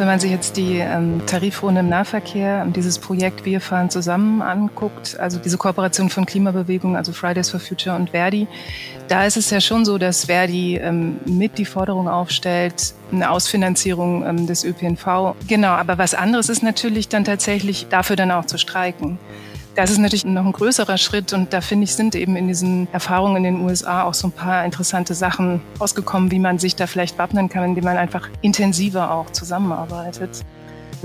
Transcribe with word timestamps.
Wenn 0.00 0.06
man 0.06 0.18
sich 0.18 0.30
jetzt 0.30 0.56
die 0.56 0.78
ähm, 0.78 1.20
Tarifrunde 1.26 1.80
im 1.80 1.90
Nahverkehr, 1.90 2.64
dieses 2.64 2.98
Projekt 2.98 3.44
Wir 3.44 3.60
fahren 3.60 3.90
zusammen 3.90 4.40
anguckt, 4.40 5.20
also 5.20 5.38
diese 5.38 5.58
Kooperation 5.58 6.08
von 6.08 6.24
Klimabewegung, 6.24 6.96
also 6.96 7.12
Fridays 7.12 7.50
for 7.50 7.60
Future 7.60 7.94
und 7.94 8.08
Verdi, 8.08 8.46
da 9.08 9.26
ist 9.26 9.36
es 9.36 9.50
ja 9.50 9.60
schon 9.60 9.84
so, 9.84 9.98
dass 9.98 10.24
Verdi 10.24 10.76
ähm, 10.76 11.18
mit 11.26 11.58
die 11.58 11.66
Forderung 11.66 12.08
aufstellt, 12.08 12.94
eine 13.12 13.30
Ausfinanzierung 13.30 14.24
ähm, 14.26 14.46
des 14.46 14.64
ÖPNV. 14.64 15.34
Genau, 15.46 15.72
aber 15.72 15.98
was 15.98 16.14
anderes 16.14 16.48
ist 16.48 16.62
natürlich 16.62 17.10
dann 17.10 17.26
tatsächlich 17.26 17.88
dafür 17.90 18.16
dann 18.16 18.30
auch 18.30 18.46
zu 18.46 18.56
streiken. 18.56 19.18
Das 19.80 19.90
ist 19.90 19.96
natürlich 19.96 20.26
noch 20.26 20.44
ein 20.44 20.52
größerer 20.52 20.98
Schritt 20.98 21.32
und 21.32 21.54
da 21.54 21.62
finde 21.62 21.84
ich, 21.84 21.94
sind 21.94 22.14
eben 22.14 22.36
in 22.36 22.48
diesen 22.48 22.86
Erfahrungen 22.92 23.36
in 23.36 23.44
den 23.44 23.64
USA 23.64 24.02
auch 24.02 24.12
so 24.12 24.28
ein 24.28 24.32
paar 24.32 24.62
interessante 24.66 25.14
Sachen 25.14 25.62
rausgekommen, 25.80 26.30
wie 26.30 26.38
man 26.38 26.58
sich 26.58 26.76
da 26.76 26.86
vielleicht 26.86 27.16
wappnen 27.16 27.48
kann, 27.48 27.64
indem 27.64 27.84
man 27.84 27.96
einfach 27.96 28.28
intensiver 28.42 29.10
auch 29.10 29.30
zusammenarbeitet. 29.30 30.44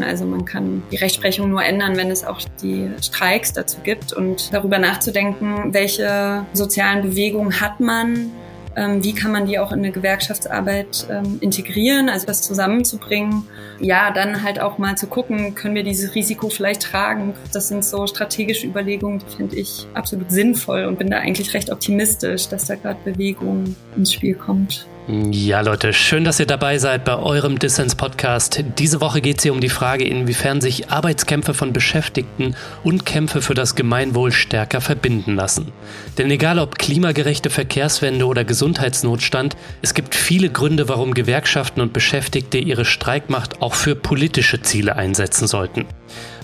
Also 0.02 0.26
man 0.26 0.44
kann 0.44 0.84
die 0.92 0.98
Rechtsprechung 0.98 1.50
nur 1.50 1.64
ändern, 1.64 1.96
wenn 1.96 2.12
es 2.12 2.26
auch 2.26 2.42
die 2.62 2.92
Streiks 3.02 3.54
dazu 3.54 3.78
gibt 3.82 4.12
und 4.12 4.54
darüber 4.54 4.78
nachzudenken, 4.78 5.74
welche 5.74 6.46
sozialen 6.52 7.02
Bewegungen 7.02 7.62
hat 7.62 7.80
man, 7.80 8.30
wie 8.76 9.14
kann 9.14 9.32
man 9.32 9.46
die 9.46 9.60
auch 9.60 9.72
in 9.72 9.80
eine 9.80 9.92
Gewerkschaftsarbeit 9.92 11.08
ähm, 11.10 11.38
integrieren, 11.42 12.10
also 12.10 12.26
das 12.26 12.42
zusammenzubringen. 12.42 13.48
Ja, 13.80 14.12
dann 14.12 14.44
halt 14.44 14.60
auch 14.60 14.78
mal 14.78 14.96
zu 14.96 15.08
gucken, 15.08 15.56
können 15.56 15.76
wir 15.76 15.84
dieses 15.84 16.16
Risiko 16.16 16.50
vielleicht 16.50 16.84
tragen. 16.84 17.34
Das 17.54 17.68
sind 17.68 17.86
so 17.86 18.08
strategische 18.08 18.68
Überlegungen, 18.68 19.20
die 19.20 19.36
finde 19.36 19.56
ich 19.56 19.88
absolut 19.94 20.32
sinnvoll 20.32 20.86
und 20.86 20.98
bin 20.98 21.10
da 21.10 21.18
eigentlich 21.18 21.54
recht 21.54 21.72
optimistisch, 21.72 22.48
dass 22.50 22.66
da 22.66 22.76
gerade 22.76 23.00
Bewegung 23.04 23.76
ins 23.96 24.14
Spiel 24.14 24.36
kommt. 24.36 24.88
Ja, 25.08 25.62
Leute, 25.62 25.94
schön, 25.94 26.24
dass 26.24 26.40
ihr 26.40 26.48
dabei 26.48 26.80
seid 26.80 27.06
bei 27.06 27.16
eurem 27.16 27.60
Dissens-Podcast. 27.60 28.64
Diese 28.80 29.02
Woche 29.02 29.22
geht 29.22 29.38
es 29.38 29.44
hier 29.44 29.54
um 29.54 29.62
die 29.62 29.70
Frage, 29.70 30.04
inwiefern 30.04 30.62
sich 30.62 30.90
Arbeitskämpfe 30.90 31.54
von 31.54 31.74
Beschäftigten 31.74 32.56
und 32.84 33.06
Kämpfe 33.06 33.44
für 33.44 33.54
das 33.54 33.76
Gemeinwohl 33.76 34.32
stärker 34.32 34.82
verbinden 34.82 35.36
lassen. 35.36 35.72
Denn 36.18 36.32
egal 36.32 36.58
ob 36.58 36.80
klimagerechte 36.80 37.52
Verkehrswende 37.52 38.26
oder 38.26 38.46
Gesundheitsnotstand, 38.46 39.56
es 39.84 39.94
gibt 39.94 40.16
viele 40.16 40.50
Gründe, 40.50 40.90
warum 40.90 41.14
Gewerkschaften 41.14 41.82
und 41.82 41.94
Beschäftigte 41.94 42.58
ihre 42.58 42.84
Streikmacht 42.84 43.62
auch 43.62 43.76
für 43.76 43.96
politische 43.96 44.64
Ziele 44.64 44.96
einsetzen 44.96 45.46
sollten. 45.46 45.86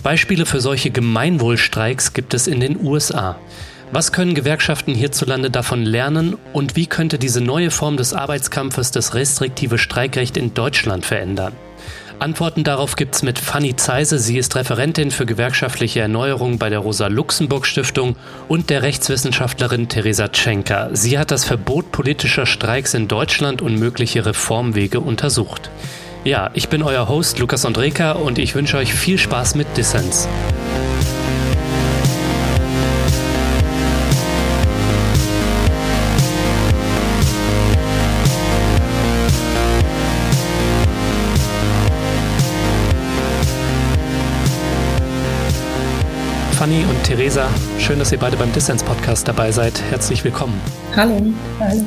Beispiele 0.04 0.46
für 0.46 0.60
solche 0.60 0.90
Gemeinwohlstreiks 0.92 2.12
gibt 2.12 2.32
es 2.32 2.46
in 2.46 2.60
den 2.60 2.80
USA. 2.80 3.40
Was 3.94 4.10
können 4.10 4.34
Gewerkschaften 4.34 4.94
hierzulande 4.94 5.50
davon 5.50 5.84
lernen 5.84 6.38
und 6.54 6.76
wie 6.76 6.86
könnte 6.86 7.18
diese 7.18 7.42
neue 7.42 7.70
Form 7.70 7.98
des 7.98 8.14
Arbeitskampfes 8.14 8.90
das 8.90 9.12
restriktive 9.12 9.76
Streikrecht 9.76 10.38
in 10.38 10.54
Deutschland 10.54 11.04
verändern? 11.04 11.52
Antworten 12.18 12.64
darauf 12.64 12.96
gibt's 12.96 13.22
mit 13.22 13.38
Fanny 13.38 13.76
Zeise. 13.76 14.18
Sie 14.18 14.38
ist 14.38 14.56
Referentin 14.56 15.10
für 15.10 15.26
gewerkschaftliche 15.26 16.00
Erneuerung 16.00 16.56
bei 16.56 16.70
der 16.70 16.78
Rosa-Luxemburg-Stiftung 16.78 18.16
und 18.48 18.70
der 18.70 18.82
Rechtswissenschaftlerin 18.82 19.90
Theresa 19.90 20.28
Tschenka. 20.28 20.88
Sie 20.94 21.18
hat 21.18 21.30
das 21.30 21.44
Verbot 21.44 21.92
politischer 21.92 22.46
Streiks 22.46 22.94
in 22.94 23.08
Deutschland 23.08 23.60
und 23.60 23.78
mögliche 23.78 24.24
Reformwege 24.24 25.00
untersucht. 25.00 25.70
Ja, 26.24 26.48
ich 26.54 26.70
bin 26.70 26.82
euer 26.82 27.10
Host 27.10 27.40
Lukas 27.40 27.66
Andreka 27.66 28.12
und 28.12 28.38
ich 28.38 28.54
wünsche 28.54 28.78
euch 28.78 28.94
viel 28.94 29.18
Spaß 29.18 29.54
mit 29.54 29.76
Dissens. 29.76 30.28
Fanny 46.62 46.84
und 46.88 47.02
Theresa, 47.02 47.48
schön, 47.80 47.98
dass 47.98 48.12
ihr 48.12 48.18
beide 48.18 48.36
beim 48.36 48.52
Dissens-Podcast 48.52 49.26
dabei 49.26 49.50
seid. 49.50 49.82
Herzlich 49.90 50.22
willkommen. 50.22 50.60
Hallo. 50.94 51.20
Hallo. 51.58 51.84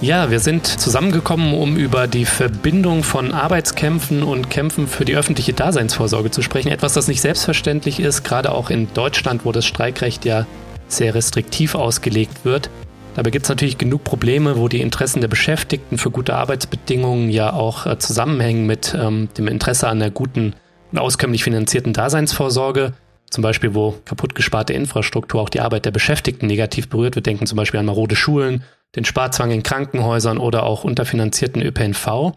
Ja, 0.00 0.32
wir 0.32 0.40
sind 0.40 0.66
zusammengekommen, 0.66 1.54
um 1.54 1.76
über 1.76 2.08
die 2.08 2.24
Verbindung 2.24 3.04
von 3.04 3.30
Arbeitskämpfen 3.30 4.24
und 4.24 4.50
Kämpfen 4.50 4.88
für 4.88 5.04
die 5.04 5.14
öffentliche 5.14 5.52
Daseinsvorsorge 5.52 6.32
zu 6.32 6.42
sprechen. 6.42 6.72
Etwas, 6.72 6.94
das 6.94 7.06
nicht 7.06 7.20
selbstverständlich 7.20 8.00
ist, 8.00 8.24
gerade 8.24 8.50
auch 8.50 8.70
in 8.70 8.92
Deutschland, 8.94 9.44
wo 9.44 9.52
das 9.52 9.64
Streikrecht 9.64 10.24
ja 10.24 10.44
sehr 10.88 11.14
restriktiv 11.14 11.76
ausgelegt 11.76 12.44
wird. 12.44 12.70
Dabei 13.14 13.30
gibt 13.30 13.44
es 13.44 13.48
natürlich 13.48 13.78
genug 13.78 14.02
Probleme, 14.02 14.56
wo 14.58 14.66
die 14.66 14.80
Interessen 14.80 15.20
der 15.20 15.28
Beschäftigten 15.28 15.98
für 15.98 16.10
gute 16.10 16.34
Arbeitsbedingungen 16.34 17.30
ja 17.30 17.52
auch 17.52 17.86
äh, 17.86 17.96
zusammenhängen 17.96 18.66
mit 18.66 18.96
ähm, 19.00 19.28
dem 19.38 19.46
Interesse 19.46 19.86
an 19.86 20.02
einer 20.02 20.10
guten 20.10 20.54
und 20.90 20.98
auskömmlich 20.98 21.44
finanzierten 21.44 21.92
Daseinsvorsorge. 21.92 22.94
Zum 23.30 23.42
Beispiel, 23.42 23.74
wo 23.74 23.92
kaputt 24.04 24.34
gesparte 24.34 24.72
Infrastruktur 24.72 25.40
auch 25.40 25.50
die 25.50 25.60
Arbeit 25.60 25.84
der 25.84 25.90
Beschäftigten 25.90 26.46
negativ 26.46 26.88
berührt. 26.88 27.14
Wir 27.14 27.22
denken 27.22 27.46
zum 27.46 27.56
Beispiel 27.56 27.80
an 27.80 27.86
marode 27.86 28.16
Schulen, 28.16 28.64
den 28.96 29.04
Sparzwang 29.04 29.50
in 29.50 29.62
Krankenhäusern 29.62 30.38
oder 30.38 30.62
auch 30.62 30.84
unterfinanzierten 30.84 31.60
ÖPNV. 31.60 32.32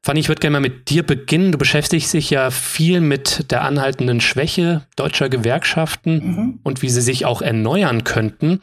Fanny, 0.00 0.20
ich 0.20 0.28
würde 0.28 0.40
gerne 0.40 0.54
mal 0.54 0.60
mit 0.60 0.90
dir 0.90 1.02
beginnen. 1.02 1.50
Du 1.50 1.58
beschäftigst 1.58 2.12
dich 2.12 2.30
ja 2.30 2.50
viel 2.50 3.00
mit 3.00 3.50
der 3.50 3.62
anhaltenden 3.62 4.20
Schwäche 4.20 4.82
deutscher 4.96 5.28
Gewerkschaften 5.28 6.14
mhm. 6.14 6.60
und 6.62 6.82
wie 6.82 6.88
sie 6.88 7.00
sich 7.00 7.26
auch 7.26 7.42
erneuern 7.42 8.04
könnten. 8.04 8.62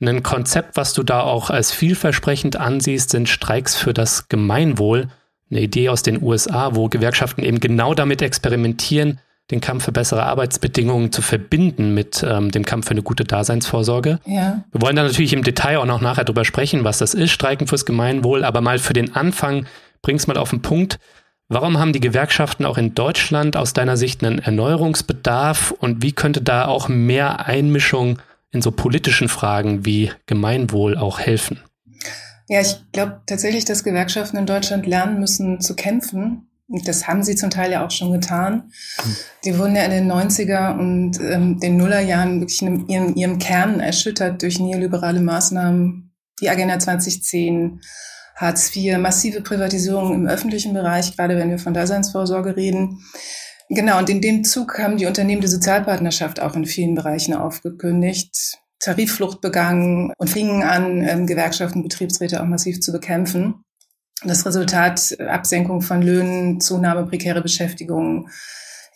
Ein 0.00 0.22
Konzept, 0.22 0.76
was 0.76 0.92
du 0.92 1.02
da 1.02 1.22
auch 1.22 1.50
als 1.50 1.72
vielversprechend 1.72 2.56
ansiehst, 2.56 3.10
sind 3.10 3.28
Streiks 3.28 3.74
für 3.74 3.92
das 3.92 4.28
Gemeinwohl. 4.28 5.08
Eine 5.50 5.60
Idee 5.60 5.88
aus 5.88 6.04
den 6.04 6.22
USA, 6.22 6.76
wo 6.76 6.88
Gewerkschaften 6.88 7.42
eben 7.42 7.58
genau 7.58 7.94
damit 7.94 8.22
experimentieren, 8.22 9.18
den 9.50 9.60
Kampf 9.60 9.84
für 9.84 9.92
bessere 9.92 10.24
Arbeitsbedingungen 10.24 11.10
zu 11.10 11.22
verbinden 11.22 11.94
mit 11.94 12.24
ähm, 12.28 12.50
dem 12.50 12.64
Kampf 12.64 12.86
für 12.86 12.92
eine 12.92 13.02
gute 13.02 13.24
Daseinsvorsorge. 13.24 14.20
Ja. 14.26 14.64
Wir 14.72 14.82
wollen 14.82 14.96
da 14.96 15.02
natürlich 15.02 15.32
im 15.32 15.42
Detail 15.42 15.78
auch 15.78 15.86
noch 15.86 16.00
nachher 16.00 16.24
drüber 16.24 16.44
sprechen, 16.44 16.84
was 16.84 16.98
das 16.98 17.14
ist, 17.14 17.30
Streiken 17.30 17.66
fürs 17.66 17.86
Gemeinwohl, 17.86 18.44
aber 18.44 18.60
mal 18.60 18.78
für 18.78 18.92
den 18.92 19.14
Anfang, 19.16 19.66
bring's 20.02 20.26
mal 20.26 20.36
auf 20.36 20.50
den 20.50 20.60
Punkt. 20.60 20.98
Warum 21.48 21.78
haben 21.78 21.94
die 21.94 22.00
Gewerkschaften 22.00 22.66
auch 22.66 22.76
in 22.76 22.94
Deutschland 22.94 23.56
aus 23.56 23.72
deiner 23.72 23.96
Sicht 23.96 24.22
einen 24.22 24.38
Erneuerungsbedarf 24.38 25.70
und 25.70 26.02
wie 26.02 26.12
könnte 26.12 26.42
da 26.42 26.66
auch 26.66 26.88
mehr 26.88 27.46
Einmischung 27.46 28.18
in 28.50 28.60
so 28.60 28.70
politischen 28.70 29.28
Fragen 29.28 29.86
wie 29.86 30.12
Gemeinwohl 30.26 30.98
auch 30.98 31.18
helfen? 31.18 31.60
Ja, 32.48 32.60
ich 32.60 32.76
glaube 32.92 33.22
tatsächlich, 33.26 33.64
dass 33.64 33.82
Gewerkschaften 33.82 34.36
in 34.36 34.46
Deutschland 34.46 34.86
lernen 34.86 35.20
müssen 35.20 35.60
zu 35.60 35.74
kämpfen 35.74 36.47
das 36.68 37.08
haben 37.08 37.22
sie 37.22 37.34
zum 37.34 37.50
Teil 37.50 37.72
ja 37.72 37.84
auch 37.84 37.90
schon 37.90 38.12
getan. 38.12 38.70
Die 39.44 39.58
wurden 39.58 39.74
ja 39.74 39.84
in 39.84 39.90
den 39.90 40.12
90er 40.12 40.78
und 40.78 41.18
ähm, 41.20 41.58
den 41.60 41.78
Nullerjahren 41.78 42.40
wirklich 42.40 42.60
in 42.60 42.86
ihrem, 42.88 43.14
ihrem 43.14 43.38
Kern 43.38 43.80
erschüttert 43.80 44.42
durch 44.42 44.60
neoliberale 44.60 45.20
Maßnahmen, 45.20 46.14
die 46.40 46.50
Agenda 46.50 46.78
2010, 46.78 47.80
Hartz 48.36 48.74
IV, 48.74 48.98
massive 48.98 49.40
Privatisierung 49.40 50.14
im 50.14 50.26
öffentlichen 50.28 50.74
Bereich, 50.74 51.16
gerade 51.16 51.36
wenn 51.36 51.50
wir 51.50 51.58
von 51.58 51.74
Daseinsvorsorge 51.74 52.56
reden. 52.56 53.02
Genau, 53.70 53.98
und 53.98 54.08
in 54.08 54.20
dem 54.20 54.44
Zug 54.44 54.78
haben 54.78 54.96
die 54.96 55.06
Unternehmen 55.06 55.40
die 55.40 55.48
Sozialpartnerschaft 55.48 56.40
auch 56.40 56.54
in 56.54 56.64
vielen 56.64 56.94
Bereichen 56.94 57.34
aufgekündigt, 57.34 58.58
Tarifflucht 58.78 59.40
begangen 59.40 60.12
und 60.18 60.30
fingen 60.30 60.62
an, 60.62 61.02
ähm, 61.02 61.26
Gewerkschaften, 61.26 61.82
Betriebsräte 61.82 62.40
auch 62.40 62.46
massiv 62.46 62.80
zu 62.80 62.92
bekämpfen. 62.92 63.64
Das 64.24 64.44
Resultat 64.44 65.16
Absenkung 65.20 65.80
von 65.80 66.02
Löhnen, 66.02 66.60
Zunahme 66.60 67.06
prekäre 67.06 67.40
Beschäftigung, 67.40 68.28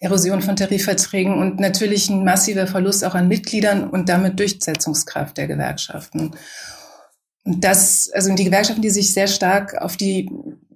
Erosion 0.00 0.42
von 0.42 0.56
Tarifverträgen 0.56 1.38
und 1.38 1.60
natürlich 1.60 2.10
ein 2.10 2.24
massiver 2.24 2.66
Verlust 2.66 3.04
auch 3.04 3.14
an 3.14 3.28
Mitgliedern 3.28 3.88
und 3.88 4.08
damit 4.08 4.40
Durchsetzungskraft 4.40 5.36
der 5.36 5.46
Gewerkschaften. 5.46 6.34
Und 7.44 7.64
das, 7.64 8.10
also 8.12 8.34
die 8.34 8.44
Gewerkschaften, 8.44 8.82
die 8.82 8.90
sich 8.90 9.14
sehr 9.14 9.28
stark 9.28 9.80
auf 9.80 9.96
die, 9.96 10.28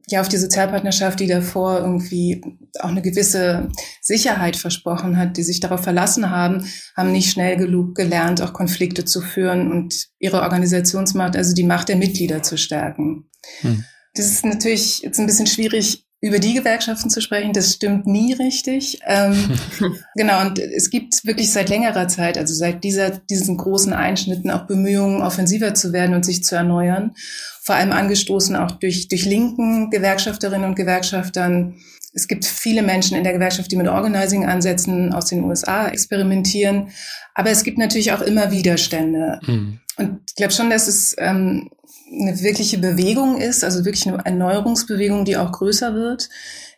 ja, 0.07 0.21
auf 0.21 0.29
die 0.29 0.37
Sozialpartnerschaft, 0.37 1.19
die 1.19 1.27
davor 1.27 1.81
irgendwie 1.81 2.41
auch 2.79 2.91
eine 2.91 3.03
gewisse 3.03 3.69
Sicherheit 4.01 4.55
versprochen 4.55 5.17
hat, 5.17 5.37
die 5.37 5.43
sich 5.43 5.59
darauf 5.59 5.83
verlassen 5.83 6.31
haben, 6.31 6.65
haben 6.97 7.11
nicht 7.11 7.33
schnell 7.33 7.57
genug 7.57 7.97
gelernt, 7.97 8.41
auch 8.43 8.53
Konflikte 8.53 9.05
zu 9.05 9.21
führen 9.21 9.73
und 9.73 10.07
ihre 10.21 10.43
Organisationsmacht, 10.43 11.37
also 11.37 11.53
die 11.53 11.65
Macht 11.65 11.89
der 11.89 11.97
Mitglieder 11.97 12.45
zu 12.45 12.57
stärken. 12.57 13.29
Hm. 13.63 13.85
Das 14.17 14.27
ist 14.27 14.45
natürlich 14.45 15.03
jetzt 15.03 15.19
ein 15.21 15.27
bisschen 15.27 15.47
schwierig, 15.47 16.07
über 16.23 16.39
die 16.39 16.55
Gewerkschaften 16.55 17.11
zu 17.11 17.21
sprechen. 17.21 17.53
Das 17.53 17.75
stimmt 17.75 18.07
nie 18.07 18.33
richtig. 18.33 19.01
Ähm, 19.07 19.59
genau, 20.15 20.41
und 20.41 20.59
es 20.59 20.91
gibt 20.91 21.25
wirklich 21.25 21.53
seit 21.53 21.69
längerer 21.69 22.09
Zeit, 22.09 22.39
also 22.39 22.55
seit 22.55 22.83
dieser, 22.85 23.11
diesen 23.11 23.57
großen 23.57 23.93
Einschnitten 23.93 24.51
auch 24.51 24.67
Bemühungen, 24.67 25.23
offensiver 25.23 25.75
zu 25.75 25.93
werden 25.93 26.15
und 26.15 26.25
sich 26.25 26.43
zu 26.43 26.57
erneuern. 26.57 27.15
Vor 27.63 27.75
allem 27.75 27.93
angestoßen 27.93 28.57
auch 28.57 28.73
durch, 28.73 29.09
durch 29.09 29.25
linken 29.27 29.91
Gewerkschafterinnen 29.91 30.69
und 30.69 30.77
Gewerkschaftern. 30.77 31.75
Es 32.15 32.29
gibt 32.29 32.47
viele 32.47 32.83
Menschen 32.83 33.17
in 33.17 33.25
der 33.25 33.35
Gewerkschaft, 33.35 33.71
die 33.71 33.77
mit 33.77 33.89
Organizing-Ansätzen 33.89 35.13
aus 35.13 35.27
den 35.27 35.45
USA 35.45 35.89
experimentieren. 35.89 36.89
Aber 37.35 37.51
es 37.51 37.63
gibt 37.63 37.77
natürlich 37.77 38.13
auch 38.13 38.23
immer 38.23 38.51
Widerstände. 38.51 39.41
Mhm. 39.47 39.81
Und 39.99 40.21
ich 40.29 40.35
glaube 40.35 40.53
schon, 40.53 40.71
dass 40.71 40.89
es 40.89 41.15
ähm, 41.19 41.71
eine 42.13 42.41
wirkliche 42.41 42.79
Bewegung 42.79 43.41
ist, 43.41 43.65
also 43.65 43.85
wirklich 43.85 44.07
eine 44.07 44.25
Erneuerungsbewegung, 44.25 45.25
die 45.25 45.37
auch 45.37 45.53
größer 45.53 45.95
wird 45.95 46.29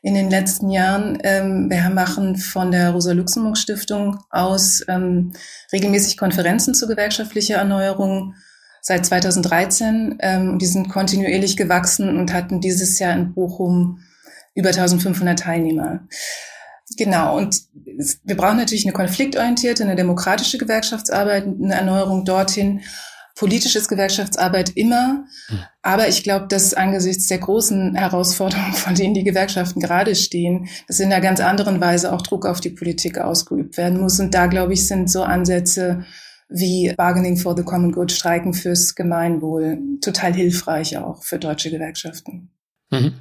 in 0.02 0.14
den 0.14 0.30
letzten 0.30 0.70
Jahren. 0.70 1.18
Ähm, 1.22 1.70
wir 1.70 1.90
machen 1.90 2.36
von 2.36 2.70
der 2.70 2.90
Rosa-Luxemburg-Stiftung 2.90 4.18
aus 4.30 4.82
ähm, 4.88 5.32
regelmäßig 5.72 6.16
Konferenzen 6.16 6.74
zur 6.74 6.88
gewerkschaftlicher 6.88 7.56
Erneuerung 7.56 8.34
seit 8.80 9.04
2013. 9.04 10.18
Ähm, 10.20 10.58
die 10.58 10.66
sind 10.66 10.88
kontinuierlich 10.88 11.56
gewachsen 11.56 12.16
und 12.16 12.32
hatten 12.32 12.60
dieses 12.60 12.98
Jahr 12.98 13.14
in 13.14 13.34
Bochum 13.34 14.00
über 14.54 14.70
1500 14.70 15.38
Teilnehmer. 15.38 16.00
Genau, 16.98 17.38
und 17.38 17.62
wir 18.24 18.36
brauchen 18.36 18.56
natürlich 18.56 18.84
eine 18.84 18.92
konfliktorientierte, 18.92 19.84
eine 19.84 19.94
demokratische 19.94 20.58
Gewerkschaftsarbeit, 20.58 21.44
eine 21.44 21.74
Erneuerung 21.74 22.24
dorthin 22.24 22.80
politisches 23.36 23.86
Gewerkschaftsarbeit 23.86 24.70
immer. 24.70 25.24
Hm. 25.46 25.58
Aber 25.82 26.08
ich 26.08 26.24
glaube, 26.24 26.48
dass 26.48 26.74
angesichts 26.74 27.28
der 27.28 27.38
großen 27.38 27.94
Herausforderungen, 27.94 28.72
von 28.72 28.96
denen 28.96 29.14
die 29.14 29.22
Gewerkschaften 29.22 29.80
gerade 29.80 30.16
stehen, 30.16 30.68
dass 30.88 30.98
in 30.98 31.12
einer 31.12 31.22
ganz 31.22 31.38
anderen 31.38 31.80
Weise 31.80 32.12
auch 32.12 32.22
Druck 32.22 32.46
auf 32.46 32.60
die 32.60 32.70
Politik 32.70 33.18
ausgeübt 33.18 33.76
werden 33.76 34.00
muss. 34.00 34.18
Und 34.18 34.34
da, 34.34 34.46
glaube 34.46 34.72
ich, 34.72 34.88
sind 34.88 35.08
so 35.08 35.22
Ansätze 35.22 36.04
wie 36.48 36.92
Bargaining 36.96 37.36
for 37.36 37.56
the 37.56 37.62
Common 37.62 37.92
Good, 37.92 38.10
Streiken 38.10 38.54
fürs 38.54 38.96
Gemeinwohl 38.96 39.78
total 40.00 40.34
hilfreich 40.34 40.98
auch 40.98 41.22
für 41.22 41.38
deutsche 41.38 41.70
Gewerkschaften. 41.70 42.50
Mhm. 42.90 43.14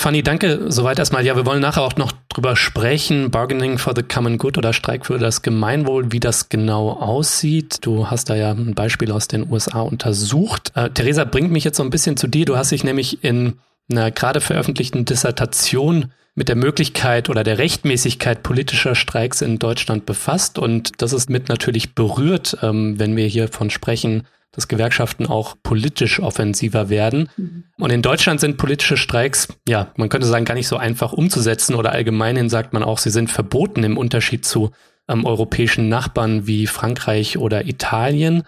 Fanny, 0.00 0.22
danke. 0.22 0.72
Soweit 0.72 0.98
erstmal. 0.98 1.26
Ja, 1.26 1.36
wir 1.36 1.44
wollen 1.44 1.60
nachher 1.60 1.82
auch 1.82 1.96
noch 1.96 2.10
drüber 2.30 2.56
sprechen. 2.56 3.30
Bargaining 3.30 3.76
for 3.76 3.92
the 3.94 4.02
Common 4.02 4.38
Good 4.38 4.56
oder 4.56 4.72
Streik 4.72 5.04
für 5.04 5.18
das 5.18 5.42
Gemeinwohl, 5.42 6.10
wie 6.10 6.20
das 6.20 6.48
genau 6.48 6.92
aussieht. 6.92 7.80
Du 7.82 8.06
hast 8.06 8.30
da 8.30 8.34
ja 8.34 8.52
ein 8.52 8.74
Beispiel 8.74 9.12
aus 9.12 9.28
den 9.28 9.52
USA 9.52 9.82
untersucht. 9.82 10.72
Äh, 10.74 10.88
Theresa 10.88 11.24
bringt 11.24 11.52
mich 11.52 11.64
jetzt 11.64 11.76
so 11.76 11.82
ein 11.82 11.90
bisschen 11.90 12.16
zu 12.16 12.28
dir. 12.28 12.46
Du 12.46 12.56
hast 12.56 12.70
dich 12.70 12.82
nämlich 12.82 13.22
in 13.22 13.58
einer 13.90 14.10
gerade 14.10 14.40
veröffentlichten 14.40 15.04
Dissertation 15.04 16.12
mit 16.34 16.48
der 16.48 16.56
Möglichkeit 16.56 17.28
oder 17.28 17.44
der 17.44 17.58
Rechtmäßigkeit 17.58 18.42
politischer 18.42 18.94
Streiks 18.94 19.42
in 19.42 19.58
Deutschland 19.58 20.06
befasst. 20.06 20.58
Und 20.58 21.02
das 21.02 21.12
ist 21.12 21.28
mit 21.28 21.50
natürlich 21.50 21.94
berührt, 21.94 22.56
ähm, 22.62 22.98
wenn 22.98 23.16
wir 23.16 23.26
hiervon 23.26 23.68
sprechen, 23.68 24.26
dass 24.52 24.68
Gewerkschaften 24.68 25.26
auch 25.26 25.56
politisch 25.62 26.20
offensiver 26.20 26.88
werden. 26.88 27.30
Mhm. 27.36 27.64
Und 27.78 27.90
in 27.90 28.02
Deutschland 28.02 28.40
sind 28.40 28.56
politische 28.56 28.96
Streiks, 28.96 29.48
ja, 29.68 29.92
man 29.96 30.08
könnte 30.08 30.26
sagen, 30.26 30.44
gar 30.44 30.54
nicht 30.54 30.68
so 30.68 30.76
einfach 30.76 31.12
umzusetzen 31.12 31.74
oder 31.74 31.92
allgemeinhin 31.92 32.48
sagt 32.48 32.72
man 32.72 32.82
auch, 32.82 32.98
sie 32.98 33.10
sind 33.10 33.30
verboten 33.30 33.84
im 33.84 33.96
Unterschied 33.96 34.44
zu 34.44 34.70
ähm, 35.08 35.24
europäischen 35.24 35.88
Nachbarn 35.88 36.46
wie 36.46 36.66
Frankreich 36.66 37.38
oder 37.38 37.66
Italien. 37.66 38.42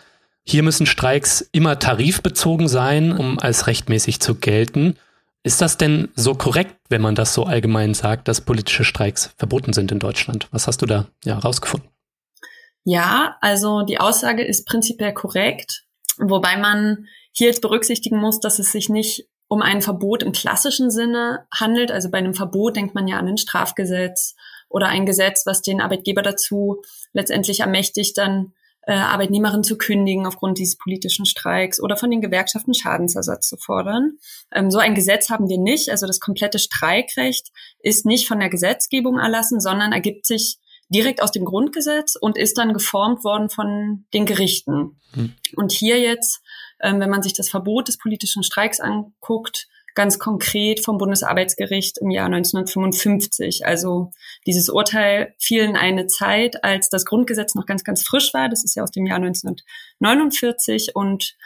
Hier 0.44 0.62
müssen 0.62 0.86
Streiks 0.86 1.48
immer 1.52 1.78
tarifbezogen 1.78 2.68
sein, 2.68 3.12
um 3.12 3.38
als 3.38 3.66
rechtmäßig 3.66 4.20
zu 4.20 4.34
gelten. 4.34 4.96
Ist 5.44 5.60
das 5.60 5.76
denn 5.76 6.08
so 6.14 6.34
korrekt, 6.34 6.76
wenn 6.88 7.02
man 7.02 7.14
das 7.14 7.34
so 7.34 7.44
allgemein 7.44 7.94
sagt, 7.94 8.28
dass 8.28 8.40
politische 8.40 8.84
Streiks 8.84 9.34
verboten 9.36 9.72
sind 9.72 9.90
in 9.90 9.98
Deutschland? 9.98 10.48
Was 10.52 10.66
hast 10.66 10.82
du 10.82 10.86
da 10.86 11.06
ja 11.24 11.38
rausgefunden? 11.38 11.88
Ja, 12.84 13.36
also 13.40 13.82
die 13.82 13.98
Aussage 13.98 14.44
ist 14.44 14.66
prinzipiell 14.66 15.12
korrekt. 15.12 15.84
Wobei 16.18 16.56
man 16.56 17.06
hier 17.32 17.48
jetzt 17.48 17.62
berücksichtigen 17.62 18.18
muss, 18.18 18.40
dass 18.40 18.58
es 18.58 18.72
sich 18.72 18.88
nicht 18.88 19.28
um 19.48 19.62
ein 19.62 19.82
Verbot 19.82 20.22
im 20.22 20.32
klassischen 20.32 20.90
Sinne 20.90 21.46
handelt. 21.52 21.90
Also 21.90 22.10
bei 22.10 22.18
einem 22.18 22.34
Verbot 22.34 22.76
denkt 22.76 22.94
man 22.94 23.06
ja 23.06 23.18
an 23.18 23.28
ein 23.28 23.36
Strafgesetz 23.36 24.34
oder 24.68 24.88
ein 24.88 25.04
Gesetz, 25.04 25.44
was 25.44 25.60
den 25.60 25.80
Arbeitgeber 25.80 26.22
dazu 26.22 26.82
letztendlich 27.12 27.60
ermächtigt, 27.60 28.16
dann 28.16 28.54
äh, 28.86 28.94
Arbeitnehmerin 28.94 29.62
zu 29.62 29.76
kündigen 29.78 30.26
aufgrund 30.26 30.58
dieses 30.58 30.76
politischen 30.76 31.26
Streiks 31.26 31.80
oder 31.80 31.96
von 31.96 32.10
den 32.10 32.20
Gewerkschaften 32.20 32.74
Schadensersatz 32.74 33.48
zu 33.48 33.56
fordern. 33.56 34.18
Ähm, 34.52 34.70
so 34.70 34.78
ein 34.78 34.94
Gesetz 34.94 35.30
haben 35.30 35.48
wir 35.48 35.58
nicht. 35.58 35.90
Also 35.90 36.06
das 36.06 36.18
komplette 36.18 36.58
Streikrecht 36.58 37.52
ist 37.80 38.06
nicht 38.06 38.26
von 38.26 38.40
der 38.40 38.48
Gesetzgebung 38.48 39.18
erlassen, 39.18 39.60
sondern 39.60 39.92
ergibt 39.92 40.26
sich 40.26 40.58
direkt 40.92 41.22
aus 41.22 41.32
dem 41.32 41.44
Grundgesetz 41.44 42.16
und 42.16 42.38
ist 42.38 42.58
dann 42.58 42.72
geformt 42.72 43.24
worden 43.24 43.48
von 43.48 44.04
den 44.14 44.26
Gerichten. 44.26 45.00
Mhm. 45.14 45.34
Und 45.56 45.72
hier 45.72 46.00
jetzt, 46.00 46.42
ähm, 46.80 47.00
wenn 47.00 47.10
man 47.10 47.22
sich 47.22 47.32
das 47.32 47.48
Verbot 47.48 47.88
des 47.88 47.98
politischen 47.98 48.42
Streiks 48.42 48.80
anguckt, 48.80 49.68
ganz 49.94 50.18
konkret 50.18 50.84
vom 50.84 50.98
Bundesarbeitsgericht 50.98 51.98
im 51.98 52.10
Jahr 52.10 52.26
1955. 52.26 53.66
Also 53.66 54.10
dieses 54.46 54.68
Urteil 54.68 55.34
fiel 55.38 55.64
in 55.64 55.76
eine 55.76 56.06
Zeit, 56.06 56.64
als 56.64 56.88
das 56.88 57.04
Grundgesetz 57.04 57.54
noch 57.54 57.66
ganz, 57.66 57.84
ganz 57.84 58.02
frisch 58.02 58.32
war. 58.32 58.48
Das 58.48 58.64
ist 58.64 58.74
ja 58.74 58.82
aus 58.82 58.90
dem 58.90 59.06
Jahr 59.06 59.18
1949 59.18 60.94
und 60.94 61.36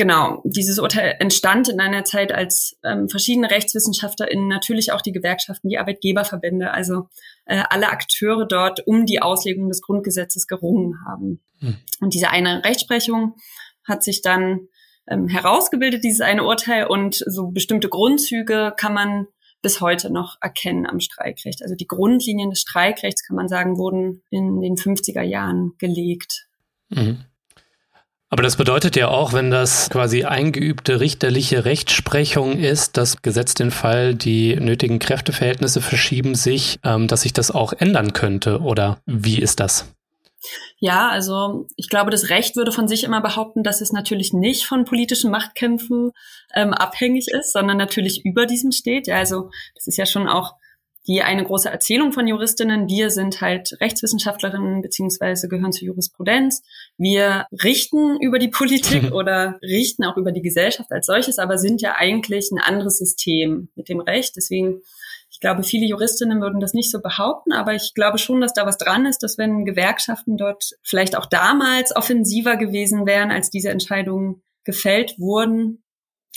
Genau, 0.00 0.40
dieses 0.46 0.78
Urteil 0.78 1.16
entstand 1.18 1.68
in 1.68 1.78
einer 1.78 2.04
Zeit, 2.04 2.32
als 2.32 2.78
ähm, 2.82 3.10
verschiedene 3.10 3.50
RechtswissenschaftlerInnen, 3.50 4.48
natürlich 4.48 4.92
auch 4.92 5.02
die 5.02 5.12
Gewerkschaften, 5.12 5.68
die 5.68 5.76
Arbeitgeberverbände, 5.76 6.70
also 6.72 7.10
äh, 7.44 7.62
alle 7.68 7.90
Akteure 7.90 8.46
dort 8.46 8.86
um 8.86 9.04
die 9.04 9.20
Auslegung 9.20 9.68
des 9.68 9.82
Grundgesetzes 9.82 10.46
gerungen 10.46 11.04
haben. 11.06 11.42
Hm. 11.58 11.76
Und 12.00 12.14
diese 12.14 12.30
eine 12.30 12.64
Rechtsprechung 12.64 13.34
hat 13.84 14.02
sich 14.02 14.22
dann 14.22 14.68
ähm, 15.06 15.28
herausgebildet, 15.28 16.02
dieses 16.02 16.22
eine 16.22 16.44
Urteil, 16.44 16.86
und 16.86 17.22
so 17.26 17.48
bestimmte 17.48 17.90
Grundzüge 17.90 18.72
kann 18.78 18.94
man 18.94 19.26
bis 19.60 19.82
heute 19.82 20.10
noch 20.10 20.38
erkennen 20.40 20.86
am 20.86 21.00
Streikrecht. 21.00 21.60
Also 21.62 21.74
die 21.74 21.86
Grundlinien 21.86 22.48
des 22.48 22.60
Streikrechts, 22.60 23.22
kann 23.22 23.36
man 23.36 23.48
sagen, 23.48 23.76
wurden 23.76 24.22
in 24.30 24.62
den 24.62 24.76
50er 24.76 25.20
Jahren 25.20 25.74
gelegt. 25.76 26.46
Mhm. 26.88 27.26
Aber 28.32 28.44
das 28.44 28.56
bedeutet 28.56 28.94
ja 28.94 29.08
auch, 29.08 29.32
wenn 29.32 29.50
das 29.50 29.90
quasi 29.90 30.24
eingeübte 30.24 31.00
richterliche 31.00 31.64
Rechtsprechung 31.64 32.58
ist, 32.58 32.96
dass 32.96 33.22
gesetzt 33.22 33.58
den 33.58 33.72
Fall 33.72 34.14
die 34.14 34.54
nötigen 34.54 35.00
Kräfteverhältnisse 35.00 35.80
verschieben 35.80 36.36
sich, 36.36 36.78
ähm, 36.84 37.08
dass 37.08 37.22
sich 37.22 37.32
das 37.32 37.50
auch 37.50 37.72
ändern 37.72 38.12
könnte. 38.12 38.60
Oder 38.60 38.98
wie 39.04 39.40
ist 39.40 39.58
das? 39.58 39.92
Ja, 40.78 41.08
also 41.08 41.66
ich 41.76 41.88
glaube, 41.88 42.12
das 42.12 42.30
Recht 42.30 42.54
würde 42.54 42.70
von 42.70 42.86
sich 42.86 43.02
immer 43.02 43.20
behaupten, 43.20 43.64
dass 43.64 43.80
es 43.80 43.92
natürlich 43.92 44.32
nicht 44.32 44.64
von 44.64 44.84
politischen 44.84 45.32
Machtkämpfen 45.32 46.12
ähm, 46.54 46.72
abhängig 46.72 47.28
ist, 47.28 47.52
sondern 47.52 47.76
natürlich 47.76 48.24
über 48.24 48.46
diesem 48.46 48.70
steht. 48.70 49.08
Ja, 49.08 49.16
also 49.16 49.50
das 49.74 49.88
ist 49.88 49.98
ja 49.98 50.06
schon 50.06 50.28
auch 50.28 50.54
die 51.06 51.22
eine 51.22 51.44
große 51.44 51.70
Erzählung 51.70 52.12
von 52.12 52.26
Juristinnen. 52.26 52.88
Wir 52.88 53.10
sind 53.10 53.40
halt 53.40 53.76
Rechtswissenschaftlerinnen 53.80 54.82
beziehungsweise 54.82 55.48
gehören 55.48 55.72
zur 55.72 55.86
Jurisprudenz. 55.86 56.62
Wir 56.98 57.46
richten 57.64 58.18
über 58.20 58.38
die 58.38 58.48
Politik 58.48 59.12
oder 59.12 59.58
richten 59.62 60.04
auch 60.04 60.16
über 60.16 60.32
die 60.32 60.42
Gesellschaft 60.42 60.90
als 60.92 61.06
solches, 61.06 61.38
aber 61.38 61.58
sind 61.58 61.80
ja 61.80 61.94
eigentlich 61.96 62.50
ein 62.50 62.58
anderes 62.58 62.98
System 62.98 63.70
mit 63.74 63.88
dem 63.88 64.00
Recht. 64.00 64.36
Deswegen, 64.36 64.82
ich 65.30 65.40
glaube, 65.40 65.62
viele 65.62 65.86
Juristinnen 65.86 66.40
würden 66.42 66.60
das 66.60 66.74
nicht 66.74 66.90
so 66.90 67.00
behaupten, 67.00 67.52
aber 67.52 67.74
ich 67.74 67.94
glaube 67.94 68.18
schon, 68.18 68.40
dass 68.40 68.52
da 68.52 68.66
was 68.66 68.76
dran 68.76 69.06
ist, 69.06 69.22
dass 69.22 69.38
wenn 69.38 69.64
Gewerkschaften 69.64 70.36
dort 70.36 70.72
vielleicht 70.82 71.16
auch 71.16 71.26
damals 71.26 71.96
offensiver 71.96 72.56
gewesen 72.56 73.06
wären, 73.06 73.30
als 73.30 73.48
diese 73.48 73.70
Entscheidungen 73.70 74.42
gefällt 74.64 75.18
wurden, 75.18 75.82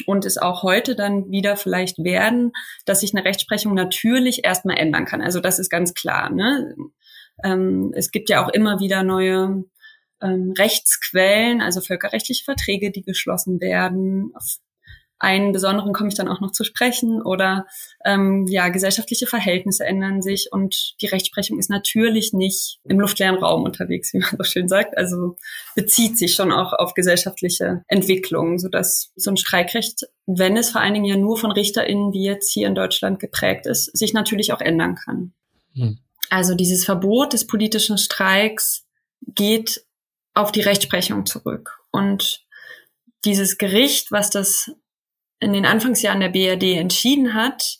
und 0.05 0.25
es 0.25 0.37
auch 0.37 0.63
heute 0.63 0.95
dann 0.95 1.29
wieder 1.31 1.55
vielleicht 1.55 2.03
werden, 2.03 2.51
dass 2.85 3.01
sich 3.01 3.13
eine 3.15 3.25
Rechtsprechung 3.25 3.73
natürlich 3.73 4.43
erstmal 4.43 4.77
ändern 4.77 5.05
kann. 5.05 5.21
Also 5.21 5.39
das 5.39 5.59
ist 5.59 5.69
ganz 5.69 5.93
klar. 5.93 6.29
Ne? 6.29 6.75
Ähm, 7.43 7.91
es 7.95 8.11
gibt 8.11 8.29
ja 8.29 8.43
auch 8.43 8.49
immer 8.49 8.79
wieder 8.79 9.03
neue 9.03 9.65
ähm, 10.21 10.53
Rechtsquellen, 10.57 11.61
also 11.61 11.81
völkerrechtliche 11.81 12.43
Verträge, 12.43 12.91
die 12.91 13.03
geschlossen 13.03 13.59
werden, 13.59 14.31
einen 15.19 15.53
besonderen 15.53 15.93
komme 15.93 16.09
ich 16.09 16.15
dann 16.15 16.27
auch 16.27 16.41
noch 16.41 16.51
zu 16.51 16.63
sprechen 16.63 17.21
oder 17.21 17.65
ähm, 18.03 18.45
ja, 18.47 18.69
gesellschaftliche 18.69 19.25
Verhältnisse 19.25 19.85
ändern 19.85 20.21
sich 20.21 20.49
und 20.51 20.95
die 21.01 21.05
Rechtsprechung 21.05 21.59
ist 21.59 21.69
natürlich 21.69 22.33
nicht 22.33 22.79
im 22.83 22.99
luftleeren 22.99 23.37
Raum 23.37 23.63
unterwegs, 23.63 24.13
wie 24.13 24.19
man 24.19 24.35
so 24.37 24.43
schön 24.43 24.67
sagt. 24.67 24.97
Also 24.97 25.37
bezieht 25.75 26.17
sich 26.17 26.35
schon 26.35 26.51
auch 26.51 26.73
auf 26.73 26.93
gesellschaftliche 26.93 27.83
Entwicklungen, 27.87 28.59
sodass 28.59 29.11
so 29.15 29.31
ein 29.31 29.37
Streikrecht, 29.37 30.07
wenn 30.25 30.57
es 30.57 30.71
vor 30.71 30.81
allen 30.81 30.93
Dingen 30.93 31.05
ja 31.05 31.17
nur 31.17 31.37
von 31.37 31.51
RichterInnen 31.51 32.11
wie 32.11 32.25
jetzt 32.25 32.51
hier 32.51 32.67
in 32.67 32.75
Deutschland 32.75 33.19
geprägt 33.19 33.65
ist, 33.65 33.95
sich 33.97 34.13
natürlich 34.13 34.51
auch 34.51 34.61
ändern 34.61 34.95
kann. 34.95 35.33
Hm. 35.75 35.99
Also 36.29 36.55
dieses 36.55 36.83
Verbot 36.83 37.33
des 37.33 37.47
politischen 37.47 37.97
Streiks 37.97 38.85
geht 39.27 39.85
auf 40.33 40.51
die 40.51 40.61
Rechtsprechung 40.61 41.25
zurück. 41.25 41.79
Und 41.91 42.43
dieses 43.25 43.57
Gericht, 43.57 44.11
was 44.11 44.29
das 44.29 44.71
in 45.43 45.53
den 45.53 45.65
Anfangsjahren 45.65 46.21
der 46.21 46.29
BRD 46.29 46.77
entschieden 46.77 47.33
hat, 47.33 47.79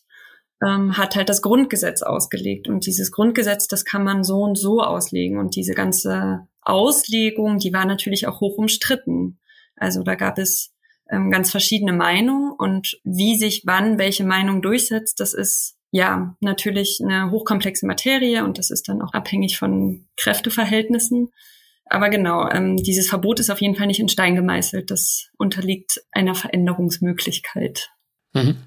ähm, 0.64 0.98
hat 0.98 1.16
halt 1.16 1.30
das 1.30 1.42
Grundgesetz 1.42 2.02
ausgelegt. 2.02 2.68
Und 2.68 2.86
dieses 2.86 3.12
Grundgesetz, 3.12 3.68
das 3.68 3.86
kann 3.86 4.04
man 4.04 4.24
so 4.24 4.42
und 4.42 4.58
so 4.58 4.82
auslegen. 4.82 5.38
Und 5.38 5.56
diese 5.56 5.74
ganze 5.74 6.48
Auslegung, 6.62 7.58
die 7.60 7.74
war 7.74 7.86
natürlich 7.86 8.28
auch 8.28 8.40
hoch 8.40 8.58
umstritten. 8.58 9.40
Also 9.76 10.04
da 10.04 10.16
gab 10.16 10.38
es 10.38 10.74
ähm, 11.10 11.32
ganz 11.32 11.52
verschiedene 11.52 11.94
Meinungen 11.94 12.52
und 12.52 13.00
wie 13.04 13.38
sich 13.38 13.64
wann 13.66 13.98
welche 13.98 14.24
Meinung 14.24 14.62
durchsetzt, 14.62 15.20
das 15.20 15.34
ist 15.34 15.78
ja 15.92 16.36
natürlich 16.40 17.00
eine 17.04 17.30
hochkomplexe 17.30 17.86
Materie 17.86 18.44
und 18.44 18.58
das 18.58 18.72
ist 18.72 18.88
dann 18.88 19.02
auch 19.02 19.14
abhängig 19.14 19.58
von 19.58 20.08
Kräfteverhältnissen. 20.18 21.32
Aber 21.86 22.10
genau, 22.10 22.50
ähm, 22.50 22.78
dieses 22.78 23.10
Verbot 23.10 23.40
ist 23.40 23.50
auf 23.50 23.62
jeden 23.62 23.76
Fall 23.76 23.88
nicht 23.88 24.00
in 24.00 24.10
Stein 24.10 24.36
gemeißelt. 24.36 24.90
Das 24.90 25.30
unterliegt 25.38 26.02
einer 26.12 26.36
Veränderungsmöglichkeit. 26.36 27.92
Mhm. 28.34 28.58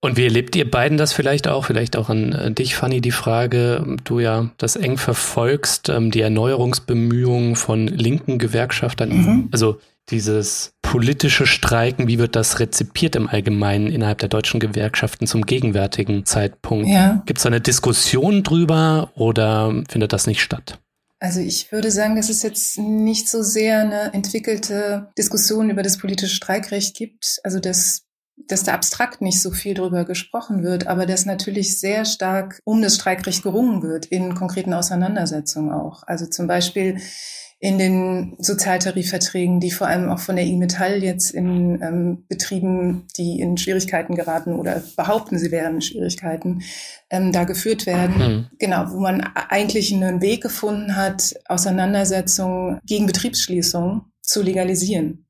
Und 0.00 0.16
wie 0.16 0.24
erlebt 0.24 0.54
ihr 0.54 0.70
beiden 0.70 0.96
das 0.96 1.12
vielleicht 1.12 1.48
auch? 1.48 1.64
Vielleicht 1.64 1.96
auch 1.96 2.08
an 2.08 2.32
äh, 2.32 2.52
dich, 2.52 2.76
Fanny, 2.76 3.00
die 3.00 3.10
Frage, 3.10 3.96
du 4.04 4.20
ja 4.20 4.50
das 4.56 4.76
eng 4.76 4.96
verfolgst, 4.96 5.88
ähm, 5.88 6.10
die 6.12 6.20
Erneuerungsbemühungen 6.20 7.56
von 7.56 7.88
linken 7.88 8.38
Gewerkschaftern. 8.38 9.08
Mhm. 9.08 9.48
Also 9.50 9.80
dieses 10.10 10.72
politische 10.82 11.46
Streiken, 11.46 12.06
wie 12.06 12.18
wird 12.18 12.36
das 12.36 12.60
rezipiert 12.60 13.16
im 13.16 13.28
Allgemeinen 13.28 13.88
innerhalb 13.88 14.18
der 14.18 14.28
deutschen 14.28 14.60
Gewerkschaften 14.60 15.26
zum 15.26 15.44
gegenwärtigen 15.44 16.24
Zeitpunkt? 16.24 16.88
Ja. 16.88 17.22
Gibt 17.26 17.38
es 17.38 17.42
da 17.42 17.48
eine 17.48 17.60
Diskussion 17.60 18.44
drüber 18.44 19.10
oder 19.14 19.82
findet 19.88 20.12
das 20.12 20.26
nicht 20.28 20.40
statt? 20.40 20.78
Also 21.20 21.40
ich 21.40 21.72
würde 21.72 21.90
sagen, 21.90 22.16
dass 22.16 22.28
es 22.28 22.42
jetzt 22.42 22.78
nicht 22.78 23.28
so 23.28 23.42
sehr 23.42 23.80
eine 23.80 24.14
entwickelte 24.14 25.10
Diskussion 25.18 25.70
über 25.70 25.82
das 25.82 25.98
politische 25.98 26.34
Streikrecht 26.34 26.96
gibt. 26.96 27.40
Also 27.42 27.58
das 27.58 28.08
dass 28.46 28.62
da 28.62 28.72
abstrakt 28.72 29.20
nicht 29.20 29.42
so 29.42 29.50
viel 29.50 29.74
drüber 29.74 30.04
gesprochen 30.04 30.62
wird, 30.62 30.86
aber 30.86 31.06
dass 31.06 31.26
natürlich 31.26 31.80
sehr 31.80 32.04
stark 32.04 32.60
um 32.64 32.80
das 32.82 32.94
Streikrecht 32.94 33.42
gerungen 33.42 33.82
wird 33.82 34.06
in 34.06 34.34
konkreten 34.34 34.72
Auseinandersetzungen 34.72 35.72
auch. 35.72 36.02
Also 36.06 36.26
zum 36.26 36.46
Beispiel 36.46 37.00
in 37.60 37.78
den 37.78 38.36
Sozialtarifverträgen, 38.38 39.58
die 39.58 39.72
vor 39.72 39.88
allem 39.88 40.10
auch 40.10 40.20
von 40.20 40.36
der 40.36 40.46
IG 40.46 40.56
Metall 40.56 41.02
jetzt 41.02 41.32
in 41.32 41.82
ähm, 41.82 42.24
Betrieben, 42.28 43.06
die 43.16 43.40
in 43.40 43.58
Schwierigkeiten 43.58 44.14
geraten 44.14 44.52
oder 44.52 44.82
behaupten, 44.96 45.38
sie 45.38 45.50
wären 45.50 45.76
in 45.76 45.82
Schwierigkeiten, 45.82 46.62
ähm, 47.10 47.32
da 47.32 47.44
geführt 47.44 47.86
werden. 47.86 48.18
Mhm. 48.18 48.46
Genau, 48.58 48.90
wo 48.92 49.00
man 49.00 49.20
eigentlich 49.20 49.92
einen 49.92 50.20
Weg 50.20 50.42
gefunden 50.42 50.94
hat, 50.94 51.34
Auseinandersetzungen 51.46 52.78
gegen 52.84 53.06
Betriebsschließungen 53.06 54.02
zu 54.22 54.42
legalisieren 54.42 55.24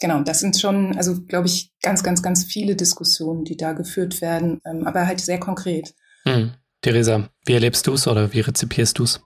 genau, 0.00 0.22
das 0.22 0.40
sind 0.40 0.58
schon, 0.58 0.96
also 0.96 1.20
glaube 1.22 1.46
ich, 1.46 1.72
ganz, 1.82 2.02
ganz, 2.02 2.22
ganz 2.22 2.44
viele 2.44 2.76
Diskussionen, 2.76 3.44
die 3.44 3.56
da 3.56 3.72
geführt 3.72 4.20
werden, 4.20 4.60
ähm, 4.64 4.86
aber 4.86 5.06
halt 5.06 5.20
sehr 5.20 5.40
konkret. 5.40 5.94
Hm. 6.24 6.52
Theresa, 6.80 7.28
wie 7.44 7.54
erlebst 7.54 7.86
du 7.86 7.94
es 7.94 8.06
oder 8.06 8.32
wie 8.32 8.40
rezipierst 8.40 8.98
du 8.98 9.04
es? 9.04 9.20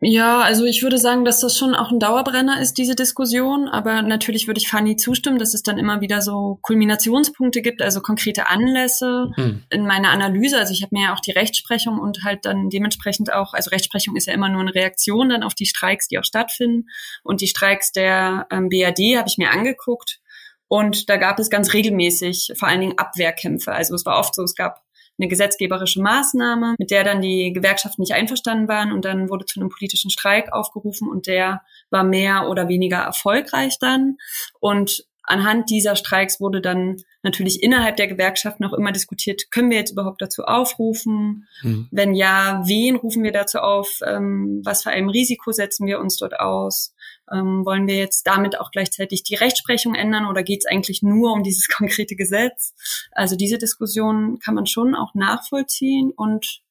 Ja, 0.00 0.42
also 0.42 0.64
ich 0.64 0.82
würde 0.84 0.96
sagen, 0.96 1.24
dass 1.24 1.40
das 1.40 1.58
schon 1.58 1.74
auch 1.74 1.90
ein 1.90 1.98
Dauerbrenner 1.98 2.60
ist, 2.60 2.74
diese 2.74 2.94
Diskussion. 2.94 3.66
Aber 3.66 4.02
natürlich 4.02 4.46
würde 4.46 4.60
ich 4.60 4.68
Fanny 4.68 4.94
zustimmen, 4.94 5.38
dass 5.38 5.54
es 5.54 5.64
dann 5.64 5.76
immer 5.76 6.00
wieder 6.00 6.22
so 6.22 6.60
Kulminationspunkte 6.62 7.62
gibt, 7.62 7.82
also 7.82 8.00
konkrete 8.00 8.46
Anlässe 8.46 9.30
hm. 9.34 9.64
in 9.70 9.86
meiner 9.86 10.10
Analyse. 10.10 10.56
Also 10.56 10.72
ich 10.72 10.82
habe 10.82 10.94
mir 10.94 11.06
ja 11.06 11.14
auch 11.14 11.20
die 11.20 11.32
Rechtsprechung 11.32 11.98
und 11.98 12.22
halt 12.22 12.44
dann 12.44 12.70
dementsprechend 12.70 13.32
auch, 13.32 13.54
also 13.54 13.70
Rechtsprechung 13.70 14.14
ist 14.14 14.26
ja 14.26 14.34
immer 14.34 14.48
nur 14.48 14.60
eine 14.60 14.74
Reaktion 14.74 15.30
dann 15.30 15.42
auf 15.42 15.54
die 15.54 15.66
Streiks, 15.66 16.06
die 16.06 16.18
auch 16.18 16.24
stattfinden. 16.24 16.88
Und 17.24 17.40
die 17.40 17.48
Streiks 17.48 17.90
der 17.90 18.46
ähm, 18.52 18.68
BRD 18.68 19.16
habe 19.18 19.28
ich 19.28 19.36
mir 19.36 19.50
angeguckt. 19.50 20.20
Und 20.68 21.08
da 21.08 21.16
gab 21.16 21.40
es 21.40 21.50
ganz 21.50 21.72
regelmäßig 21.72 22.52
vor 22.56 22.68
allen 22.68 22.82
Dingen 22.82 22.98
Abwehrkämpfe. 22.98 23.72
Also 23.72 23.94
es 23.94 24.04
war 24.04 24.18
oft 24.18 24.34
so, 24.34 24.44
es 24.44 24.54
gab 24.54 24.82
eine 25.18 25.28
gesetzgeberische 25.28 26.00
Maßnahme, 26.00 26.76
mit 26.78 26.90
der 26.90 27.04
dann 27.04 27.20
die 27.20 27.52
Gewerkschaften 27.52 28.02
nicht 28.02 28.14
einverstanden 28.14 28.68
waren 28.68 28.92
und 28.92 29.04
dann 29.04 29.28
wurde 29.28 29.46
zu 29.46 29.60
einem 29.60 29.68
politischen 29.68 30.10
Streik 30.10 30.52
aufgerufen 30.52 31.08
und 31.08 31.26
der 31.26 31.62
war 31.90 32.04
mehr 32.04 32.48
oder 32.48 32.68
weniger 32.68 32.98
erfolgreich 32.98 33.78
dann. 33.78 34.16
Und 34.60 35.06
anhand 35.28 35.70
dieser 35.70 35.96
Streiks 35.96 36.40
wurde 36.40 36.60
dann 36.60 37.02
natürlich 37.22 37.62
innerhalb 37.62 37.96
der 37.96 38.06
Gewerkschaften 38.06 38.64
auch 38.64 38.72
immer 38.72 38.92
diskutiert, 38.92 39.50
können 39.50 39.70
wir 39.70 39.76
jetzt 39.76 39.90
überhaupt 39.90 40.22
dazu 40.22 40.44
aufrufen? 40.44 41.46
Mhm. 41.62 41.88
Wenn 41.90 42.14
ja, 42.14 42.62
wen 42.66 42.96
rufen 42.96 43.22
wir 43.22 43.32
dazu 43.32 43.58
auf? 43.58 44.00
Ähm, 44.04 44.62
was 44.64 44.84
für 44.84 44.90
ein 44.90 45.10
Risiko 45.10 45.52
setzen 45.52 45.86
wir 45.86 46.00
uns 46.00 46.16
dort 46.16 46.38
aus? 46.40 46.94
Ähm, 47.32 47.64
wollen 47.64 47.86
wir 47.86 47.96
jetzt 47.96 48.26
damit 48.26 48.58
auch 48.58 48.70
gleichzeitig 48.70 49.22
die 49.22 49.34
Rechtsprechung 49.34 49.94
ändern 49.94 50.26
oder 50.26 50.42
geht 50.42 50.60
es 50.60 50.66
eigentlich 50.66 51.02
nur 51.02 51.32
um 51.32 51.42
dieses 51.42 51.68
konkrete 51.76 52.16
Gesetz? 52.16 52.74
Also 53.12 53.36
diese 53.36 53.58
Diskussion 53.58 54.38
kann 54.38 54.54
man 54.54 54.66
schon 54.66 54.94
auch 54.94 55.14
nachvollziehen 55.14 56.12
und 56.14 56.62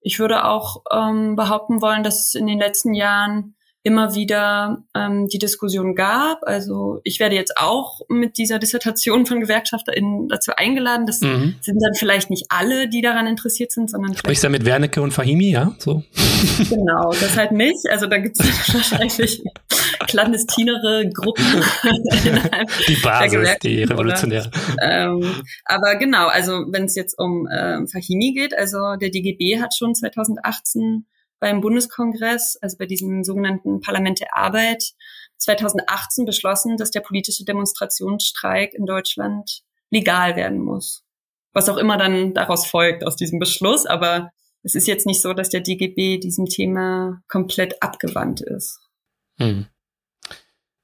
ich 0.00 0.18
würde 0.18 0.44
auch 0.44 0.82
ähm, 0.92 1.36
behaupten 1.36 1.82
wollen, 1.82 2.02
dass 2.02 2.34
in 2.34 2.46
den 2.46 2.58
letzten 2.58 2.94
Jahren 2.94 3.56
immer 3.84 4.14
wieder 4.14 4.84
ähm, 4.94 5.28
die 5.28 5.38
Diskussion 5.38 5.94
gab. 5.94 6.40
Also 6.42 7.00
ich 7.04 7.20
werde 7.20 7.36
jetzt 7.36 7.56
auch 7.56 8.00
mit 8.08 8.36
dieser 8.36 8.58
Dissertation 8.58 9.24
von 9.24 9.40
GewerkschafterInnen 9.40 10.28
dazu 10.28 10.52
eingeladen. 10.56 11.06
Das 11.06 11.20
mhm. 11.20 11.54
sind 11.60 11.80
dann 11.80 11.94
vielleicht 11.94 12.28
nicht 12.28 12.46
alle, 12.48 12.88
die 12.88 13.00
daran 13.00 13.26
interessiert 13.26 13.70
sind, 13.70 13.90
sondern 13.90 14.16
Sprichst 14.16 14.42
du 14.42 14.50
mit 14.50 14.64
Wernicke 14.64 15.00
und 15.00 15.12
Fahimi, 15.12 15.50
ja? 15.50 15.74
So. 15.78 16.02
Genau, 16.68 17.10
das 17.10 17.36
halt 17.36 17.52
mich. 17.52 17.76
Also 17.90 18.06
da 18.06 18.18
gibt 18.18 18.38
es 18.38 18.46
wahrscheinlich 18.74 19.42
clandestinere 20.06 21.08
Gruppen. 21.12 21.44
die 22.88 22.96
Basis, 23.02 23.58
die 23.62 23.82
Revolutionäre. 23.84 24.50
Ähm, 24.80 25.42
aber 25.64 25.96
genau, 25.96 26.26
also 26.28 26.64
wenn 26.70 26.84
es 26.84 26.94
jetzt 26.94 27.18
um 27.18 27.48
ähm, 27.52 27.86
Fahimi 27.88 28.32
geht, 28.34 28.56
also 28.56 28.96
der 29.00 29.10
DGB 29.10 29.60
hat 29.60 29.74
schon 29.74 29.94
2018 29.94 31.06
beim 31.40 31.60
Bundeskongress, 31.60 32.58
also 32.60 32.76
bei 32.78 32.86
diesem 32.86 33.24
sogenannten 33.24 33.80
Parlament 33.80 34.20
der 34.20 34.36
Arbeit, 34.36 34.92
2018 35.38 36.24
beschlossen, 36.24 36.76
dass 36.76 36.90
der 36.90 37.00
politische 37.00 37.44
Demonstrationsstreik 37.44 38.74
in 38.74 38.86
Deutschland 38.86 39.62
legal 39.90 40.36
werden 40.36 40.58
muss. 40.58 41.04
Was 41.52 41.68
auch 41.68 41.76
immer 41.76 41.96
dann 41.96 42.34
daraus 42.34 42.66
folgt 42.66 43.04
aus 43.04 43.16
diesem 43.16 43.38
Beschluss, 43.38 43.86
aber 43.86 44.30
es 44.62 44.74
ist 44.74 44.86
jetzt 44.86 45.06
nicht 45.06 45.22
so, 45.22 45.32
dass 45.32 45.48
der 45.48 45.60
DGB 45.60 46.18
diesem 46.18 46.46
Thema 46.46 47.22
komplett 47.28 47.82
abgewandt 47.82 48.40
ist. 48.40 48.80
Hm. 49.38 49.66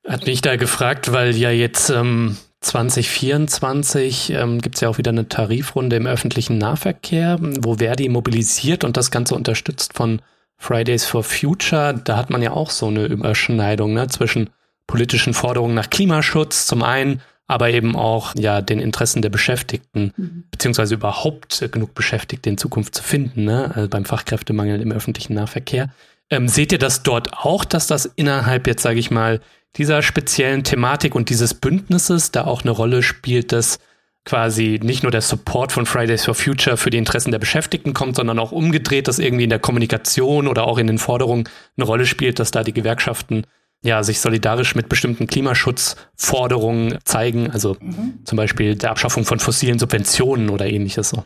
Hat 0.06 0.26
mich 0.26 0.42
da 0.42 0.56
gefragt, 0.56 1.12
weil 1.12 1.34
ja 1.34 1.50
jetzt 1.50 1.90
ähm, 1.90 2.36
2024 2.60 4.30
ähm, 4.30 4.60
gibt 4.60 4.76
es 4.76 4.80
ja 4.80 4.88
auch 4.88 4.98
wieder 4.98 5.10
eine 5.10 5.28
Tarifrunde 5.28 5.96
im 5.96 6.06
öffentlichen 6.06 6.58
Nahverkehr, 6.58 7.38
wo 7.40 7.76
Verdi 7.76 8.08
mobilisiert 8.08 8.84
und 8.84 8.96
das 8.96 9.10
Ganze 9.10 9.34
unterstützt 9.34 9.94
von 9.94 10.22
Fridays 10.56 11.04
for 11.04 11.22
Future, 11.22 12.00
da 12.04 12.16
hat 12.16 12.30
man 12.30 12.42
ja 12.42 12.52
auch 12.52 12.70
so 12.70 12.86
eine 12.86 13.06
Überschneidung 13.06 13.94
ne, 13.94 14.08
zwischen 14.08 14.50
politischen 14.86 15.34
Forderungen 15.34 15.74
nach 15.74 15.90
Klimaschutz 15.90 16.66
zum 16.66 16.82
einen, 16.82 17.20
aber 17.46 17.70
eben 17.70 17.96
auch 17.96 18.34
ja 18.36 18.62
den 18.62 18.78
Interessen 18.78 19.22
der 19.22 19.28
Beschäftigten, 19.28 20.12
mhm. 20.16 20.44
beziehungsweise 20.50 20.94
überhaupt 20.94 21.66
genug 21.72 21.94
Beschäftigte 21.94 22.48
in 22.48 22.58
Zukunft 22.58 22.94
zu 22.94 23.02
finden, 23.02 23.44
ne, 23.44 23.72
also 23.74 23.88
beim 23.88 24.04
Fachkräftemangel 24.04 24.80
im 24.80 24.92
öffentlichen 24.92 25.34
Nahverkehr. 25.34 25.90
Ähm, 26.30 26.48
seht 26.48 26.72
ihr 26.72 26.78
das 26.78 27.02
dort 27.02 27.34
auch, 27.34 27.64
dass 27.64 27.86
das 27.86 28.06
innerhalb 28.06 28.66
jetzt, 28.66 28.82
sage 28.82 28.98
ich 28.98 29.10
mal, 29.10 29.40
dieser 29.76 30.02
speziellen 30.02 30.64
Thematik 30.64 31.14
und 31.14 31.28
dieses 31.28 31.54
Bündnisses 31.54 32.30
da 32.30 32.44
auch 32.44 32.62
eine 32.62 32.70
Rolle 32.70 33.02
spielt, 33.02 33.52
dass 33.52 33.78
quasi 34.24 34.80
nicht 34.82 35.02
nur 35.02 35.12
der 35.12 35.20
Support 35.20 35.72
von 35.72 35.86
Fridays 35.86 36.24
for 36.24 36.34
Future 36.34 36.76
für 36.76 36.90
die 36.90 36.98
Interessen 36.98 37.30
der 37.30 37.38
Beschäftigten 37.38 37.92
kommt, 37.92 38.16
sondern 38.16 38.38
auch 38.38 38.52
umgedreht, 38.52 39.06
dass 39.06 39.18
irgendwie 39.18 39.44
in 39.44 39.50
der 39.50 39.58
Kommunikation 39.58 40.48
oder 40.48 40.66
auch 40.66 40.78
in 40.78 40.86
den 40.86 40.98
Forderungen 40.98 41.48
eine 41.76 41.86
Rolle 41.86 42.06
spielt, 42.06 42.38
dass 42.38 42.50
da 42.50 42.62
die 42.62 42.72
Gewerkschaften 42.72 43.46
ja 43.82 44.02
sich 44.02 44.20
solidarisch 44.20 44.74
mit 44.74 44.88
bestimmten 44.88 45.26
Klimaschutzforderungen 45.26 46.98
zeigen, 47.04 47.50
also 47.50 47.76
mhm. 47.80 48.20
zum 48.24 48.36
Beispiel 48.36 48.76
der 48.76 48.90
Abschaffung 48.90 49.24
von 49.24 49.38
fossilen 49.38 49.78
Subventionen 49.78 50.48
oder 50.48 50.66
ähnliches 50.66 51.10
so. 51.10 51.24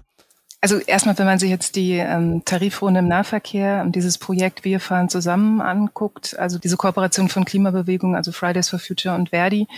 Also 0.61 0.79
erstmal, 0.79 1.17
wenn 1.19 1.27
man 1.27 1.39
sich 1.39 1.51
jetzt 1.51 1.77
die 1.77 1.93
ähm, 1.93 2.43
Tarifrunde 2.45 2.99
im 2.99 3.09
Nahverkehr 3.09 3.83
und 3.85 3.95
dieses 3.95 4.19
Projekt 4.19 4.65
Wir 4.65 4.81
fahren 4.81 5.09
zusammen 5.09 5.61
anguckt, 5.61 6.37
also 6.37 6.59
diese 6.59 6.77
Kooperation 6.77 7.29
von 7.29 7.45
Klimabewegung, 7.45 8.17
also 8.17 8.33
Fridays 8.33 8.69
for 8.69 8.81
Future 8.81 9.15
und 9.15 9.29
Verdi, 9.29 9.69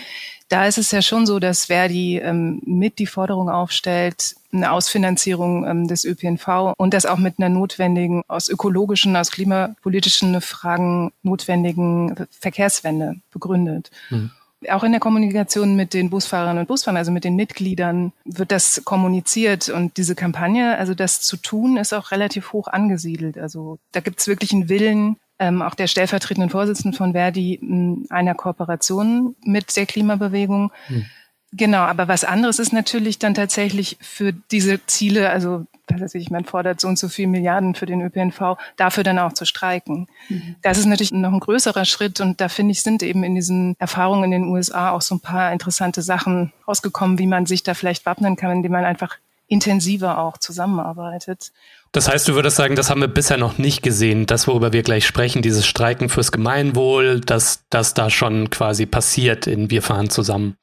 da 0.48 0.66
ist 0.66 0.78
es 0.78 0.90
ja 0.90 1.02
schon 1.02 1.26
so, 1.26 1.38
dass 1.38 1.66
Verdi 1.66 2.16
ähm, 2.18 2.62
mit 2.64 2.98
die 2.98 3.06
Forderung 3.06 3.50
aufstellt, 3.50 4.36
eine 4.52 4.72
Ausfinanzierung 4.72 5.66
ähm, 5.66 5.86
des 5.86 6.04
ÖPNV 6.04 6.72
und 6.78 6.94
das 6.94 7.04
auch 7.04 7.18
mit 7.18 7.38
einer 7.38 7.50
notwendigen, 7.50 8.22
aus 8.26 8.48
ökologischen, 8.48 9.14
aus 9.16 9.30
klimapolitischen 9.30 10.40
Fragen 10.40 11.12
notwendigen 11.22 12.26
Verkehrswende 12.30 13.16
begründet. 13.30 13.90
Mhm. 14.08 14.30
Auch 14.68 14.84
in 14.84 14.92
der 14.92 15.00
Kommunikation 15.00 15.74
mit 15.74 15.94
den 15.94 16.10
Busfahrern 16.10 16.58
und 16.58 16.68
Busfahrern, 16.68 16.98
also 16.98 17.12
mit 17.12 17.24
den 17.24 17.34
Mitgliedern, 17.34 18.12
wird 18.24 18.52
das 18.52 18.82
kommuniziert. 18.84 19.70
Und 19.70 19.96
diese 19.96 20.14
Kampagne, 20.14 20.76
also 20.76 20.94
das 20.94 21.22
zu 21.22 21.36
tun, 21.38 21.76
ist 21.78 21.94
auch 21.94 22.10
relativ 22.10 22.52
hoch 22.52 22.68
angesiedelt. 22.68 23.38
Also 23.38 23.78
da 23.92 24.00
gibt 24.00 24.20
es 24.20 24.28
wirklich 24.28 24.52
einen 24.52 24.68
Willen, 24.68 25.16
ähm, 25.38 25.62
auch 25.62 25.74
der 25.74 25.86
stellvertretenden 25.86 26.50
Vorsitzenden 26.50 26.92
von 26.92 27.12
Verdi, 27.12 28.04
einer 28.10 28.34
Kooperation 28.34 29.34
mit 29.42 29.74
der 29.76 29.86
Klimabewegung. 29.86 30.70
Hm. 30.88 31.06
Genau, 31.52 31.80
aber 31.80 32.06
was 32.06 32.22
anderes 32.22 32.60
ist 32.60 32.72
natürlich 32.72 33.18
dann 33.18 33.34
tatsächlich 33.34 33.98
für 34.00 34.32
diese 34.32 34.84
Ziele, 34.86 35.30
also 35.30 35.66
was 35.88 36.00
weiß 36.00 36.14
ich, 36.14 36.30
man 36.30 36.44
fordert 36.44 36.80
so 36.80 36.86
und 36.86 36.96
so 36.96 37.08
viel 37.08 37.26
Milliarden 37.26 37.74
für 37.74 37.86
den 37.86 38.00
ÖPNV, 38.02 38.56
dafür 38.76 39.02
dann 39.02 39.18
auch 39.18 39.32
zu 39.32 39.44
streiken. 39.44 40.06
Mhm. 40.28 40.54
Das 40.62 40.78
ist 40.78 40.86
natürlich 40.86 41.10
noch 41.10 41.32
ein 41.32 41.40
größerer 41.40 41.84
Schritt 41.84 42.20
und 42.20 42.40
da 42.40 42.48
finde 42.48 42.72
ich, 42.72 42.82
sind 42.82 43.02
eben 43.02 43.24
in 43.24 43.34
diesen 43.34 43.74
Erfahrungen 43.80 44.24
in 44.24 44.42
den 44.42 44.44
USA 44.44 44.90
auch 44.90 45.02
so 45.02 45.16
ein 45.16 45.20
paar 45.20 45.52
interessante 45.52 46.02
Sachen 46.02 46.52
rausgekommen, 46.68 47.18
wie 47.18 47.26
man 47.26 47.46
sich 47.46 47.64
da 47.64 47.74
vielleicht 47.74 48.06
wappnen 48.06 48.36
kann, 48.36 48.52
indem 48.52 48.72
man 48.72 48.84
einfach 48.84 49.16
intensiver 49.48 50.18
auch 50.18 50.38
zusammenarbeitet. 50.38 51.50
Das 51.90 52.08
heißt, 52.08 52.28
du 52.28 52.34
würdest 52.34 52.56
sagen, 52.56 52.76
das 52.76 52.88
haben 52.88 53.00
wir 53.00 53.08
bisher 53.08 53.36
noch 53.36 53.58
nicht 53.58 53.82
gesehen. 53.82 54.26
Das, 54.26 54.46
worüber 54.46 54.72
wir 54.72 54.84
gleich 54.84 55.04
sprechen, 55.04 55.42
dieses 55.42 55.66
Streiken 55.66 56.08
fürs 56.08 56.30
Gemeinwohl, 56.30 57.20
dass 57.20 57.64
das 57.68 57.94
da 57.94 58.10
schon 58.10 58.50
quasi 58.50 58.86
passiert 58.86 59.48
in 59.48 59.70
Wir 59.70 59.82
fahren 59.82 60.08
zusammen. 60.08 60.56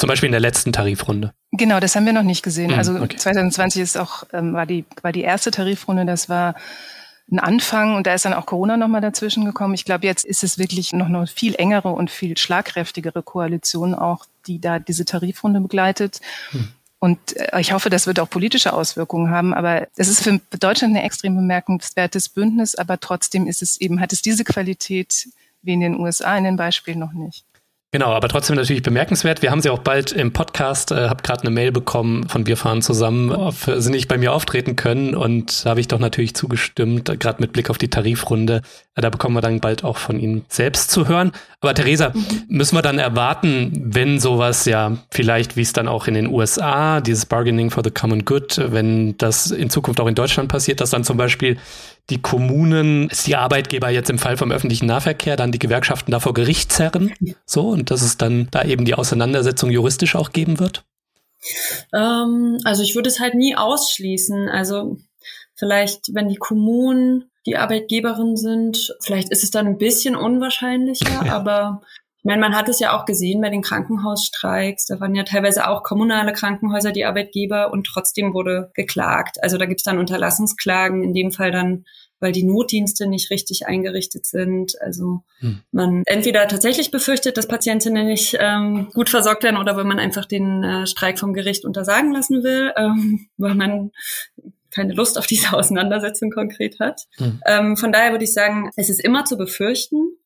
Zum 0.00 0.08
Beispiel 0.08 0.28
in 0.28 0.32
der 0.32 0.40
letzten 0.40 0.72
Tarifrunde. 0.72 1.34
Genau, 1.52 1.78
das 1.78 1.94
haben 1.94 2.06
wir 2.06 2.14
noch 2.14 2.22
nicht 2.22 2.42
gesehen. 2.42 2.70
Hm, 2.70 2.78
also 2.78 2.94
okay. 2.94 3.18
2020 3.18 3.82
ist 3.82 3.98
auch, 3.98 4.24
ähm, 4.32 4.54
war, 4.54 4.64
die, 4.64 4.86
war 5.02 5.12
die 5.12 5.20
erste 5.20 5.50
Tarifrunde, 5.50 6.06
das 6.06 6.30
war 6.30 6.54
ein 7.30 7.38
Anfang 7.38 7.96
und 7.96 8.06
da 8.06 8.14
ist 8.14 8.24
dann 8.24 8.32
auch 8.32 8.46
Corona 8.46 8.78
nochmal 8.78 9.02
dazwischen 9.02 9.44
gekommen. 9.44 9.74
Ich 9.74 9.84
glaube, 9.84 10.06
jetzt 10.06 10.24
ist 10.24 10.42
es 10.42 10.56
wirklich 10.56 10.94
noch 10.94 11.04
eine 11.04 11.26
viel 11.26 11.54
engere 11.54 11.90
und 11.90 12.10
viel 12.10 12.38
schlagkräftigere 12.38 13.22
Koalition 13.22 13.94
auch, 13.94 14.24
die 14.46 14.58
da 14.58 14.78
diese 14.78 15.04
Tarifrunde 15.04 15.60
begleitet. 15.60 16.22
Hm. 16.52 16.68
Und 16.98 17.36
äh, 17.36 17.60
ich 17.60 17.74
hoffe, 17.74 17.90
das 17.90 18.06
wird 18.06 18.20
auch 18.20 18.30
politische 18.30 18.72
Auswirkungen 18.72 19.28
haben. 19.28 19.52
Aber 19.52 19.86
es 19.96 20.08
ist 20.08 20.22
für 20.22 20.40
Deutschland 20.58 20.94
ein 20.94 21.04
extrem 21.04 21.36
bemerkenswertes 21.36 22.30
Bündnis, 22.30 22.74
aber 22.74 22.98
trotzdem 23.00 23.46
ist 23.46 23.60
es 23.60 23.78
eben, 23.78 24.00
hat 24.00 24.14
es 24.14 24.22
diese 24.22 24.44
Qualität 24.44 25.28
wie 25.60 25.74
in 25.74 25.80
den 25.80 26.00
USA 26.00 26.38
in 26.38 26.44
den 26.44 26.56
Beispielen 26.56 26.98
noch 26.98 27.12
nicht. 27.12 27.44
Genau, 27.92 28.12
aber 28.12 28.28
trotzdem 28.28 28.54
natürlich 28.54 28.84
bemerkenswert. 28.84 29.42
Wir 29.42 29.50
haben 29.50 29.60
sie 29.60 29.68
auch 29.68 29.80
bald 29.80 30.12
im 30.12 30.32
Podcast, 30.32 30.92
äh, 30.92 31.08
habe 31.08 31.24
gerade 31.24 31.40
eine 31.40 31.50
Mail 31.50 31.72
bekommen 31.72 32.28
von 32.28 32.46
Wir 32.46 32.56
fahren 32.56 32.82
zusammen, 32.82 33.32
ob 33.32 33.56
sie 33.56 33.90
nicht 33.90 34.06
bei 34.06 34.16
mir 34.16 34.32
auftreten 34.32 34.76
können 34.76 35.16
und 35.16 35.64
da 35.64 35.70
habe 35.70 35.80
ich 35.80 35.88
doch 35.88 35.98
natürlich 35.98 36.36
zugestimmt, 36.36 37.06
gerade 37.18 37.40
mit 37.40 37.52
Blick 37.52 37.68
auf 37.68 37.78
die 37.78 37.88
Tarifrunde. 37.88 38.62
Äh, 38.94 39.00
da 39.00 39.10
bekommen 39.10 39.34
wir 39.34 39.40
dann 39.40 39.58
bald 39.58 39.82
auch 39.82 39.96
von 39.96 40.20
Ihnen 40.20 40.44
selbst 40.48 40.92
zu 40.92 41.08
hören. 41.08 41.32
Aber 41.60 41.74
Theresa, 41.74 42.12
mhm. 42.14 42.44
müssen 42.46 42.76
wir 42.76 42.82
dann 42.82 43.00
erwarten, 43.00 43.72
wenn 43.92 44.20
sowas 44.20 44.66
ja 44.66 44.98
vielleicht, 45.10 45.56
wie 45.56 45.62
es 45.62 45.72
dann 45.72 45.88
auch 45.88 46.06
in 46.06 46.14
den 46.14 46.28
USA, 46.28 47.00
dieses 47.00 47.26
Bargaining 47.26 47.70
for 47.70 47.82
the 47.82 47.90
Common 47.90 48.24
Good, 48.24 48.70
wenn 48.70 49.18
das 49.18 49.50
in 49.50 49.68
Zukunft 49.68 50.00
auch 50.00 50.06
in 50.06 50.14
Deutschland 50.14 50.48
passiert, 50.48 50.80
dass 50.80 50.90
dann 50.90 51.02
zum 51.02 51.16
Beispiel 51.16 51.58
die 52.10 52.20
Kommunen, 52.20 53.10
die 53.26 53.36
Arbeitgeber 53.36 53.88
jetzt 53.90 54.10
im 54.10 54.18
Fall 54.18 54.36
vom 54.36 54.52
öffentlichen 54.52 54.86
Nahverkehr, 54.86 55.36
dann 55.36 55.52
die 55.52 55.58
Gewerkschaften 55.58 56.10
davor 56.10 56.34
Gerichtszerren, 56.34 57.12
so, 57.46 57.68
und 57.68 57.90
dass 57.90 58.02
es 58.02 58.16
dann 58.16 58.48
da 58.50 58.64
eben 58.64 58.84
die 58.84 58.94
Auseinandersetzung 58.94 59.70
juristisch 59.70 60.16
auch 60.16 60.32
geben 60.32 60.58
wird? 60.58 60.84
Ähm, 61.94 62.58
also 62.64 62.82
ich 62.82 62.94
würde 62.94 63.08
es 63.08 63.20
halt 63.20 63.34
nie 63.34 63.56
ausschließen. 63.56 64.48
Also 64.48 64.98
vielleicht, 65.54 66.14
wenn 66.14 66.28
die 66.28 66.36
Kommunen 66.36 67.30
die 67.46 67.56
Arbeitgeberin 67.56 68.36
sind, 68.36 68.94
vielleicht 69.00 69.30
ist 69.30 69.44
es 69.44 69.50
dann 69.50 69.66
ein 69.66 69.78
bisschen 69.78 70.16
unwahrscheinlicher, 70.16 71.24
ja. 71.26 71.32
aber 71.32 71.80
ich 72.20 72.24
meine, 72.24 72.42
man 72.42 72.54
hat 72.54 72.68
es 72.68 72.80
ja 72.80 72.94
auch 72.94 73.06
gesehen 73.06 73.40
bei 73.40 73.48
den 73.48 73.62
Krankenhausstreiks. 73.62 74.84
Da 74.84 75.00
waren 75.00 75.14
ja 75.14 75.22
teilweise 75.22 75.66
auch 75.66 75.82
kommunale 75.82 76.34
Krankenhäuser 76.34 76.92
die 76.92 77.06
Arbeitgeber 77.06 77.72
und 77.72 77.86
trotzdem 77.86 78.34
wurde 78.34 78.70
geklagt. 78.74 79.42
Also 79.42 79.56
da 79.56 79.64
gibt 79.64 79.80
es 79.80 79.84
dann 79.84 79.98
Unterlassungsklagen, 79.98 81.02
in 81.02 81.14
dem 81.14 81.32
Fall 81.32 81.50
dann, 81.50 81.86
weil 82.20 82.32
die 82.32 82.44
Notdienste 82.44 83.06
nicht 83.06 83.30
richtig 83.30 83.66
eingerichtet 83.66 84.26
sind. 84.26 84.80
Also 84.80 85.22
hm. 85.40 85.62
man 85.72 86.02
entweder 86.06 86.46
tatsächlich 86.46 86.90
befürchtet, 86.90 87.36
dass 87.36 87.48
Patientinnen 87.48 88.06
nicht 88.06 88.36
ähm, 88.38 88.90
gut 88.92 89.08
versorgt 89.08 89.42
werden 89.42 89.56
oder 89.56 89.76
weil 89.76 89.84
man 89.84 89.98
einfach 89.98 90.26
den 90.26 90.62
äh, 90.62 90.86
Streik 90.86 91.18
vom 91.18 91.32
Gericht 91.32 91.64
untersagen 91.64 92.12
lassen 92.12 92.44
will, 92.44 92.72
ähm, 92.76 93.28
weil 93.38 93.54
man 93.54 93.90
keine 94.70 94.92
Lust 94.92 95.18
auf 95.18 95.26
diese 95.26 95.52
Auseinandersetzung 95.52 96.30
konkret 96.30 96.78
hat. 96.78 97.02
Hm. 97.16 97.40
Ähm, 97.46 97.76
von 97.76 97.90
daher 97.90 98.12
würde 98.12 98.24
ich 98.24 98.32
sagen, 98.32 98.70
es 98.76 98.88
ist 98.88 99.02
immer 99.02 99.24
zu 99.24 99.36
befürchten. 99.36 100.16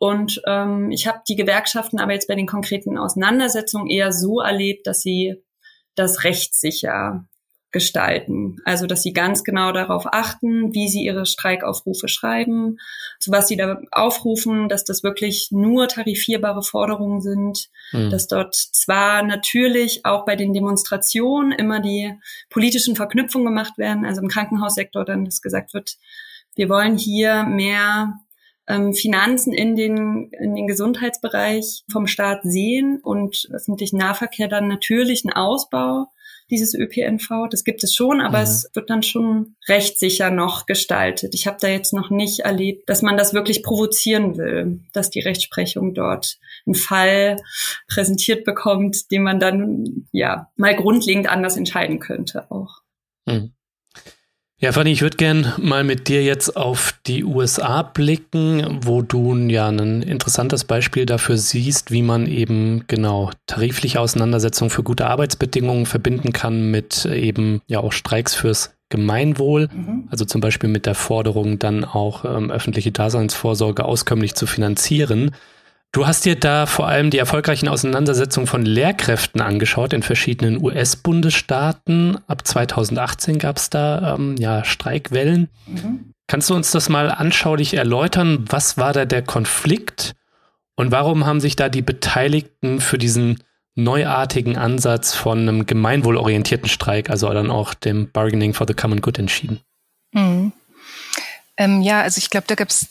Und 0.00 0.40
ähm, 0.46 0.92
ich 0.92 1.08
habe 1.08 1.22
die 1.28 1.34
Gewerkschaften 1.34 1.98
aber 1.98 2.12
jetzt 2.12 2.28
bei 2.28 2.36
den 2.36 2.46
konkreten 2.46 2.96
Auseinandersetzungen 2.96 3.90
eher 3.90 4.12
so 4.12 4.40
erlebt, 4.40 4.86
dass 4.86 5.00
sie 5.00 5.42
das 5.96 6.22
rechtssicher 6.22 7.26
gestalten. 7.70 8.56
Also, 8.64 8.86
dass 8.86 9.02
sie 9.02 9.12
ganz 9.12 9.44
genau 9.44 9.72
darauf 9.72 10.06
achten, 10.06 10.74
wie 10.74 10.88
sie 10.88 11.04
ihre 11.04 11.26
Streikaufrufe 11.26 12.08
schreiben, 12.08 12.78
zu 13.20 13.30
was 13.30 13.48
sie 13.48 13.56
da 13.56 13.80
aufrufen, 13.90 14.68
dass 14.68 14.84
das 14.84 15.02
wirklich 15.02 15.48
nur 15.50 15.86
tarifierbare 15.88 16.62
Forderungen 16.62 17.20
sind, 17.20 17.68
mhm. 17.92 18.10
dass 18.10 18.26
dort 18.26 18.54
zwar 18.54 19.22
natürlich 19.22 20.06
auch 20.06 20.24
bei 20.24 20.34
den 20.34 20.54
Demonstrationen 20.54 21.52
immer 21.52 21.80
die 21.80 22.14
politischen 22.48 22.96
Verknüpfungen 22.96 23.48
gemacht 23.48 23.76
werden, 23.76 24.06
also 24.06 24.22
im 24.22 24.28
Krankenhaussektor 24.28 25.04
dann, 25.04 25.26
dass 25.26 25.42
gesagt 25.42 25.74
wird, 25.74 25.96
wir 26.54 26.70
wollen 26.70 26.96
hier 26.96 27.44
mehr 27.44 28.14
ähm, 28.66 28.94
Finanzen 28.94 29.52
in 29.52 29.76
den, 29.76 30.30
in 30.32 30.54
den 30.54 30.66
Gesundheitsbereich 30.66 31.84
vom 31.90 32.06
Staat 32.06 32.40
sehen 32.44 32.98
und 33.02 33.48
öffentlichen 33.52 33.98
Nahverkehr 33.98 34.48
dann 34.48 34.68
natürlich 34.68 35.24
ein 35.24 35.32
Ausbau 35.32 36.06
dieses 36.50 36.74
ÖPNV. 36.74 37.48
Das 37.50 37.64
gibt 37.64 37.84
es 37.84 37.94
schon, 37.94 38.20
aber 38.20 38.38
mhm. 38.38 38.44
es 38.44 38.70
wird 38.74 38.90
dann 38.90 39.02
schon 39.02 39.56
rechtssicher 39.68 40.30
noch 40.30 40.66
gestaltet. 40.66 41.34
Ich 41.34 41.46
habe 41.46 41.58
da 41.60 41.68
jetzt 41.68 41.92
noch 41.92 42.10
nicht 42.10 42.40
erlebt, 42.40 42.88
dass 42.88 43.02
man 43.02 43.16
das 43.16 43.34
wirklich 43.34 43.62
provozieren 43.62 44.36
will, 44.36 44.80
dass 44.92 45.10
die 45.10 45.20
Rechtsprechung 45.20 45.94
dort 45.94 46.38
einen 46.66 46.74
Fall 46.74 47.36
präsentiert 47.88 48.44
bekommt, 48.44 49.10
den 49.10 49.22
man 49.22 49.40
dann 49.40 50.08
ja 50.12 50.50
mal 50.56 50.74
grundlegend 50.74 51.28
anders 51.28 51.56
entscheiden 51.56 51.98
könnte 51.98 52.50
auch. 52.50 52.80
Mhm. 53.26 53.52
Ja, 54.60 54.72
Fanny, 54.72 54.90
ich 54.90 55.02
würde 55.02 55.16
gern 55.16 55.52
mal 55.58 55.84
mit 55.84 56.08
dir 56.08 56.24
jetzt 56.24 56.56
auf 56.56 56.92
die 57.06 57.22
USA 57.22 57.82
blicken, 57.82 58.80
wo 58.82 59.02
du 59.02 59.36
ja 59.36 59.68
ein 59.68 60.02
interessantes 60.02 60.64
Beispiel 60.64 61.06
dafür 61.06 61.36
siehst, 61.36 61.92
wie 61.92 62.02
man 62.02 62.26
eben 62.26 62.82
genau 62.88 63.30
tarifliche 63.46 64.00
Auseinandersetzungen 64.00 64.70
für 64.70 64.82
gute 64.82 65.06
Arbeitsbedingungen 65.06 65.86
verbinden 65.86 66.32
kann 66.32 66.72
mit 66.72 67.04
eben 67.04 67.60
ja 67.68 67.78
auch 67.78 67.92
Streiks 67.92 68.34
fürs 68.34 68.74
Gemeinwohl, 68.88 69.68
mhm. 69.72 70.08
also 70.10 70.24
zum 70.24 70.40
Beispiel 70.40 70.70
mit 70.70 70.86
der 70.86 70.96
Forderung, 70.96 71.60
dann 71.60 71.84
auch 71.84 72.24
ähm, 72.24 72.50
öffentliche 72.50 72.90
Daseinsvorsorge 72.90 73.84
auskömmlich 73.84 74.34
zu 74.34 74.46
finanzieren. 74.46 75.36
Du 75.92 76.06
hast 76.06 76.26
dir 76.26 76.36
da 76.36 76.66
vor 76.66 76.86
allem 76.86 77.10
die 77.10 77.18
erfolgreichen 77.18 77.68
Auseinandersetzungen 77.68 78.46
von 78.46 78.64
Lehrkräften 78.64 79.40
angeschaut 79.40 79.94
in 79.94 80.02
verschiedenen 80.02 80.62
US-Bundesstaaten. 80.62 82.18
Ab 82.26 82.46
2018 82.46 83.38
gab 83.38 83.56
es 83.56 83.70
da 83.70 84.14
ähm, 84.14 84.36
ja 84.38 84.64
Streikwellen. 84.64 85.48
Mhm. 85.66 86.12
Kannst 86.26 86.50
du 86.50 86.54
uns 86.54 86.70
das 86.72 86.90
mal 86.90 87.10
anschaulich 87.10 87.72
erläutern? 87.72 88.44
Was 88.48 88.76
war 88.76 88.92
da 88.92 89.06
der 89.06 89.22
Konflikt 89.22 90.14
und 90.76 90.92
warum 90.92 91.24
haben 91.24 91.40
sich 91.40 91.56
da 91.56 91.70
die 91.70 91.82
Beteiligten 91.82 92.80
für 92.80 92.98
diesen 92.98 93.42
neuartigen 93.74 94.58
Ansatz 94.58 95.14
von 95.14 95.40
einem 95.40 95.64
gemeinwohlorientierten 95.64 96.68
Streik, 96.68 97.08
also 97.08 97.32
dann 97.32 97.50
auch 97.50 97.72
dem 97.72 98.10
Bargaining 98.10 98.52
for 98.52 98.66
the 98.66 98.74
Common 98.74 99.00
Good 99.00 99.18
entschieden? 99.18 99.60
Mhm. 100.12 100.52
Ähm, 101.60 101.82
ja, 101.82 102.02
also 102.02 102.18
ich 102.18 102.30
glaube, 102.30 102.46
da 102.46 102.54
gab 102.54 102.70
es 102.70 102.86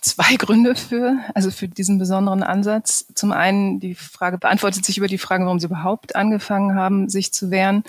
zwei 0.00 0.36
Gründe 0.38 0.76
für, 0.76 1.18
also 1.34 1.50
für 1.50 1.66
diesen 1.66 1.98
besonderen 1.98 2.44
Ansatz. 2.44 3.04
Zum 3.14 3.32
einen 3.32 3.80
die 3.80 3.96
Frage 3.96 4.38
beantwortet 4.38 4.84
sich 4.86 4.96
über 4.96 5.08
die 5.08 5.18
Frage, 5.18 5.44
warum 5.44 5.58
sie 5.58 5.66
überhaupt 5.66 6.14
angefangen 6.14 6.76
haben, 6.76 7.08
sich 7.08 7.32
zu 7.32 7.50
wehren. 7.50 7.82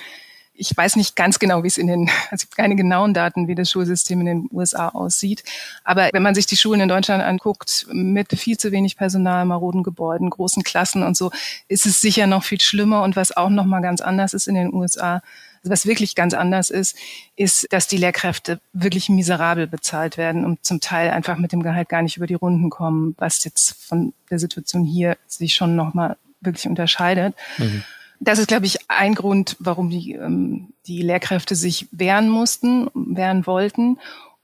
Ich 0.56 0.76
weiß 0.76 0.96
nicht 0.96 1.16
ganz 1.16 1.38
genau, 1.38 1.64
wie 1.64 1.68
es 1.68 1.78
in 1.78 1.86
den, 1.86 2.10
also 2.32 2.36
es 2.36 2.42
gibt 2.42 2.58
keine 2.58 2.76
genauen 2.76 3.14
Daten, 3.14 3.48
wie 3.48 3.54
das 3.54 3.70
Schulsystem 3.70 4.22
in 4.22 4.26
den 4.26 4.50
USA 4.52 4.90
aussieht. 4.90 5.44
Aber 5.84 6.10
wenn 6.12 6.24
man 6.24 6.34
sich 6.34 6.48
die 6.48 6.58
Schulen 6.58 6.82
in 6.82 6.90
Deutschland 6.90 7.24
anguckt, 7.24 7.86
mit 7.92 8.34
viel 8.34 8.58
zu 8.58 8.72
wenig 8.72 8.98
Personal, 8.98 9.46
maroden 9.46 9.84
Gebäuden, 9.84 10.32
großen 10.32 10.64
Klassen 10.64 11.04
und 11.04 11.16
so, 11.16 11.32
ist 11.68 11.86
es 11.86 12.02
sicher 12.02 12.26
noch 12.26 12.44
viel 12.44 12.60
schlimmer. 12.60 13.04
Und 13.04 13.16
was 13.16 13.38
auch 13.38 13.50
noch 13.50 13.66
mal 13.66 13.82
ganz 13.82 14.02
anders 14.02 14.34
ist 14.34 14.48
in 14.48 14.56
den 14.56 14.74
USA, 14.74 15.22
was 15.64 15.86
wirklich 15.86 16.16
ganz 16.16 16.34
anders 16.34 16.70
ist, 16.70 16.98
ist, 17.36 17.72
dass 17.72 17.88
die 17.88 17.98
Lehrkräfte 17.98 18.60
wirklich 18.74 19.10
miserabel 19.10 19.68
bezahlt 19.68 20.18
werden 20.18 20.46
und 20.46 20.64
zum 20.66 20.80
Teil 20.80 21.12
einfach 21.12 21.38
mit 21.38 21.52
dem 21.52 21.64
Gehalt 21.64 21.90
gar 21.90 22.02
nicht 22.02 22.18
über 22.18 22.28
die 22.28 22.34
Runden 22.34 22.70
kommen, 22.70 23.16
was 23.18 23.44
jetzt 23.44 23.74
von 23.88 24.14
der 24.30 24.40
Situation 24.40 24.84
hier 24.84 25.18
sich 25.28 25.56
schon 25.56 25.76
nochmal 25.76 26.18
wirklich 26.42 26.68
unterscheidet. 26.68 27.36
Mhm. 27.58 27.84
Das 28.20 28.40
ist, 28.40 28.48
glaube 28.48 28.66
ich, 28.66 28.78
ein 28.90 29.16
Grund, 29.16 29.58
warum 29.60 29.90
die, 29.90 30.14
ähm, 30.14 30.74
die 30.86 31.02
Lehrkräfte 31.02 31.56
sich 31.56 31.88
wehren 31.92 32.30
mussten, 32.30 32.90
wehren 32.94 33.46
wollten. 33.46 33.98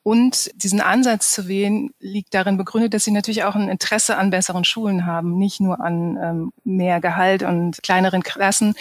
Und 0.04 0.52
diesen 0.64 0.82
Ansatz 0.82 1.34
zu 1.34 1.48
wählen, 1.48 1.92
liegt 2.00 2.34
darin 2.34 2.58
begründet, 2.58 2.94
dass 2.94 3.04
sie 3.04 3.12
natürlich 3.12 3.44
auch 3.44 3.56
ein 3.56 3.70
Interesse 3.70 4.18
an 4.18 4.32
besseren 4.32 4.64
Schulen 4.64 5.06
haben, 5.06 5.38
nicht 5.38 5.60
nur 5.60 5.82
an 5.82 6.18
ähm, 6.22 6.52
mehr 6.64 7.00
Gehalt 7.00 7.44
und 7.44 7.82
kleineren 7.84 8.24
Klassen, 8.24 8.76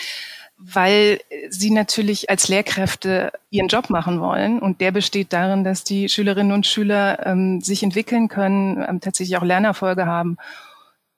weil 0.59 1.21
sie 1.51 1.71
natürlich 1.71 2.31
als 2.31 2.49
Lehrkräfte 2.49 3.33
ihren 3.51 3.69
Job 3.69 3.91
machen 3.91 4.21
wollen. 4.21 4.59
Und 4.59 4.81
der 4.81 4.91
besteht 4.91 5.33
darin, 5.33 5.63
dass 5.63 5.85
die 5.85 6.09
Schülerinnen 6.09 6.53
und 6.53 6.67
Schüler 6.67 7.25
ähm, 7.27 7.61
sich 7.61 7.83
entwickeln 7.85 8.29
können, 8.29 8.85
ähm, 8.87 9.01
tatsächlich 9.01 9.37
auch 9.39 9.45
Lernerfolge 9.45 10.07
haben. 10.07 10.37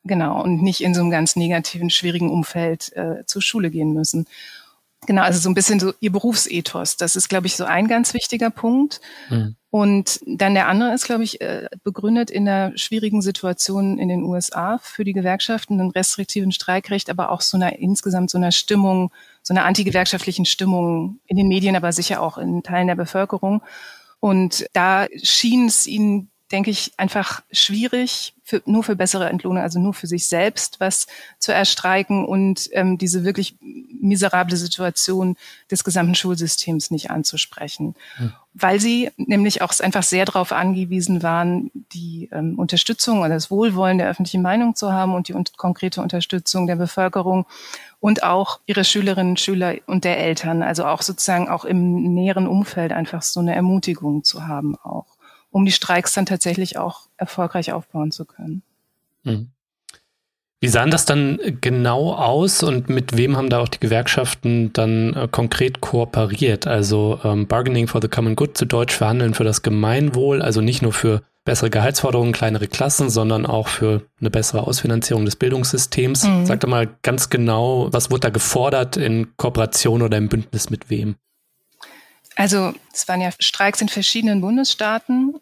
Genau, 0.05 0.43
und 0.43 0.63
nicht 0.63 0.83
in 0.83 0.95
so 0.95 1.01
einem 1.01 1.11
ganz 1.11 1.37
negativen, 1.37 1.91
schwierigen 1.91 2.31
Umfeld 2.31 2.95
äh, 2.97 3.25
zur 3.27 3.43
Schule 3.43 3.71
gehen 3.71 3.93
müssen. 3.95 4.27
Genau, 5.07 5.23
also 5.23 5.39
so 5.39 5.49
ein 5.49 5.55
bisschen 5.55 5.81
so 5.81 5.93
ihr 6.01 6.13
Berufsethos. 6.13 6.97
Das 6.97 7.17
ist, 7.17 7.29
glaube 7.29 7.47
ich, 7.47 7.57
so 7.57 7.65
ein 7.65 7.89
ganz 7.89 8.13
wichtiger 8.13 8.51
Punkt. 8.51 9.01
Mhm. 9.31 9.57
Und 9.71 10.21
dann 10.27 10.55
der 10.55 10.69
andere 10.69 10.93
ist, 10.93 11.05
glaube 11.05 11.23
ich, 11.23 11.41
äh, 11.41 11.69
begründet 11.85 12.31
in 12.31 12.45
der 12.45 12.73
schwierigen 12.77 13.23
Situation 13.23 13.99
in 13.99 14.09
den 14.09 14.25
USA 14.25 14.79
für 14.79 15.05
die 15.05 15.13
Gewerkschaften, 15.13 15.81
einen 15.81 15.91
restriktiven 15.91 16.53
Streikrecht, 16.53 17.09
aber 17.09 17.31
auch 17.31 17.41
so 17.41 17.57
einer 17.57 17.79
insgesamt 17.79 18.31
so 18.31 18.39
einer 18.39 18.53
Stimmung, 18.53 19.13
so 19.43 19.55
einer 19.55 19.65
antigewerkschaftlichen 19.65 20.45
Stimmung 20.45 21.21
in 21.27 21.37
den 21.37 21.49
Medien, 21.49 21.77
aber 21.77 21.93
sicher 21.93 22.21
auch 22.21 22.37
in 22.37 22.63
Teilen 22.63 22.89
der 22.89 22.97
Bevölkerung. 22.97 23.63
Und 24.19 24.67
da 24.75 25.07
schien 25.23 25.67
es 25.67 25.87
ihnen 25.87 26.30
denke 26.53 26.71
ich, 26.71 26.93
einfach 26.97 27.43
schwierig, 27.53 28.35
für, 28.43 28.63
nur 28.67 28.83
für 28.83 28.97
bessere 28.97 29.29
Entlohnung, 29.29 29.63
also 29.63 29.79
nur 29.79 29.95
für 29.95 30.09
sich 30.09 30.27
selbst 30.27 30.81
was 30.81 31.07
zu 31.39 31.53
erstreiken 31.53 32.25
und 32.25 32.69
ähm, 32.73 32.99
diese 32.99 33.25
wirklich 33.25 33.57
miserable 33.61 34.57
Situation 34.57 35.37
des 35.71 35.85
gesamten 35.85 36.17
Schulsystems 36.17 36.91
nicht 36.91 37.11
anzusprechen. 37.11 37.95
Hm. 38.17 38.33
Weil 38.55 38.81
sie 38.81 39.11
nämlich 39.17 39.63
auch 39.63 39.79
einfach 39.79 40.03
sehr 40.03 40.25
darauf 40.25 40.51
angewiesen 40.51 41.23
waren, 41.23 41.71
die 41.93 42.29
ähm, 42.33 42.59
Unterstützung 42.59 43.21
oder 43.21 43.29
das 43.29 43.53
Wohlwollen 43.53 43.99
der 43.99 44.09
öffentlichen 44.09 44.43
Meinung 44.43 44.75
zu 44.75 44.93
haben 44.93 45.15
und 45.15 45.29
die 45.29 45.35
und 45.35 45.57
konkrete 45.57 46.03
Unterstützung 46.03 46.67
der 46.67 46.77
Bevölkerung 46.77 47.47
und 48.01 48.25
auch 48.25 48.59
ihre 48.67 48.83
Schülerinnen 48.83 49.33
und 49.33 49.41
Schüler 49.41 49.77
und 49.87 50.03
der 50.03 50.19
Eltern, 50.19 50.65
also 50.65 50.87
auch 50.87 51.03
sozusagen 51.03 51.49
auch 51.49 51.65
im 51.65 52.15
näheren 52.15 52.49
Umfeld 52.49 52.91
einfach 52.91 53.23
so 53.23 53.39
eine 53.39 53.55
Ermutigung 53.55 54.25
zu 54.25 54.49
haben 54.49 54.75
auch 54.77 55.20
um 55.51 55.65
die 55.65 55.73
Streiks 55.73 56.13
dann 56.13 56.27
tatsächlich 56.27 56.79
auch 56.79 57.09
erfolgreich 57.17 57.73
aufbauen 57.73 58.13
zu 58.13 58.25
können. 58.25 58.63
Mhm. 59.25 59.51
Wie 60.63 60.69
sahen 60.69 60.91
das 60.91 61.07
dann 61.07 61.41
genau 61.63 62.13
aus 62.13 62.63
und 62.63 62.91
mit 62.91 63.17
wem 63.17 63.39
haben 63.39 63.49
da 63.49 63.61
auch 63.61 63.69
die 63.69 63.81
Gewerkschaften 63.81 64.75
dann 64.75 65.15
äh, 65.15 65.27
konkret 65.31 65.81
kooperiert? 65.81 66.67
Also 66.67 67.19
ähm, 67.25 67.47
Bargaining 67.47 67.87
for 67.87 68.03
the 68.03 68.09
Common 68.09 68.37
Good, 68.37 68.59
zu 68.59 68.67
Deutsch 68.67 68.95
verhandeln 68.95 69.33
für 69.33 69.45
das 69.45 69.63
Gemeinwohl, 69.63 70.43
also 70.43 70.61
nicht 70.61 70.83
nur 70.83 70.93
für 70.93 71.23
bessere 71.47 71.71
Gehaltsforderungen, 71.71 72.35
kleinere 72.35 72.67
Klassen, 72.69 73.09
sondern 73.09 73.47
auch 73.47 73.69
für 73.69 74.03
eine 74.21 74.29
bessere 74.29 74.67
Ausfinanzierung 74.67 75.25
des 75.25 75.37
Bildungssystems. 75.37 76.25
Mhm. 76.25 76.45
Sag 76.45 76.61
doch 76.61 76.69
mal 76.69 76.91
ganz 77.01 77.31
genau, 77.31 77.89
was 77.91 78.11
wurde 78.11 78.21
da 78.21 78.29
gefordert 78.29 78.99
in 78.99 79.35
Kooperation 79.39 80.03
oder 80.03 80.19
im 80.19 80.29
Bündnis 80.29 80.69
mit 80.69 80.91
wem? 80.91 81.17
Also 82.37 82.73
es 82.93 83.09
waren 83.09 83.21
ja 83.21 83.31
Streiks 83.39 83.81
in 83.81 83.89
verschiedenen 83.89 84.41
Bundesstaaten, 84.41 85.35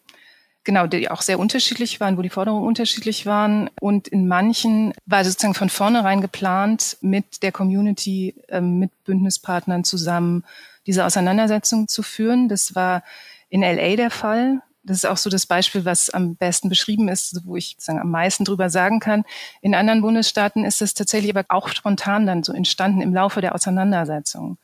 genau, 0.64 0.87
die 0.87 1.11
auch 1.11 1.22
sehr 1.22 1.38
unterschiedlich 1.38 2.01
waren, 2.01 2.16
wo 2.16 2.22
die 2.22 2.31
Forderungen 2.31 2.66
unterschiedlich 2.66 3.27
waren. 3.27 3.70
Und 3.81 4.09
in 4.09 4.29
manchen 4.29 4.92
war 5.07 5.24
sozusagen 5.24 5.55
von 5.55 5.70
vornherein 5.70 6.20
geplant, 6.20 6.96
mit 7.01 7.42
der 7.42 7.53
Community, 7.53 8.35
äh, 8.48 8.61
mit 8.61 8.90
Bündnispartnern 9.05 9.85
zusammen 9.85 10.44
diese 10.87 11.05
Auseinandersetzung 11.05 11.88
zu 11.88 12.03
führen. 12.03 12.48
Das 12.48 12.74
war 12.74 13.03
in 13.51 13.62
LA 13.62 13.96
der 13.96 14.11
Fall. 14.11 14.62
Das 14.83 14.98
ist 14.98 15.05
auch 15.05 15.18
so 15.18 15.29
das 15.29 15.44
Beispiel, 15.44 15.85
was 15.85 16.09
am 16.09 16.37
besten 16.37 16.70
beschrieben 16.70 17.09
ist, 17.09 17.44
wo 17.44 17.57
ich 17.57 17.77
sagen, 17.79 18.01
am 18.01 18.11
meisten 18.11 18.44
drüber 18.44 18.70
sagen 18.70 19.01
kann. 19.01 19.24
In 19.61 19.74
anderen 19.74 20.01
Bundesstaaten 20.01 20.64
ist 20.64 20.81
das 20.81 20.94
tatsächlich 20.94 21.37
aber 21.37 21.44
auch 21.48 21.68
spontan 21.68 22.27
dann 22.27 22.42
so 22.42 22.53
entstanden 22.53 23.03
im 23.03 23.12
Laufe 23.12 23.42
der 23.42 23.55
Auseinandersetzung. 23.55 24.57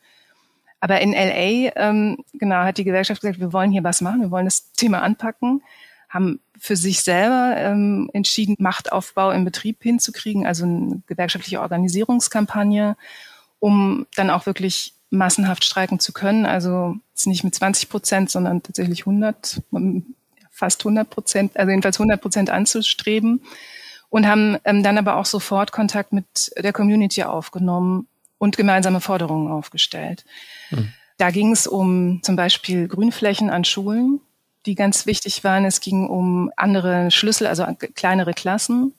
Aber 0.79 1.01
in 1.01 1.13
LA, 1.13 1.71
ähm, 1.75 2.17
genau, 2.33 2.57
hat 2.57 2.77
die 2.77 2.83
Gewerkschaft 2.83 3.21
gesagt, 3.21 3.39
wir 3.39 3.53
wollen 3.53 3.71
hier 3.71 3.83
was 3.83 4.01
machen, 4.01 4.21
wir 4.21 4.31
wollen 4.31 4.45
das 4.45 4.71
Thema 4.73 5.01
anpacken, 5.01 5.63
haben 6.09 6.39
für 6.57 6.75
sich 6.75 7.01
selber 7.01 7.55
ähm, 7.57 8.09
entschieden, 8.13 8.55
Machtaufbau 8.59 9.31
im 9.31 9.45
Betrieb 9.45 9.81
hinzukriegen, 9.81 10.45
also 10.45 10.65
eine 10.65 11.01
gewerkschaftliche 11.07 11.61
Organisierungskampagne, 11.61 12.95
um 13.59 14.05
dann 14.15 14.29
auch 14.29 14.45
wirklich 14.45 14.93
massenhaft 15.09 15.65
streiken 15.65 15.99
zu 15.99 16.13
können. 16.13 16.45
Also 16.45 16.95
nicht 17.25 17.43
mit 17.43 17.55
20 17.55 17.89
Prozent, 17.89 18.29
sondern 18.29 18.61
tatsächlich 18.61 19.01
100, 19.01 19.61
fast 20.51 20.81
100 20.81 21.09
Prozent, 21.09 21.57
also 21.57 21.69
jedenfalls 21.69 21.99
100 21.99 22.21
Prozent 22.21 22.49
anzustreben 22.49 23.41
und 24.09 24.27
haben 24.27 24.57
ähm, 24.63 24.83
dann 24.83 24.97
aber 24.97 25.17
auch 25.17 25.25
sofort 25.25 25.71
Kontakt 25.71 26.13
mit 26.13 26.51
der 26.57 26.73
Community 26.73 27.23
aufgenommen 27.23 28.07
und 28.37 28.57
gemeinsame 28.57 29.01
Forderungen 29.01 29.51
aufgestellt. 29.51 30.25
Mhm. 30.71 30.93
Da 31.17 31.31
ging 31.31 31.51
es 31.51 31.67
um 31.67 32.19
zum 32.23 32.35
Beispiel 32.35 32.87
Grünflächen 32.87 33.49
an 33.49 33.63
Schulen, 33.63 34.19
die 34.65 34.75
ganz 34.75 35.05
wichtig 35.05 35.43
waren. 35.43 35.65
Es 35.65 35.79
ging 35.79 36.07
um 36.07 36.51
andere 36.57 37.11
Schlüssel, 37.11 37.47
also 37.47 37.65
kleinere 37.95 38.33
Klassen. 38.33 38.93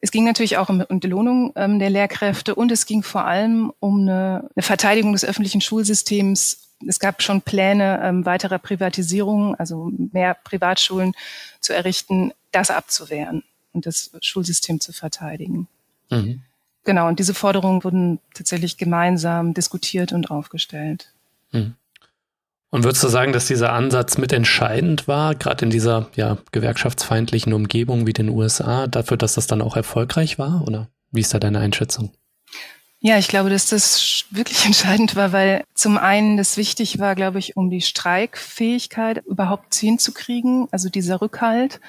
Es 0.00 0.10
ging 0.10 0.24
natürlich 0.24 0.58
auch 0.58 0.68
um 0.68 0.82
Entlohnung 0.82 1.52
ähm, 1.56 1.78
der 1.78 1.88
Lehrkräfte 1.88 2.54
und 2.54 2.70
es 2.70 2.84
ging 2.84 3.02
vor 3.02 3.24
allem 3.24 3.72
um 3.80 4.02
eine, 4.02 4.50
eine 4.54 4.62
Verteidigung 4.62 5.12
des 5.12 5.24
öffentlichen 5.24 5.62
Schulsystems. 5.62 6.68
Es 6.86 6.98
gab 6.98 7.22
schon 7.22 7.40
Pläne 7.40 8.00
ähm, 8.02 8.26
weiterer 8.26 8.58
Privatisierung, 8.58 9.54
also 9.54 9.90
mehr 10.12 10.34
Privatschulen 10.34 11.14
zu 11.60 11.72
errichten, 11.72 12.32
das 12.52 12.70
abzuwehren 12.70 13.44
und 13.72 13.86
das 13.86 14.10
Schulsystem 14.20 14.78
zu 14.78 14.92
verteidigen. 14.92 15.68
Mhm. 16.10 16.42
Genau, 16.84 17.08
und 17.08 17.18
diese 17.18 17.34
Forderungen 17.34 17.82
wurden 17.82 18.20
tatsächlich 18.34 18.76
gemeinsam 18.76 19.54
diskutiert 19.54 20.12
und 20.12 20.30
aufgestellt. 20.30 21.12
Hm. 21.50 21.74
Und 22.70 22.82
würdest 22.82 23.04
du 23.04 23.08
sagen, 23.08 23.32
dass 23.32 23.46
dieser 23.46 23.72
Ansatz 23.72 24.18
mitentscheidend 24.18 25.06
war, 25.06 25.34
gerade 25.36 25.64
in 25.64 25.70
dieser 25.70 26.08
ja, 26.16 26.38
gewerkschaftsfeindlichen 26.50 27.52
Umgebung 27.52 28.06
wie 28.06 28.12
den 28.12 28.28
USA, 28.28 28.88
dafür, 28.88 29.16
dass 29.16 29.34
das 29.34 29.46
dann 29.46 29.62
auch 29.62 29.76
erfolgreich 29.76 30.38
war? 30.38 30.64
Oder 30.66 30.88
wie 31.12 31.20
ist 31.20 31.32
da 31.32 31.38
deine 31.38 31.60
Einschätzung? 31.60 32.10
Ja, 32.98 33.18
ich 33.18 33.28
glaube, 33.28 33.48
dass 33.48 33.68
das 33.68 34.24
wirklich 34.30 34.64
entscheidend 34.66 35.14
war, 35.14 35.32
weil 35.32 35.62
zum 35.74 35.98
einen 35.98 36.36
das 36.36 36.56
wichtig 36.56 36.98
war, 36.98 37.14
glaube 37.14 37.38
ich, 37.38 37.56
um 37.56 37.70
die 37.70 37.80
Streikfähigkeit 37.80 39.24
überhaupt 39.24 39.74
hinzukriegen, 39.74 40.68
also 40.72 40.88
dieser 40.88 41.20
Rückhalt. 41.20 41.80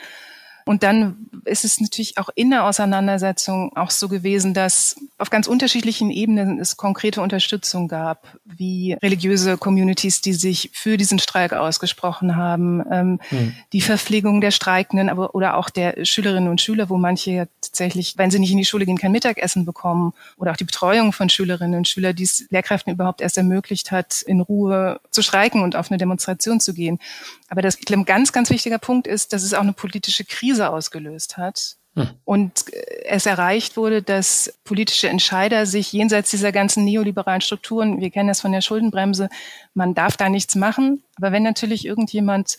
Und 0.68 0.82
dann 0.82 1.28
ist 1.46 1.64
es 1.64 1.80
natürlich 1.80 2.18
auch 2.18 2.30
in 2.34 2.50
der 2.50 2.66
Auseinandersetzung 2.66 3.72
auch 3.78 3.92
so 3.92 4.10
gewesen, 4.10 4.56
dass 4.56 4.96
auf 5.20 5.30
ganz 5.30 5.46
unterschiedlichen 5.46 6.10
Ebenen 6.10 6.60
es 6.60 6.76
konkrete 6.76 7.22
Unterstützung 7.22 7.88
gab, 7.88 8.40
wie 8.44 8.94
religiöse 8.94 9.58
Communities, 9.58 10.22
die 10.22 10.34
sich 10.34 10.72
für 10.74 10.98
diesen 10.98 11.20
Streik 11.20 11.54
ausgesprochen 11.54 12.36
haben, 12.36 12.84
ähm, 12.92 13.20
mhm. 13.30 13.54
die 13.74 13.82
Verpflegung 13.82 14.42
der 14.42 14.50
Streikenden, 14.50 15.10
aber 15.10 15.36
oder 15.36 15.58
auch 15.58 15.70
der 15.70 16.04
Schülerinnen 16.04 16.50
und 16.50 16.62
Schüler, 16.62 16.90
wo 16.90 16.98
manche 16.98 17.32
ja 17.32 17.46
tatsächlich, 17.62 18.18
wenn 18.18 18.32
sie 18.32 18.40
nicht 18.40 18.52
in 18.52 18.58
die 18.58 18.66
Schule 18.66 18.88
gehen, 18.88 18.98
kein 18.98 19.12
Mittagessen 19.12 19.66
bekommen, 19.66 20.14
oder 20.36 20.52
auch 20.52 20.58
die 20.58 20.64
Betreuung 20.64 21.14
von 21.14 21.30
Schülerinnen 21.30 21.78
und 21.78 21.88
Schülern, 21.88 22.16
die 22.16 22.24
es 22.24 22.48
Lehrkräften 22.50 22.92
überhaupt 22.92 23.22
erst 23.22 23.38
ermöglicht 23.38 23.92
hat, 23.92 24.24
in 24.24 24.42
Ruhe 24.42 25.00
zu 25.12 25.22
streiken 25.22 25.62
und 25.62 25.76
auf 25.76 25.92
eine 25.92 26.00
Demonstration 26.00 26.60
zu 26.60 26.74
gehen. 26.74 27.00
Aber 27.48 27.62
das, 27.62 27.76
ich 27.76 27.86
glaube, 27.86 28.02
ein 28.02 28.06
ganz, 28.06 28.32
ganz 28.32 28.50
wichtiger 28.50 28.80
Punkt 28.80 29.08
ist, 29.08 29.34
dass 29.34 29.44
es 29.44 29.54
auch 29.54 29.62
eine 29.62 29.74
politische 29.74 30.26
Krise 30.26 30.70
ausgelöst 30.70 31.38
hat. 31.38 31.78
Hm. 31.96 32.10
Und 32.26 32.74
äh, 32.74 33.06
es 33.06 33.26
erreicht 33.26 33.78
wurde, 33.78 34.02
dass 34.02 34.54
politische 34.64 35.10
Entscheider 35.10 35.66
sich 35.66 35.92
jenseits 35.94 36.32
dieser 36.32 36.52
ganzen 36.52 36.84
neoliberalen 36.84 37.42
Strukturen, 37.42 38.00
wir 38.02 38.10
kennen 38.10 38.28
das 38.28 38.42
von 38.42 38.52
der 38.52 38.62
Schuldenbremse, 38.62 39.30
man 39.74 39.94
darf 39.94 40.18
da 40.18 40.30
nichts 40.30 40.56
machen. 40.56 41.04
Aber 41.18 41.32
wenn 41.32 41.44
natürlich 41.44 41.86
irgendjemand 41.86 42.58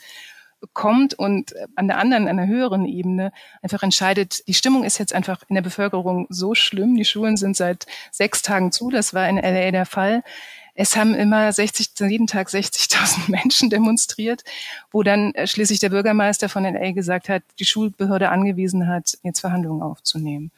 kommt 0.72 1.14
und 1.14 1.55
an 1.77 1.87
der 1.87 1.99
anderen, 1.99 2.29
an 2.29 2.38
der 2.38 2.46
höheren 2.46 2.87
Ebene 2.87 3.33
einfach 3.62 3.83
entscheidet, 3.83 4.46
die 4.49 4.55
Stimmung 4.55 4.85
ist 4.85 4.99
jetzt 4.99 5.14
einfach 5.14 5.42
in 5.49 5.55
der 5.55 5.62
Bevölkerung 5.62 6.27
so 6.31 6.55
schlimm, 6.55 6.96
die 6.96 7.05
Schulen 7.05 7.37
sind 7.37 7.57
seit 7.57 7.87
sechs 8.11 8.42
Tagen 8.42 8.72
zu, 8.72 8.90
das 8.90 9.12
war 9.12 9.29
in 9.29 9.37
LA 9.37 9.70
der 9.70 9.87
Fall, 9.87 10.22
es 10.77 10.95
haben 10.97 11.15
immer 11.15 11.51
60, 11.51 11.91
jeden 12.01 12.27
Tag 12.27 12.49
60.000 12.49 13.29
Menschen 13.31 13.71
demonstriert, 13.71 14.45
wo 14.93 15.03
dann 15.03 15.35
äh, 15.35 15.47
schließlich 15.47 15.81
der 15.81 15.89
Bürgermeister 15.89 16.49
von 16.49 16.65
LA 16.65 16.93
gesagt 16.93 17.29
hat, 17.29 17.43
die 17.59 17.65
Schulbehörde 17.65 18.29
angewiesen 18.29 18.87
hat, 18.87 19.19
jetzt 19.23 19.41
Verhandlungen 19.41 19.83
aufzunehmen. 19.83 20.51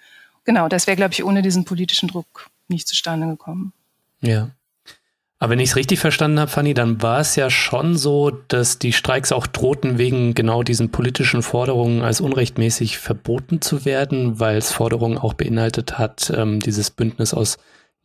Genau, 0.45 0.69
das 0.69 0.87
wäre, 0.87 0.97
glaube 0.97 1.15
ich, 1.15 1.25
ohne 1.25 1.43
diesen 1.43 1.65
politischen 1.65 2.09
Druck 2.09 2.51
nicht 2.69 2.89
zustande 2.89 3.27
gekommen. 3.27 3.73
Ja. 4.21 4.51
Aber 5.41 5.53
wenn 5.53 5.61
ich 5.61 5.71
es 5.71 5.77
richtig 5.77 6.01
verstanden 6.01 6.41
habe, 6.41 6.51
Fanny, 6.51 6.75
dann 6.75 7.01
war 7.01 7.21
es 7.21 7.37
ja 7.37 7.49
schon 7.49 7.97
so, 7.97 8.31
dass 8.31 8.81
die 8.81 8.93
Streiks 8.93 9.31
auch 9.31 9.47
drohten, 9.47 9.97
wegen 9.97 10.35
genau 10.35 10.65
diesen 10.65 10.91
politischen 10.91 11.43
Forderungen 11.43 12.03
als 12.03 12.21
unrechtmäßig 12.21 12.99
verboten 12.99 13.61
zu 13.61 13.85
werden, 13.85 14.41
weil 14.41 14.57
es 14.57 14.73
Forderungen 14.73 15.17
auch 15.17 15.35
beinhaltet 15.35 15.97
hat, 15.97 16.33
ähm, 16.37 16.59
dieses 16.59 16.91
Bündnis 16.91 17.35
aus 17.35 17.59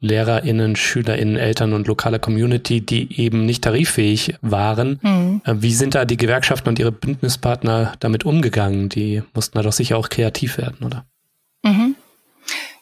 LehrerInnen, 0.03 0.75
SchülerInnen, 0.75 1.37
Eltern 1.37 1.73
und 1.73 1.87
lokaler 1.87 2.19
Community, 2.19 2.81
die 2.81 3.21
eben 3.21 3.45
nicht 3.45 3.63
tariffähig 3.63 4.35
waren. 4.41 4.99
Mhm. 5.01 5.41
Wie 5.45 5.73
sind 5.73 5.95
da 5.95 6.03
die 6.03 6.17
Gewerkschaften 6.17 6.69
und 6.69 6.77
ihre 6.77 6.91
Bündnispartner 6.91 7.93
damit 7.99 8.25
umgegangen? 8.25 8.89
Die 8.89 9.23
mussten 9.33 9.57
da 9.57 9.63
doch 9.63 9.71
sicher 9.71 9.97
auch 9.97 10.09
kreativ 10.09 10.57
werden, 10.57 10.85
oder? 10.85 11.05
Mhm. 11.63 11.95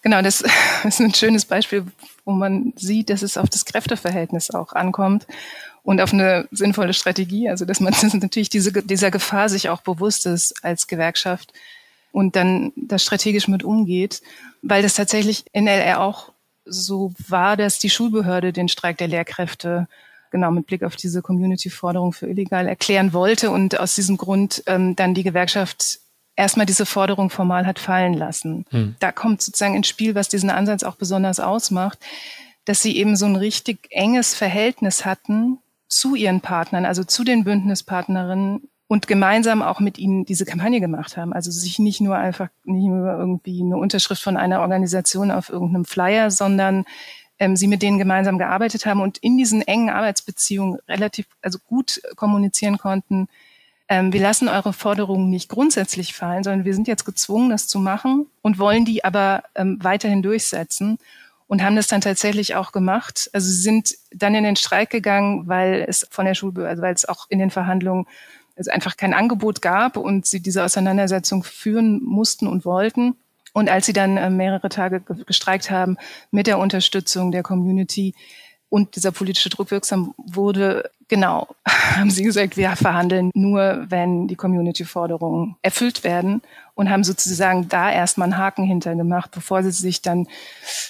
Genau, 0.02 0.24
das 0.24 0.44
ist 0.84 1.00
ein 1.00 1.14
schönes 1.14 1.46
Beispiel, 1.46 1.86
wo 2.26 2.32
man 2.32 2.74
sieht, 2.76 3.12
dass 3.12 3.22
es 3.22 3.38
auf 3.38 3.50
das 3.50 3.66
Kräfteverhältnis 3.66 4.50
auch 4.50 4.74
ankommt 4.74 5.28
und 5.84 6.02
auf 6.02 6.14
eine 6.14 6.48
sinnvolle 6.50 6.94
Strategie. 6.94 7.50
Also, 7.50 7.66
dass 7.66 7.80
man 7.80 7.94
dass 8.02 8.14
natürlich 8.16 8.50
diese, 8.50 8.72
dieser 8.72 9.12
Gefahr 9.12 9.48
sich 9.48 9.70
auch 9.70 9.82
bewusst 9.82 10.26
ist 10.26 10.64
als 10.64 10.88
Gewerkschaft 10.88 11.54
und 12.12 12.36
dann 12.36 12.74
da 12.76 12.98
strategisch 12.98 13.48
mit 13.48 13.64
umgeht, 13.64 14.24
weil 14.64 14.82
das 14.82 14.96
tatsächlich 14.96 15.46
in 15.54 15.68
LR 15.68 16.02
auch 16.02 16.32
so 16.66 17.14
war, 17.28 17.58
dass 17.58 17.80
die 17.80 17.90
Schulbehörde 17.90 18.54
den 18.54 18.68
Streik 18.68 18.98
der 18.98 19.08
Lehrkräfte 19.08 19.88
genau 20.32 20.52
mit 20.52 20.68
Blick 20.68 20.84
auf 20.84 20.96
diese 20.96 21.22
Community-Forderung 21.22 22.14
für 22.14 22.28
illegal 22.28 22.68
erklären 22.68 23.14
wollte 23.14 23.52
und 23.52 23.80
aus 23.80 23.96
diesem 23.96 24.18
Grund 24.18 24.64
ähm, 24.66 24.96
dann 24.96 25.14
die 25.14 25.24
Gewerkschaft 25.24 26.00
erstmal 26.36 26.66
diese 26.66 26.86
Forderung 26.86 27.30
formal 27.30 27.68
hat 27.68 27.80
fallen 27.80 28.14
lassen. 28.14 28.66
Hm. 28.70 28.96
Da 29.00 29.12
kommt 29.12 29.42
sozusagen 29.42 29.76
ins 29.76 29.88
Spiel, 29.88 30.16
was 30.16 30.30
diesen 30.30 30.50
Ansatz 30.50 30.84
auch 30.84 30.96
besonders 30.96 31.40
ausmacht. 31.40 32.00
dass 32.66 32.84
sie 32.84 32.96
eben 32.96 33.16
so 33.16 33.26
ein 33.26 33.36
richtig 33.36 33.88
enges 33.90 34.36
Verhältnis 34.36 35.04
hatten 35.04 35.58
zu 35.88 36.14
ihren 36.14 36.42
Partnern, 36.42 36.86
also 36.86 37.04
zu 37.04 37.24
den 37.24 37.44
Bündnispartnerinnen 37.44 38.70
und 38.92 39.08
gemeinsam 39.08 39.62
auch 39.62 39.80
mit 39.80 39.98
ihnen 39.98 40.26
diese 40.26 40.44
Kampagne 40.44 40.82
gemacht 40.82 41.16
haben. 41.16 41.32
Also 41.32 41.50
sich 41.50 41.80
nicht 41.80 42.02
nur 42.02 42.18
einfach, 42.18 42.50
nicht 42.66 42.88
nur 42.88 43.10
irgendwie 43.10 43.62
eine 43.62 43.78
Unterschrift 43.78 44.22
von 44.22 44.36
einer 44.36 44.60
Organisation 44.60 45.32
auf 45.32 45.48
irgendeinem 45.48 45.86
Flyer, 45.86 46.30
sondern 46.30 46.84
ähm, 47.40 47.56
sie 47.56 47.68
mit 47.68 47.84
denen 47.84 48.00
gemeinsam 48.00 48.38
gearbeitet 48.38 48.86
haben 48.86 49.00
und 49.00 49.18
in 49.20 49.38
diesen 49.38 49.62
engen 49.62 49.90
Arbeitsbeziehungen 49.90 50.78
relativ, 50.90 51.26
also 51.42 51.58
gut 51.70 52.02
kommunizieren 52.18 52.78
konnten. 52.78 53.30
Ähm, 53.88 54.12
wir 54.12 54.20
lassen 54.20 54.50
eure 54.50 54.74
Forderungen 54.74 55.30
nicht 55.30 55.48
grundsätzlich 55.48 56.14
fallen, 56.14 56.44
sondern 56.44 56.66
wir 56.66 56.74
sind 56.74 56.90
jetzt 56.90 57.06
gezwungen, 57.06 57.50
das 57.50 57.70
zu 57.70 57.80
machen 57.80 58.26
und 58.42 58.60
wollen 58.60 58.84
die 58.84 59.06
aber 59.06 59.44
ähm, 59.56 59.80
weiterhin 59.82 60.22
durchsetzen 60.22 60.98
und 61.48 61.64
haben 61.64 61.78
das 61.78 61.88
dann 61.88 62.02
tatsächlich 62.02 62.56
auch 62.56 62.74
gemacht. 62.74 63.30
Also 63.32 63.48
sie 63.48 63.62
sind 63.62 63.96
dann 64.14 64.36
in 64.36 64.44
den 64.44 64.58
Streik 64.58 64.90
gegangen, 64.90 65.48
weil 65.48 65.86
es 65.88 66.06
von 66.12 66.26
der 66.26 66.34
Schule, 66.34 66.68
also 66.68 66.82
weil 66.82 66.94
es 66.94 67.08
auch 67.08 67.28
in 67.30 67.40
den 67.40 67.52
Verhandlungen 67.52 68.06
es 68.56 68.68
einfach 68.68 68.98
kein 68.98 69.14
Angebot 69.14 69.62
gab 69.62 69.98
und 69.98 70.26
sie 70.26 70.42
diese 70.42 70.64
Auseinandersetzung 70.64 71.44
führen 71.44 72.02
mussten 72.04 72.48
und 72.48 72.66
wollten. 72.66 73.16
Und 73.54 73.70
als 73.70 73.86
sie 73.86 73.94
dann 73.94 74.18
äh, 74.18 74.30
mehrere 74.30 74.70
Tage 74.70 75.02
gestreikt 75.02 75.72
haben 75.72 75.98
mit 76.32 76.48
der 76.48 76.60
Unterstützung 76.60 77.32
der 77.32 77.44
Community 77.44 78.14
und 78.70 78.96
dieser 78.96 79.12
politische 79.12 79.50
Druck 79.50 79.72
wirksam 79.72 80.14
wurde, 80.18 80.90
genau, 81.10 81.48
haben 81.68 82.10
sie 82.10 82.24
gesagt, 82.24 82.56
wir 82.56 82.76
verhandeln 82.76 83.32
nur, 83.34 83.86
wenn 83.90 84.28
die 84.28 84.38
Community-Forderungen 84.38 85.58
erfüllt 85.62 86.04
werden 86.04 86.42
und 86.82 86.90
haben 86.90 87.04
sozusagen 87.04 87.70
da 87.70 87.92
erstmal 87.92 88.26
einen 88.26 88.38
Haken 88.38 88.66
hintergemacht, 88.66 89.32
bevor 89.32 89.62
sie 89.62 89.72
sich 89.72 90.02
dann 90.02 90.28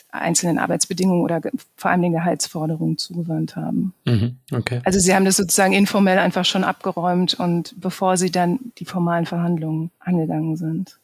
einzelnen 0.09 0.57
Arbeitsbedingungen 0.57 1.21
oder 1.21 1.41
vor 1.75 1.91
allem 1.91 2.01
den 2.01 2.13
Gehaltsforderungen 2.13 2.97
zugewandt 2.97 3.57
haben. 3.57 3.93
Mhm, 4.05 4.37
okay. 4.53 4.79
Also 4.85 4.99
sie 4.99 5.13
haben 5.13 5.25
das 5.25 5.35
sozusagen 5.35 5.73
informell 5.73 6.17
einfach 6.17 6.45
schon 6.45 6.63
abgeräumt 6.63 7.33
und 7.33 7.75
bevor 7.79 8.15
sie 8.15 8.31
dann 8.31 8.59
die 8.77 8.85
formalen 8.85 9.25
Verhandlungen 9.25 9.91
angegangen 9.99 10.55
sind. 10.55 10.97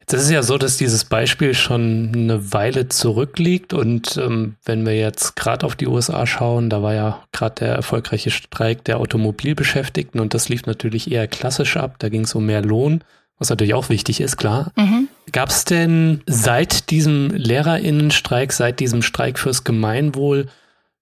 Jetzt 0.00 0.12
ist 0.12 0.22
es 0.24 0.30
ja 0.30 0.42
so, 0.42 0.58
dass 0.58 0.76
dieses 0.76 1.06
Beispiel 1.06 1.54
schon 1.54 2.12
eine 2.14 2.52
Weile 2.52 2.90
zurückliegt 2.90 3.72
und 3.72 4.18
ähm, 4.18 4.56
wenn 4.66 4.84
wir 4.84 4.94
jetzt 4.94 5.34
gerade 5.36 5.64
auf 5.64 5.76
die 5.76 5.86
USA 5.86 6.26
schauen, 6.26 6.68
da 6.68 6.82
war 6.82 6.92
ja 6.92 7.22
gerade 7.32 7.54
der 7.60 7.74
erfolgreiche 7.76 8.30
Streik 8.30 8.84
der 8.84 8.98
Automobilbeschäftigten 8.98 10.20
und 10.20 10.34
das 10.34 10.50
lief 10.50 10.66
natürlich 10.66 11.10
eher 11.10 11.26
klassisch 11.26 11.78
ab. 11.78 11.94
Da 12.00 12.10
ging 12.10 12.24
es 12.24 12.34
um 12.34 12.44
mehr 12.44 12.60
Lohn, 12.60 13.02
was 13.38 13.50
natürlich 13.50 13.74
auch 13.74 13.88
wichtig 13.88 14.20
ist, 14.20 14.36
klar. 14.36 14.72
Mhm. 14.76 15.08
Gab 15.32 15.48
es 15.48 15.64
denn 15.64 16.22
seit 16.26 16.90
diesem 16.90 17.30
Lehrerinnenstreik, 17.30 18.52
seit 18.52 18.80
diesem 18.80 19.02
Streik 19.02 19.38
fürs 19.38 19.64
Gemeinwohl 19.64 20.48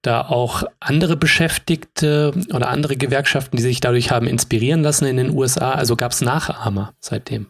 da 0.01 0.23
auch 0.23 0.65
andere 0.81 1.17
Beschäftigte 1.17 2.33
oder 2.53 2.69
andere 2.69 2.97
Gewerkschaften, 2.97 3.57
die 3.57 3.63
sich 3.63 3.81
dadurch 3.81 4.11
haben 4.11 4.27
inspirieren 4.27 4.83
lassen 4.83 5.07
in 5.07 5.17
den 5.17 5.31
USA? 5.31 5.73
Also 5.73 5.97
gab 5.97 6.13
es 6.13 6.21
Nachahmer 6.21 6.95
seitdem? 7.01 7.47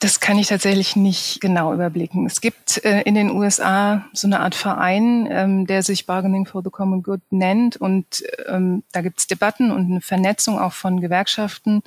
Das 0.00 0.20
kann 0.20 0.38
ich 0.38 0.48
tatsächlich 0.48 0.96
nicht 0.96 1.40
genau 1.40 1.72
überblicken. 1.72 2.26
Es 2.26 2.42
gibt 2.42 2.84
äh, 2.84 3.02
in 3.02 3.14
den 3.14 3.30
USA 3.30 4.04
so 4.12 4.26
eine 4.26 4.40
Art 4.40 4.54
Verein, 4.54 5.26
ähm, 5.30 5.66
der 5.66 5.82
sich 5.82 6.04
Bargaining 6.04 6.44
for 6.44 6.62
the 6.62 6.68
Common 6.68 7.02
Good 7.02 7.22
nennt. 7.30 7.76
Und 7.76 8.22
ähm, 8.46 8.82
da 8.92 9.00
gibt 9.00 9.20
es 9.20 9.26
Debatten 9.28 9.70
und 9.70 9.90
eine 9.90 10.00
Vernetzung 10.02 10.58
auch 10.58 10.72
von 10.72 11.00
Gewerkschaften 11.00 11.82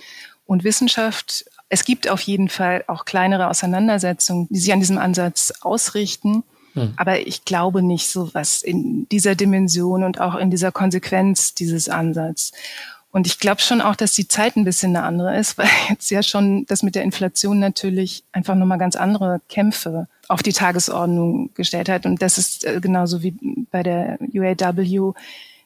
und 0.47 0.63
Wissenschaft. 0.63 1.45
Es 1.69 1.85
gibt 1.85 2.09
auf 2.09 2.21
jeden 2.21 2.49
Fall 2.49 2.83
auch 2.87 3.05
kleinere 3.05 3.49
Auseinandersetzungen, 3.49 4.47
die 4.49 4.59
sich 4.59 4.73
an 4.73 4.79
diesem 4.79 4.97
Ansatz 4.97 5.53
ausrichten. 5.61 6.43
Hm. 6.73 6.93
Aber 6.95 7.19
ich 7.19 7.45
glaube 7.45 7.83
nicht 7.83 8.09
so 8.09 8.33
was 8.33 8.63
in 8.63 9.07
dieser 9.09 9.35
Dimension 9.35 10.03
und 10.03 10.19
auch 10.19 10.35
in 10.35 10.49
dieser 10.49 10.71
Konsequenz 10.71 11.53
dieses 11.53 11.89
Ansatz. 11.89 12.51
Und 13.11 13.25
ich 13.25 13.39
glaube 13.39 13.61
schon 13.61 13.81
auch, 13.81 13.95
dass 13.95 14.13
die 14.13 14.27
Zeit 14.27 14.55
ein 14.55 14.65
bisschen 14.65 14.95
eine 14.95 15.05
andere 15.05 15.37
ist, 15.37 15.57
weil 15.57 15.69
jetzt 15.89 16.09
ja 16.09 16.23
schon 16.23 16.65
das 16.67 16.83
mit 16.83 16.95
der 16.95 17.03
Inflation 17.03 17.59
natürlich 17.59 18.23
einfach 18.31 18.55
nochmal 18.55 18.77
ganz 18.77 18.95
andere 18.95 19.41
Kämpfe 19.49 20.07
auf 20.27 20.43
die 20.43 20.53
Tagesordnung 20.53 21.53
gestellt 21.53 21.89
hat. 21.89 22.05
Und 22.05 22.21
das 22.21 22.37
ist 22.37 22.65
äh, 22.65 22.79
genauso 22.81 23.23
wie 23.23 23.35
bei 23.71 23.83
der 23.83 24.19
UAW 24.33 25.13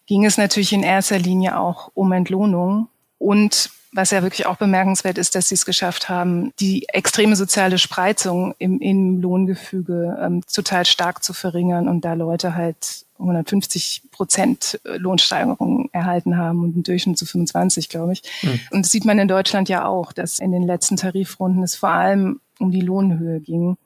ging 0.07 0.25
es 0.25 0.37
natürlich 0.37 0.73
in 0.73 0.83
erster 0.83 1.19
Linie 1.19 1.57
auch 1.59 1.91
um 1.93 2.11
Entlohnung 2.11 2.87
und 3.17 3.69
was 3.93 4.11
ja 4.11 4.23
wirklich 4.23 4.45
auch 4.45 4.55
bemerkenswert 4.55 5.17
ist, 5.17 5.35
dass 5.35 5.49
sie 5.49 5.55
es 5.55 5.65
geschafft 5.65 6.07
haben, 6.07 6.53
die 6.59 6.87
extreme 6.89 7.35
soziale 7.35 7.77
Spreizung 7.77 8.55
im, 8.57 8.79
im 8.79 9.19
Lohngefüge 9.19 10.17
ähm, 10.21 10.41
total 10.51 10.85
stark 10.85 11.23
zu 11.23 11.33
verringern 11.33 11.89
und 11.89 12.05
da 12.05 12.13
Leute 12.13 12.55
halt 12.55 13.05
150 13.19 14.03
Prozent 14.11 14.79
Lohnsteigerung 14.83 15.89
erhalten 15.91 16.37
haben 16.37 16.63
und 16.63 16.75
im 16.75 16.83
Durchschnitt 16.83 17.17
zu 17.17 17.25
25, 17.25 17.89
glaube 17.89 18.13
ich. 18.13 18.23
Mhm. 18.41 18.59
Und 18.71 18.85
das 18.85 18.91
sieht 18.91 19.05
man 19.05 19.19
in 19.19 19.27
Deutschland 19.27 19.69
ja 19.69 19.85
auch, 19.85 20.13
dass 20.13 20.39
in 20.39 20.51
den 20.51 20.63
letzten 20.63 20.95
Tarifrunden 20.95 21.63
es 21.63 21.75
vor 21.75 21.89
allem 21.89 22.39
um 22.59 22.71
die 22.71 22.81
Lohnhöhe 22.81 23.39
ging. 23.39 23.77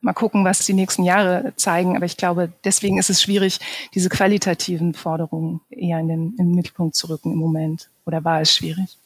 Mal 0.00 0.14
gucken, 0.14 0.44
was 0.44 0.64
die 0.64 0.72
nächsten 0.72 1.04
Jahre 1.04 1.52
zeigen. 1.56 1.96
Aber 1.96 2.06
ich 2.06 2.16
glaube, 2.16 2.50
deswegen 2.64 2.98
ist 2.98 3.10
es 3.10 3.20
schwierig, 3.20 3.60
diese 3.94 4.08
qualitativen 4.08 4.94
Forderungen 4.94 5.60
eher 5.68 5.98
in 5.98 6.08
den, 6.08 6.34
in 6.38 6.46
den 6.46 6.54
Mittelpunkt 6.54 6.96
zu 6.96 7.08
rücken 7.08 7.32
im 7.32 7.38
Moment. 7.38 7.90
Oder 8.06 8.24
war 8.24 8.40
es 8.40 8.54
schwierig? 8.54 8.96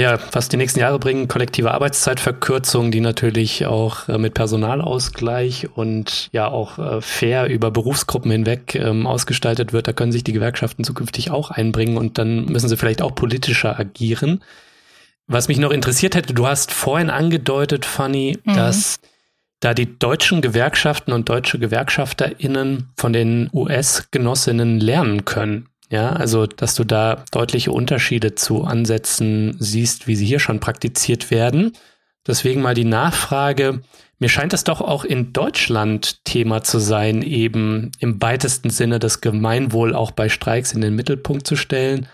Ja, 0.00 0.18
was 0.32 0.48
die 0.48 0.56
nächsten 0.56 0.80
Jahre 0.80 0.98
bringen, 0.98 1.28
kollektive 1.28 1.72
Arbeitszeitverkürzung, 1.72 2.90
die 2.90 3.00
natürlich 3.00 3.66
auch 3.66 4.08
äh, 4.08 4.16
mit 4.16 4.32
Personalausgleich 4.32 5.76
und 5.76 6.30
ja 6.32 6.48
auch 6.48 6.78
äh, 6.78 7.02
fair 7.02 7.50
über 7.50 7.70
Berufsgruppen 7.70 8.30
hinweg 8.30 8.74
ähm, 8.76 9.06
ausgestaltet 9.06 9.74
wird. 9.74 9.88
Da 9.88 9.92
können 9.92 10.10
sich 10.10 10.24
die 10.24 10.32
Gewerkschaften 10.32 10.84
zukünftig 10.84 11.30
auch 11.30 11.50
einbringen 11.50 11.98
und 11.98 12.16
dann 12.16 12.46
müssen 12.46 12.70
sie 12.70 12.78
vielleicht 12.78 13.02
auch 13.02 13.14
politischer 13.14 13.78
agieren. 13.78 14.42
Was 15.26 15.48
mich 15.48 15.58
noch 15.58 15.70
interessiert 15.70 16.14
hätte, 16.14 16.32
du 16.32 16.46
hast 16.46 16.72
vorhin 16.72 17.10
angedeutet, 17.10 17.84
Fanny, 17.84 18.38
mhm. 18.44 18.54
dass 18.54 19.00
da 19.60 19.74
die 19.74 19.98
deutschen 19.98 20.40
Gewerkschaften 20.40 21.12
und 21.12 21.28
deutsche 21.28 21.58
GewerkschafterInnen 21.58 22.88
von 22.96 23.12
den 23.12 23.50
US-Genossinnen 23.52 24.80
lernen 24.80 25.26
können. 25.26 25.68
Ja, 25.90 26.10
also, 26.12 26.46
dass 26.46 26.76
du 26.76 26.84
da 26.84 27.24
deutliche 27.32 27.72
Unterschiede 27.72 28.36
zu 28.36 28.62
Ansätzen 28.62 29.56
siehst, 29.58 30.06
wie 30.06 30.14
sie 30.14 30.24
hier 30.24 30.38
schon 30.38 30.60
praktiziert 30.60 31.32
werden. 31.32 31.72
Deswegen 32.26 32.62
mal 32.62 32.74
die 32.74 32.84
Nachfrage. 32.84 33.80
Mir 34.20 34.28
scheint 34.28 34.52
es 34.52 34.62
doch 34.62 34.80
auch 34.80 35.04
in 35.04 35.32
Deutschland 35.32 36.24
Thema 36.24 36.62
zu 36.62 36.78
sein, 36.78 37.22
eben 37.22 37.90
im 37.98 38.22
weitesten 38.22 38.70
Sinne 38.70 39.00
das 39.00 39.20
Gemeinwohl 39.20 39.94
auch 39.94 40.12
bei 40.12 40.28
Streiks 40.28 40.72
in 40.72 40.80
den 40.80 40.94
Mittelpunkt 40.94 41.46
zu 41.46 41.56
stellen. 41.56 42.06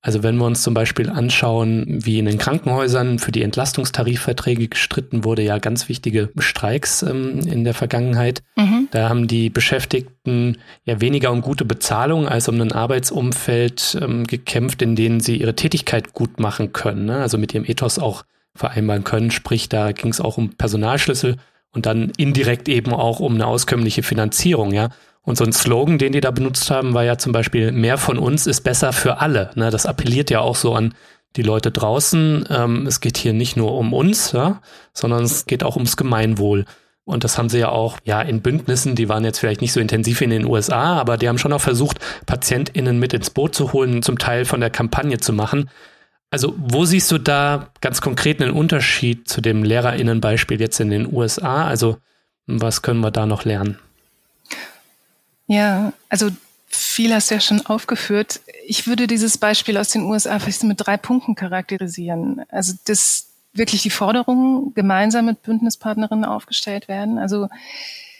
Also 0.00 0.22
wenn 0.22 0.36
wir 0.36 0.46
uns 0.46 0.62
zum 0.62 0.74
Beispiel 0.74 1.10
anschauen, 1.10 1.84
wie 1.88 2.20
in 2.20 2.26
den 2.26 2.38
Krankenhäusern 2.38 3.18
für 3.18 3.32
die 3.32 3.42
Entlastungstarifverträge 3.42 4.68
gestritten 4.68 5.24
wurde, 5.24 5.42
ja 5.42 5.58
ganz 5.58 5.88
wichtige 5.88 6.30
Streiks 6.38 7.02
ähm, 7.02 7.40
in 7.40 7.64
der 7.64 7.74
Vergangenheit. 7.74 8.42
Mhm. 8.56 8.88
Da 8.92 9.08
haben 9.08 9.26
die 9.26 9.50
Beschäftigten 9.50 10.58
ja 10.84 11.00
weniger 11.00 11.32
um 11.32 11.40
gute 11.40 11.64
Bezahlung 11.64 12.28
als 12.28 12.48
um 12.48 12.60
ein 12.60 12.70
Arbeitsumfeld 12.70 13.98
ähm, 14.00 14.24
gekämpft, 14.24 14.82
in 14.82 14.94
denen 14.94 15.18
sie 15.18 15.36
ihre 15.36 15.56
Tätigkeit 15.56 16.12
gut 16.12 16.38
machen 16.38 16.72
können, 16.72 17.06
ne? 17.06 17.16
also 17.16 17.36
mit 17.36 17.52
ihrem 17.52 17.64
Ethos 17.64 17.98
auch 17.98 18.24
vereinbaren 18.54 19.02
können. 19.02 19.32
Sprich, 19.32 19.68
da 19.68 19.90
ging 19.90 20.12
es 20.12 20.20
auch 20.20 20.38
um 20.38 20.50
Personalschlüssel 20.50 21.38
und 21.72 21.86
dann 21.86 22.12
indirekt 22.16 22.68
eben 22.68 22.92
auch 22.92 23.18
um 23.18 23.34
eine 23.34 23.46
auskömmliche 23.46 24.04
Finanzierung, 24.04 24.72
ja. 24.72 24.90
Und 25.28 25.36
so 25.36 25.44
ein 25.44 25.52
Slogan, 25.52 25.98
den 25.98 26.12
die 26.12 26.22
da 26.22 26.30
benutzt 26.30 26.70
haben, 26.70 26.94
war 26.94 27.04
ja 27.04 27.18
zum 27.18 27.32
Beispiel, 27.32 27.70
mehr 27.70 27.98
von 27.98 28.16
uns 28.16 28.46
ist 28.46 28.62
besser 28.62 28.94
für 28.94 29.20
alle. 29.20 29.50
Ne, 29.56 29.70
das 29.70 29.84
appelliert 29.84 30.30
ja 30.30 30.40
auch 30.40 30.56
so 30.56 30.74
an 30.74 30.94
die 31.36 31.42
Leute 31.42 31.70
draußen. 31.70 32.46
Ähm, 32.48 32.86
es 32.86 33.00
geht 33.00 33.18
hier 33.18 33.34
nicht 33.34 33.54
nur 33.54 33.74
um 33.74 33.92
uns, 33.92 34.32
ja, 34.32 34.62
sondern 34.94 35.24
es 35.24 35.44
geht 35.44 35.64
auch 35.64 35.76
ums 35.76 35.98
Gemeinwohl. 35.98 36.64
Und 37.04 37.24
das 37.24 37.36
haben 37.36 37.50
sie 37.50 37.58
ja 37.58 37.68
auch, 37.68 37.98
ja, 38.04 38.22
in 38.22 38.40
Bündnissen, 38.40 38.94
die 38.94 39.10
waren 39.10 39.22
jetzt 39.22 39.38
vielleicht 39.38 39.60
nicht 39.60 39.74
so 39.74 39.80
intensiv 39.80 40.22
in 40.22 40.30
den 40.30 40.46
USA, 40.46 40.98
aber 40.98 41.18
die 41.18 41.28
haben 41.28 41.36
schon 41.36 41.52
auch 41.52 41.60
versucht, 41.60 41.98
PatientInnen 42.24 42.98
mit 42.98 43.12
ins 43.12 43.28
Boot 43.28 43.54
zu 43.54 43.74
holen, 43.74 44.02
zum 44.02 44.16
Teil 44.16 44.46
von 44.46 44.60
der 44.60 44.70
Kampagne 44.70 45.18
zu 45.18 45.34
machen. 45.34 45.68
Also, 46.30 46.54
wo 46.56 46.86
siehst 46.86 47.12
du 47.12 47.18
da 47.18 47.68
ganz 47.82 48.00
konkret 48.00 48.40
einen 48.40 48.52
Unterschied 48.52 49.28
zu 49.28 49.42
dem 49.42 49.62
LehrerInnen-Beispiel 49.62 50.58
jetzt 50.58 50.80
in 50.80 50.88
den 50.88 51.12
USA? 51.12 51.66
Also, 51.66 51.98
was 52.46 52.80
können 52.80 53.00
wir 53.00 53.10
da 53.10 53.26
noch 53.26 53.44
lernen? 53.44 53.78
Ja, 55.48 55.92
also 56.08 56.28
viel 56.68 57.12
hast 57.12 57.30
du 57.30 57.34
ja 57.34 57.40
schon 57.40 57.64
aufgeführt. 57.66 58.40
Ich 58.66 58.86
würde 58.86 59.06
dieses 59.06 59.38
Beispiel 59.38 59.76
aus 59.78 59.88
den 59.88 60.02
USA 60.02 60.38
vielleicht 60.38 60.62
mit 60.64 60.86
drei 60.86 60.96
Punkten 60.96 61.34
charakterisieren. 61.34 62.44
Also, 62.50 62.74
dass 62.84 63.26
wirklich 63.54 63.82
die 63.82 63.90
Forderungen 63.90 64.74
gemeinsam 64.74 65.24
mit 65.24 65.42
Bündnispartnerinnen 65.42 66.26
aufgestellt 66.26 66.86
werden. 66.86 67.18
Also, 67.18 67.48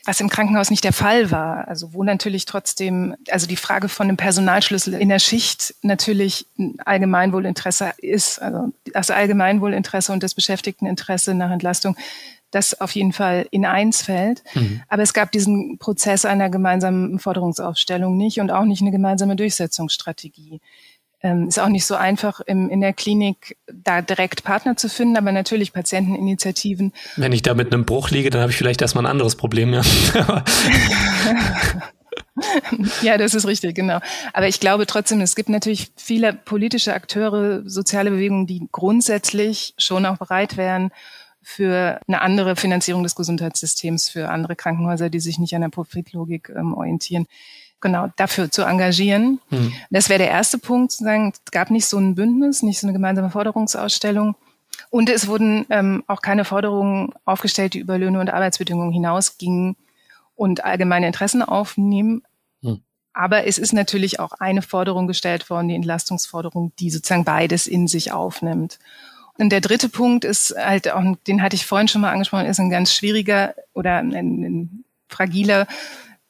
was 0.09 0.21
im 0.21 0.31
Krankenhaus 0.31 0.71
nicht 0.71 0.85
der 0.85 0.95
Fall 0.95 1.31
war. 1.31 1.69
Also 1.69 1.93
wo 1.93 2.03
natürlich 2.03 2.47
trotzdem, 2.47 3.15
also 3.31 3.47
die 3.47 3.57
Frage 3.57 3.91
von 3.91 4.07
dem 4.07 4.17
Personalschlüssel 4.17 4.95
in 4.95 5.11
der 5.11 5.19
Schicht 5.19 5.75
natürlich 5.83 6.47
ein 6.59 6.77
Allgemeinwohlinteresse 6.83 7.93
ist. 7.99 8.41
Also 8.41 8.73
das 8.91 9.11
Allgemeinwohlinteresse 9.11 10.11
und 10.11 10.23
das 10.23 10.35
Beschäftigteninteresse 10.35 11.35
nach 11.35 11.51
Entlastung 11.51 11.95
das 12.51 12.81
auf 12.81 12.93
jeden 12.93 13.13
Fall 13.13 13.47
in 13.51 13.67
eins 13.67 14.03
fällt. 14.03 14.43
Mhm. 14.55 14.83
Aber 14.89 15.03
es 15.03 15.13
gab 15.13 15.33
diesen 15.33 15.79
Prozess 15.79 16.25
einer 16.25 16.49
gemeinsamen 16.51 17.19
Forderungsaufstellung 17.19 18.17
nicht 18.17 18.41
und 18.41 18.51
auch 18.51 18.65
nicht 18.65 18.81
eine 18.81 18.91
gemeinsame 18.91 19.37
Durchsetzungsstrategie. 19.37 20.61
Ähm, 21.21 21.49
ist 21.49 21.59
auch 21.59 21.69
nicht 21.69 21.85
so 21.85 21.97
einfach, 21.97 22.41
im, 22.41 22.71
in 22.71 22.81
der 22.81 22.93
Klinik 22.93 23.57
da 23.67 24.03
direkt 24.03 24.45
Partner 24.45 24.77
zu 24.77 24.89
finden, 24.89 25.17
aber 25.17 25.33
natürlich 25.33 25.73
Patienteninitiativen. 25.73 26.93
Wenn 27.17 27.33
ich 27.33 27.43
da 27.43 27.55
mit 27.55 27.73
einem 27.73 27.85
Bruch 27.85 28.11
liege, 28.11 28.31
dann 28.31 28.41
habe 28.41 28.53
ich 28.53 28.57
vielleicht 28.57 28.81
erstmal 28.81 29.05
ein 29.05 29.11
anderes 29.11 29.35
Problem. 29.35 29.75
Ja. 29.75 29.83
ja, 33.03 33.19
das 33.19 33.35
ist 33.35 33.49
richtig, 33.49 33.75
genau. 33.75 33.99
Aber 34.33 34.47
ich 34.47 34.61
glaube 34.61 34.87
trotzdem, 34.87 35.21
es 35.21 35.35
gibt 35.35 35.49
natürlich 35.49 35.91
viele 35.97 36.33
politische 36.33 36.95
Akteure, 36.95 37.63
soziale 37.65 38.11
Bewegungen, 38.11 38.47
die 38.47 38.69
grundsätzlich 38.71 39.75
schon 39.77 40.07
auch 40.07 40.19
bereit 40.19 40.57
wären, 40.57 40.93
für 41.43 42.01
eine 42.07 42.21
andere 42.21 42.57
Finanzierung 42.57 43.03
des 43.03 43.15
Gesundheitssystems, 43.15 44.09
für 44.09 44.31
andere 44.31 44.57
Krankenhäuser, 44.57 45.11
die 45.11 45.21
sich 45.21 45.39
nicht 45.39 45.55
an 45.55 45.63
der 45.63 45.69
Profitlogik 45.69 46.51
ähm, 46.55 46.75
orientieren, 46.75 47.27
genau 47.81 48.09
dafür 48.17 48.51
zu 48.51 48.63
engagieren. 48.63 49.41
Hm. 49.51 49.73
Das 49.91 50.09
wäre 50.09 50.19
der 50.19 50.31
erste 50.31 50.59
Punkt, 50.59 50.93
zu 50.93 51.05
sagen, 51.05 51.33
es 51.33 51.51
gab 51.51 51.71
nicht 51.71 51.87
so 51.87 51.99
ein 51.99 52.15
Bündnis, 52.15 52.63
nicht 52.63 52.81
so 52.81 52.87
eine 52.87 52.93
gemeinsame 52.93 53.31
Forderungsausstellung. 53.31 54.35
Und 54.91 55.11
es 55.11 55.29
wurden 55.29 55.67
ähm, 55.71 56.05
auch 56.07 56.23
keine 56.23 56.45
Forderungen 56.45 57.13
aufgestellt, 57.25 57.75
die 57.75 57.81
über 57.81 57.99
Löhne 57.99 58.21
und 58.21 58.31
Arbeitsbedingungen 58.31 58.93
hinausgingen 58.93 59.77
und 60.35 60.65
allgemeine 60.65 61.07
Interessen 61.07 61.43
aufnehmen. 61.43 62.23
Hm. 62.63 62.81
Aber 63.13 63.47
es 63.47 63.59
ist 63.59 63.73
natürlich 63.73 64.21
auch 64.21 64.33
eine 64.33 64.63
Forderung 64.63 65.07
gestellt 65.07 65.51
worden, 65.51 65.69
die 65.69 65.75
Entlastungsforderung, 65.75 66.73
die 66.79 66.91
sozusagen 66.91 67.25
beides 67.25 67.67
in 67.67 67.89
sich 67.89 68.13
aufnimmt. 68.13 68.79
Und 69.39 69.51
der 69.51 69.61
dritte 69.61 69.89
Punkt 69.89 70.25
ist 70.25 70.55
halt 70.59 70.91
auch, 70.91 71.03
den 71.27 71.43
hatte 71.43 71.57
ich 71.57 71.65
vorhin 71.65 71.89
schon 71.89 72.01
mal 72.01 72.13
angesprochen, 72.13 72.47
ist 72.47 72.59
ein 72.59 72.71
ganz 72.71 72.93
schwieriger 72.93 73.55
oder 73.73 73.99
ein, 73.99 74.13
ein 74.13 74.85
fragiler, 75.09 75.67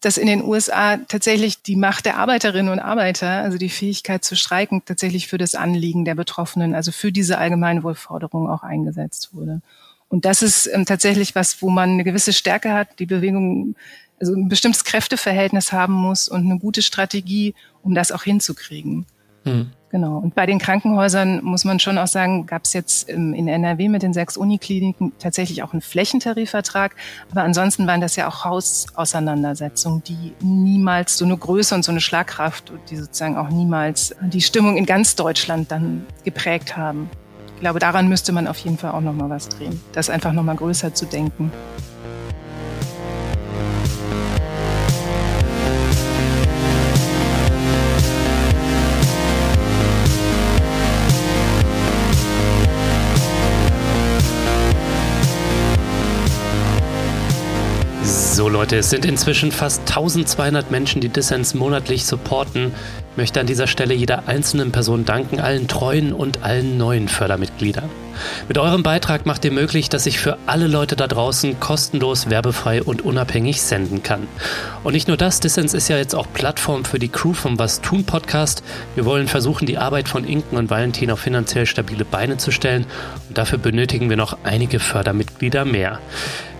dass 0.01 0.17
in 0.17 0.29
den 0.29 0.45
USA 0.45 0.97
tatsächlich 0.97 1.63
die 1.63 1.75
Macht 1.75 2.07
der 2.07 2.19
Arbeiterinnen 2.19 2.73
und 2.73 2.79
Arbeiter, 2.79 3.29
also 3.43 3.59
die 3.59 3.71
Fähigkeit 3.71 4.25
zu 4.25 4.37
streiken, 4.37 4.83
tatsächlich 4.85 5.27
für 5.27 5.39
das 5.39 5.55
Anliegen 5.55 6.05
der 6.05 6.15
Betroffenen, 6.15 6.75
also 6.75 6.93
für 6.93 7.11
diese 7.11 7.39
Allgemeinwohlforderung 7.39 8.49
auch 8.49 8.63
eingesetzt 8.63 9.31
wurde. 9.33 9.61
Und 10.09 10.25
das 10.25 10.43
ist 10.43 10.67
ähm, 10.67 10.85
tatsächlich 10.85 11.35
was, 11.35 11.61
wo 11.63 11.71
man 11.71 11.91
eine 11.91 12.05
gewisse 12.05 12.33
Stärke 12.33 12.73
hat, 12.73 12.99
die 12.99 13.07
Bewegung, 13.07 13.75
also 14.21 14.35
ein 14.35 14.49
bestimmtes 14.49 14.85
Kräfteverhältnis 14.85 15.73
haben 15.73 15.95
muss 15.95 16.29
und 16.29 16.45
eine 16.45 16.59
gute 16.59 16.83
Strategie, 16.83 17.55
um 17.83 17.95
das 17.95 18.13
auch 18.13 18.23
hinzukriegen. 18.23 19.07
Mhm. 19.45 19.73
Genau. 19.91 20.19
Und 20.19 20.35
bei 20.35 20.45
den 20.45 20.59
Krankenhäusern 20.59 21.43
muss 21.43 21.65
man 21.65 21.81
schon 21.81 21.97
auch 21.97 22.07
sagen, 22.07 22.45
gab 22.47 22.65
es 22.65 22.75
jetzt 22.75 23.09
in 23.09 23.49
NRW 23.49 23.89
mit 23.89 24.03
den 24.03 24.13
sechs 24.13 24.37
Unikliniken 24.37 25.13
tatsächlich 25.19 25.63
auch 25.63 25.73
einen 25.73 25.81
Flächentarifvertrag. 25.81 26.95
Aber 27.31 27.43
ansonsten 27.43 27.87
waren 27.87 28.03
das 28.03 28.15
ja 28.17 28.29
auch 28.29 28.45
Hausauseinandersetzungen, 28.45 30.03
die 30.05 30.35
niemals 30.41 31.17
so 31.17 31.25
eine 31.25 31.37
Größe 31.37 31.75
und 31.75 31.85
so 31.85 31.91
eine 31.91 32.01
Schlagkraft, 32.01 32.73
die 32.91 32.97
sozusagen 32.97 33.39
auch 33.39 33.49
niemals 33.49 34.15
die 34.21 34.43
Stimmung 34.43 34.77
in 34.77 34.85
ganz 34.85 35.17
Deutschland 35.17 35.71
dann 35.71 36.07
geprägt 36.23 36.77
haben. 36.77 37.09
Ich 37.55 37.61
glaube, 37.61 37.79
daran 37.79 38.09
müsste 38.09 38.33
man 38.33 38.47
auf 38.47 38.59
jeden 38.59 38.77
Fall 38.77 38.93
auch 38.93 39.01
nochmal 39.01 39.31
was 39.31 39.49
drehen, 39.49 39.81
das 39.93 40.11
einfach 40.11 40.33
nochmal 40.33 40.57
größer 40.57 40.93
zu 40.95 41.07
denken. 41.07 41.51
So 58.39 58.49
Leute, 58.49 58.77
es 58.77 58.91
sind 58.91 59.05
inzwischen 59.05 59.51
fast 59.51 59.81
1200 59.81 60.71
Menschen, 60.71 61.01
die 61.01 61.09
Dissens 61.09 61.55
monatlich 61.55 62.05
supporten. 62.05 62.73
Ich 63.11 63.17
möchte 63.17 63.41
an 63.41 63.49
dieser 63.49 63.67
Stelle 63.67 63.95
jeder 63.95 64.29
einzelnen 64.29 64.71
Person 64.71 65.05
danken, 65.05 65.41
allen 65.41 65.67
treuen 65.67 66.13
und 66.13 66.45
allen 66.45 66.79
neuen 66.79 67.09
Fördermitgliedern. 67.09 67.91
Mit 68.49 68.59
eurem 68.59 68.83
Beitrag 68.83 69.27
macht 69.27 69.45
ihr 69.45 69.53
möglich, 69.53 69.89
dass 69.89 70.07
ich 70.07 70.19
für 70.19 70.39
alle 70.47 70.67
Leute 70.67 70.97
da 70.97 71.07
draußen 71.07 71.61
kostenlos, 71.61 72.31
werbefrei 72.31 72.83
und 72.83 73.03
unabhängig 73.03 73.63
senden 73.63 74.03
kann. 74.03 74.27
Und 74.85 74.93
nicht 74.93 75.09
nur 75.09 75.17
das, 75.17 75.41
Dissens 75.41 75.75
ist 75.75 75.89
ja 75.89 75.97
jetzt 75.97 76.15
auch 76.15 76.27
Plattform 76.33 76.85
für 76.85 76.99
die 76.99 77.09
Crew 77.09 77.33
vom 77.33 77.59
Was 77.59 77.81
tun 77.81 78.05
Podcast. 78.05 78.63
Wir 78.95 79.05
wollen 79.05 79.29
versuchen, 79.29 79.67
die 79.67 79.79
Arbeit 79.79 80.09
von 80.09 80.25
Inken 80.25 80.57
und 80.57 80.71
Valentin 80.71 81.11
auf 81.11 81.21
finanziell 81.21 81.67
stabile 81.67 82.05
Beine 82.05 82.37
zu 82.37 82.51
stellen. 82.51 82.87
Und 83.29 83.39
dafür 83.39 83.59
benötigen 83.59 84.09
wir 84.11 84.17
noch 84.17 84.39
einige 84.45 84.81
Fördermitglieder 84.81 85.65
mehr. 85.65 85.99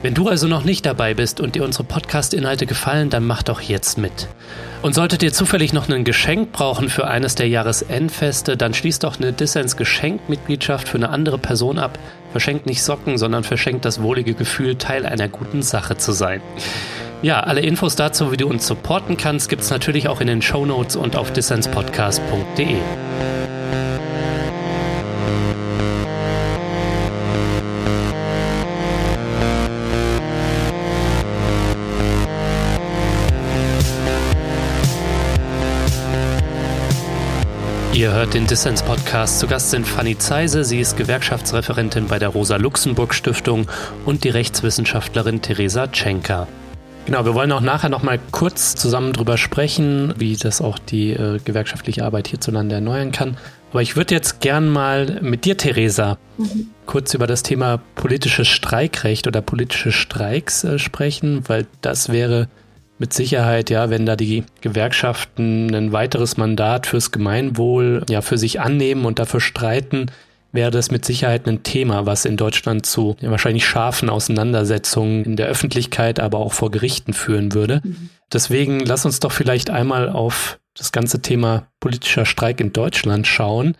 Wenn 0.03 0.15
du 0.15 0.29
also 0.29 0.47
noch 0.47 0.65
nicht 0.65 0.87
dabei 0.87 1.15
bist 1.15 1.41
und 1.41 1.55
dir 1.55 1.65
unsere 1.65 1.85
Podcast-Inhalte 1.85 2.67
gefallen, 2.67 3.11
dann 3.11 3.27
mach 3.27 3.43
doch 3.43 3.61
jetzt 3.61 3.99
mit. 3.99 4.29
Und 4.81 4.95
solltet 4.95 5.25
ihr 5.25 5.33
zufällig 5.33 5.73
noch 5.73 5.89
ein 5.89 6.05
Geschenk 6.05 6.53
brauchen 6.53 6.89
für 6.89 7.09
eines 7.09 7.35
der 7.35 7.49
Jahresendfeste, 7.49 8.57
dann 8.57 8.75
schließt 8.75 9.03
doch 9.03 9.19
eine 9.19 9.33
Dissens-Geschenkmitgliedschaft 9.33 10.89
für 10.89 10.99
eine 10.99 11.09
andere 11.09 11.37
Person 11.37 11.79
ab. 11.79 11.99
Verschenkt 12.31 12.67
nicht 12.67 12.83
Socken, 12.83 13.19
sondern 13.19 13.43
verschenkt 13.43 13.85
das 13.85 14.03
wohlige 14.03 14.35
Gefühl, 14.35 14.77
Teil 14.77 15.05
einer 15.05 15.29
guten 15.29 15.63
Sache 15.63 15.97
zu 15.97 16.13
sein. 16.13 16.41
Ja, 17.23 17.41
alle 17.41 17.61
Infos 17.61 17.97
dazu, 17.97 18.31
wie 18.31 18.37
du 18.37 18.47
uns 18.47 18.67
supporten 18.67 19.17
kannst, 19.17 19.49
gibt's 19.49 19.71
natürlich 19.71 20.07
auch 20.09 20.21
in 20.21 20.29
den 20.29 20.43
Show 20.43 20.65
Notes 20.65 20.95
und 20.95 21.17
auf 21.17 21.33
dissenspodcast.de. 21.33 22.77
Ihr 37.99 38.13
hört 38.13 38.35
den 38.35 38.47
Dissens-Podcast. 38.47 39.41
Zu 39.41 39.49
Gast 39.49 39.71
sind 39.71 39.85
Fanny 39.85 40.17
Zeise, 40.17 40.63
sie 40.63 40.79
ist 40.79 40.97
Gewerkschaftsreferentin 40.97 42.07
bei 42.07 42.21
der 42.21 42.29
Rosa-Luxemburg-Stiftung 42.29 43.67
und 44.07 44.23
die 44.23 44.29
Rechtswissenschaftlerin 44.29 45.43
Theresa 45.43 45.89
Tschenka. 45.89 46.47
Genau, 47.07 47.25
wir 47.25 47.35
wollen 47.35 47.51
auch 47.51 47.61
nachher 47.61 47.89
noch 47.89 48.05
mal 48.05 48.21
kurz 48.31 48.77
zusammen 48.77 49.13
drüber 49.13 49.37
sprechen, 49.37 50.15
wie 50.17 50.37
das 50.37 50.61
auch 50.61 50.79
die 50.79 51.11
äh, 51.11 51.41
gewerkschaftliche 51.45 52.05
Arbeit 52.05 52.29
hierzulande 52.29 52.77
erneuern 52.77 53.11
kann. 53.11 53.37
Aber 53.73 53.83
ich 53.83 53.97
würde 53.97 54.15
jetzt 54.15 54.41
gern 54.41 54.69
mal 54.69 55.19
mit 55.21 55.45
dir, 55.45 55.57
Theresa, 55.57 56.19
mhm. 56.37 56.69
kurz 56.87 57.15
über 57.15 57.27
das 57.27 57.43
Thema 57.43 57.81
politisches 57.97 58.47
Streikrecht 58.47 59.27
oder 59.27 59.41
politische 59.41 59.91
Streiks 59.91 60.63
äh, 60.63 60.79
sprechen, 60.79 61.43
weil 61.49 61.67
das 61.81 62.11
wäre 62.11 62.47
mit 62.99 63.13
Sicherheit, 63.13 63.71
ja, 63.71 63.91
wenn 63.91 64.07
da 64.07 64.17
die 64.17 64.45
Gewerkschaften 64.61 65.75
ein 65.75 65.93
weiteres 65.93 66.37
Mandat 66.37 66.87
fürs 66.87 67.13
Gemeinwohl 67.13 68.05
ja 68.09 68.23
für 68.23 68.39
sich 68.39 68.61
annehmen 68.61 69.05
und 69.05 69.19
dafür 69.19 69.41
streiten, 69.41 70.07
wäre 70.53 70.71
das 70.71 70.91
mit 70.91 71.05
Sicherheit 71.05 71.47
ein 71.47 71.63
Thema, 71.63 72.07
was 72.07 72.25
in 72.25 72.37
Deutschland 72.37 72.87
zu 72.87 73.17
ja, 73.21 73.31
wahrscheinlich 73.31 73.67
scharfen 73.67 74.09
Auseinandersetzungen 74.09 75.25
in 75.25 75.37
der 75.37 75.47
Öffentlichkeit, 75.47 76.21
aber 76.21 76.39
auch 76.39 76.53
vor 76.53 76.71
Gerichten 76.71 77.13
führen 77.13 77.55
würde. 77.55 77.81
Mhm. 77.85 78.09
Deswegen 78.33 78.81
lass 78.81 79.05
uns 79.05 79.21
doch 79.21 79.33
vielleicht 79.33 79.71
einmal 79.71 80.09
auf 80.09 80.59
das 80.77 80.93
ganze 80.93 81.21
Thema 81.21 81.69
politischer 81.81 82.25
Streik 82.25 82.61
in 82.61 82.73
Deutschland 82.73 83.27
schauen. 83.27 83.77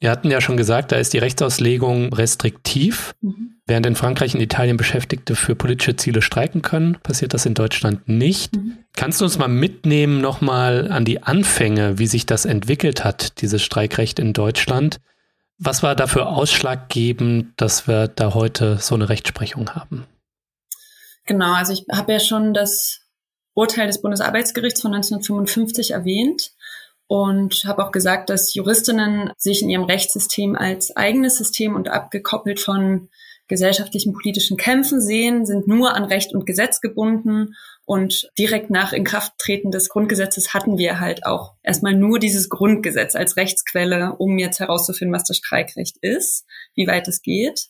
Wir 0.00 0.10
hatten 0.10 0.30
ja 0.30 0.40
schon 0.40 0.56
gesagt, 0.56 0.92
da 0.92 0.96
ist 0.96 1.12
die 1.12 1.18
Rechtsauslegung 1.18 2.12
restriktiv. 2.12 3.14
Mhm. 3.20 3.60
Während 3.66 3.84
in 3.84 3.96
Frankreich 3.96 4.34
und 4.34 4.40
Italien 4.40 4.76
Beschäftigte 4.76 5.34
für 5.34 5.56
politische 5.56 5.96
Ziele 5.96 6.22
streiken 6.22 6.62
können, 6.62 6.98
passiert 7.02 7.34
das 7.34 7.46
in 7.46 7.54
Deutschland 7.54 8.08
nicht. 8.08 8.56
Mhm. 8.56 8.78
Kannst 8.94 9.20
du 9.20 9.24
uns 9.24 9.38
mal 9.38 9.48
mitnehmen 9.48 10.20
nochmal 10.20 10.90
an 10.90 11.04
die 11.04 11.22
Anfänge, 11.22 11.98
wie 11.98 12.06
sich 12.06 12.26
das 12.26 12.44
entwickelt 12.44 13.04
hat, 13.04 13.40
dieses 13.40 13.62
Streikrecht 13.62 14.18
in 14.20 14.32
Deutschland? 14.32 15.00
Was 15.58 15.82
war 15.82 15.96
dafür 15.96 16.28
ausschlaggebend, 16.28 17.60
dass 17.60 17.88
wir 17.88 18.06
da 18.06 18.34
heute 18.34 18.78
so 18.78 18.94
eine 18.94 19.08
Rechtsprechung 19.08 19.70
haben? 19.70 20.06
Genau, 21.26 21.52
also 21.52 21.72
ich 21.72 21.84
habe 21.92 22.12
ja 22.12 22.20
schon 22.20 22.54
das 22.54 23.00
Urteil 23.54 23.88
des 23.88 24.00
Bundesarbeitsgerichts 24.00 24.80
von 24.80 24.94
1955 24.94 25.90
erwähnt 25.90 26.52
und 27.08 27.64
habe 27.66 27.84
auch 27.84 27.90
gesagt, 27.90 28.30
dass 28.30 28.54
Juristinnen 28.54 29.32
sich 29.36 29.62
in 29.62 29.70
ihrem 29.70 29.84
Rechtssystem 29.84 30.54
als 30.54 30.94
eigenes 30.96 31.36
System 31.36 31.74
und 31.74 31.88
abgekoppelt 31.88 32.60
von 32.60 33.08
gesellschaftlichen 33.48 34.12
politischen 34.12 34.58
Kämpfen 34.58 35.00
sehen, 35.00 35.46
sind 35.46 35.66
nur 35.66 35.94
an 35.94 36.04
Recht 36.04 36.34
und 36.34 36.44
Gesetz 36.44 36.80
gebunden 36.82 37.54
und 37.86 38.28
direkt 38.38 38.68
nach 38.68 38.92
Inkrafttreten 38.92 39.70
des 39.70 39.88
Grundgesetzes 39.88 40.52
hatten 40.52 40.76
wir 40.76 41.00
halt 41.00 41.24
auch 41.24 41.54
erstmal 41.62 41.94
nur 41.94 42.18
dieses 42.18 42.50
Grundgesetz 42.50 43.14
als 43.14 43.38
Rechtsquelle, 43.38 44.14
um 44.18 44.36
jetzt 44.36 44.60
herauszufinden, 44.60 45.14
was 45.14 45.24
das 45.24 45.38
Streikrecht 45.38 45.96
ist, 46.02 46.44
wie 46.74 46.86
weit 46.86 47.08
es 47.08 47.22
geht. 47.22 47.68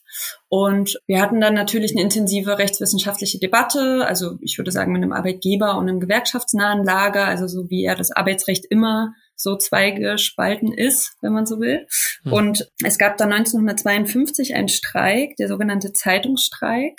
Und 0.49 0.99
wir 1.07 1.23
hatten 1.23 1.41
dann 1.41 1.55
natürlich 1.55 1.93
eine 1.93 2.03
intensive 2.03 2.59
rechtswissenschaftliche 2.59 3.39
Debatte, 3.39 4.05
also 4.05 4.39
ich 4.41 4.59
würde 4.59 4.73
sagen 4.73 4.93
mit 4.93 5.05
einem 5.05 5.13
Arbeitgeber 5.13 5.79
und 5.79 5.89
einem 5.89 6.01
gewerkschaftsnahen 6.01 6.83
Lager, 6.83 7.27
also 7.27 7.47
so 7.47 7.71
wie 7.71 7.85
er 7.85 7.95
das 7.95 8.11
Arbeitsrecht 8.11 8.65
immer 8.69 9.15
so 9.41 9.57
zweigespalten 9.57 10.73
ist, 10.73 11.13
wenn 11.23 11.33
man 11.33 11.47
so 11.47 11.61
will. 11.61 11.87
Hm. 12.25 12.33
Und 12.33 12.71
es 12.85 12.99
gab 12.99 13.17
dann 13.17 13.33
1952 13.33 14.55
einen 14.55 14.69
Streik, 14.69 15.37
der 15.37 15.49
sogenannte 15.49 15.93
Zeitungsstreik. 15.93 16.99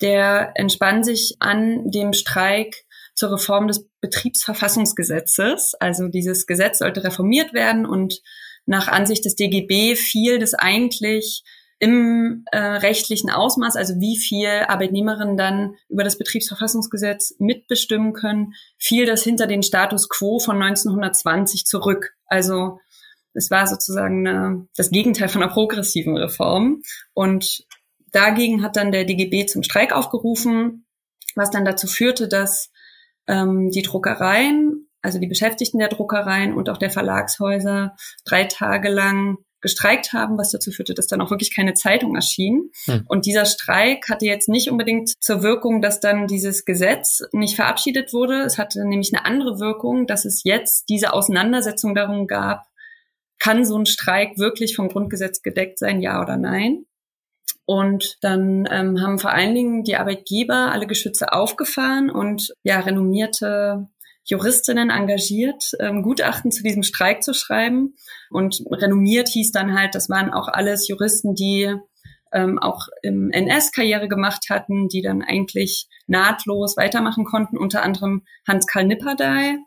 der 0.00 0.52
entspann 0.54 1.04
sich 1.04 1.36
an 1.40 1.90
dem 1.90 2.14
Streik 2.14 2.86
zur 3.14 3.32
Reform 3.32 3.68
des 3.68 3.86
Betriebsverfassungsgesetzes. 4.00 5.74
Also 5.78 6.08
dieses 6.08 6.46
Gesetz 6.46 6.78
sollte 6.78 7.04
reformiert 7.04 7.52
werden 7.52 7.84
und 7.84 8.22
nach 8.64 8.88
Ansicht 8.88 9.26
des 9.26 9.34
DGB 9.34 9.96
fiel 9.96 10.38
das 10.38 10.54
eigentlich 10.54 11.42
im 11.80 12.44
äh, 12.52 12.58
rechtlichen 12.58 13.30
Ausmaß, 13.30 13.74
also 13.74 13.98
wie 14.00 14.18
viel 14.18 14.48
Arbeitnehmerinnen 14.68 15.38
dann 15.38 15.76
über 15.88 16.04
das 16.04 16.18
Betriebsverfassungsgesetz 16.18 17.34
mitbestimmen 17.38 18.12
können, 18.12 18.52
fiel 18.76 19.06
das 19.06 19.22
hinter 19.22 19.46
den 19.46 19.62
Status 19.62 20.10
quo 20.10 20.38
von 20.38 20.62
1920 20.62 21.64
zurück. 21.64 22.12
Also 22.26 22.78
es 23.32 23.50
war 23.50 23.66
sozusagen 23.66 24.26
eine, 24.26 24.68
das 24.76 24.90
Gegenteil 24.90 25.30
von 25.30 25.42
einer 25.42 25.52
progressiven 25.52 26.18
Reform. 26.18 26.82
Und 27.14 27.64
dagegen 28.12 28.62
hat 28.62 28.76
dann 28.76 28.92
der 28.92 29.06
DGB 29.06 29.46
zum 29.46 29.62
Streik 29.62 29.94
aufgerufen, 29.94 30.84
was 31.34 31.50
dann 31.50 31.64
dazu 31.64 31.86
führte, 31.86 32.28
dass 32.28 32.70
ähm, 33.26 33.70
die 33.70 33.82
Druckereien, 33.82 34.86
also 35.00 35.18
die 35.18 35.28
Beschäftigten 35.28 35.78
der 35.78 35.88
Druckereien 35.88 36.52
und 36.52 36.68
auch 36.68 36.76
der 36.76 36.90
Verlagshäuser 36.90 37.96
drei 38.26 38.44
Tage 38.44 38.90
lang 38.90 39.38
gestreikt 39.60 40.12
haben, 40.12 40.38
was 40.38 40.50
dazu 40.50 40.70
führte, 40.70 40.94
dass 40.94 41.06
dann 41.06 41.20
auch 41.20 41.30
wirklich 41.30 41.54
keine 41.54 41.74
Zeitung 41.74 42.14
erschien. 42.14 42.70
Hm. 42.86 43.04
Und 43.06 43.26
dieser 43.26 43.44
Streik 43.44 44.08
hatte 44.08 44.26
jetzt 44.26 44.48
nicht 44.48 44.70
unbedingt 44.70 45.12
zur 45.20 45.42
Wirkung, 45.42 45.82
dass 45.82 46.00
dann 46.00 46.26
dieses 46.26 46.64
Gesetz 46.64 47.22
nicht 47.32 47.56
verabschiedet 47.56 48.12
wurde. 48.12 48.42
Es 48.42 48.58
hatte 48.58 48.86
nämlich 48.86 49.12
eine 49.14 49.24
andere 49.24 49.60
Wirkung, 49.60 50.06
dass 50.06 50.24
es 50.24 50.42
jetzt 50.44 50.88
diese 50.88 51.12
Auseinandersetzung 51.12 51.94
darum 51.94 52.26
gab, 52.26 52.66
kann 53.38 53.64
so 53.64 53.76
ein 53.76 53.86
Streik 53.86 54.38
wirklich 54.38 54.76
vom 54.76 54.88
Grundgesetz 54.88 55.42
gedeckt 55.42 55.78
sein, 55.78 56.00
ja 56.00 56.22
oder 56.22 56.36
nein? 56.36 56.84
Und 57.64 58.18
dann 58.20 58.68
ähm, 58.70 59.00
haben 59.00 59.18
vor 59.18 59.30
allen 59.30 59.54
Dingen 59.54 59.84
die 59.84 59.96
Arbeitgeber 59.96 60.72
alle 60.72 60.86
Geschütze 60.86 61.32
aufgefahren 61.32 62.10
und 62.10 62.52
ja, 62.64 62.80
renommierte 62.80 63.86
Juristinnen 64.30 64.90
engagiert, 64.90 65.72
ähm, 65.80 66.02
Gutachten 66.02 66.52
zu 66.52 66.62
diesem 66.62 66.84
Streik 66.84 67.22
zu 67.22 67.34
schreiben. 67.34 67.96
Und 68.30 68.62
renommiert 68.70 69.28
hieß 69.28 69.50
dann 69.50 69.76
halt, 69.76 69.94
das 69.94 70.08
waren 70.08 70.32
auch 70.32 70.46
alles 70.46 70.86
Juristen, 70.86 71.34
die 71.34 71.74
ähm, 72.32 72.60
auch 72.60 72.86
im 73.02 73.32
NS 73.32 73.72
Karriere 73.72 74.06
gemacht 74.06 74.46
hatten, 74.48 74.88
die 74.88 75.02
dann 75.02 75.22
eigentlich 75.22 75.88
nahtlos 76.06 76.76
weitermachen 76.76 77.24
konnten, 77.24 77.58
unter 77.58 77.82
anderem 77.82 78.22
Hans-Karl 78.46 78.86
Nipperdey, 78.86 79.58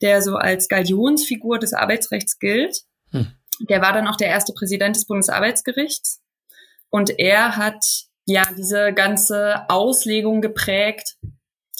der 0.00 0.22
so 0.22 0.36
als 0.36 0.68
Galionsfigur 0.68 1.58
des 1.58 1.74
Arbeitsrechts 1.74 2.38
gilt. 2.38 2.82
Hm. 3.10 3.26
Der 3.68 3.82
war 3.82 3.92
dann 3.92 4.06
auch 4.06 4.16
der 4.16 4.28
erste 4.28 4.52
Präsident 4.52 4.94
des 4.94 5.06
Bundesarbeitsgerichts. 5.06 6.22
Und 6.90 7.18
er 7.18 7.56
hat 7.56 7.84
ja 8.24 8.44
diese 8.56 8.92
ganze 8.92 9.68
Auslegung 9.68 10.42
geprägt, 10.42 11.16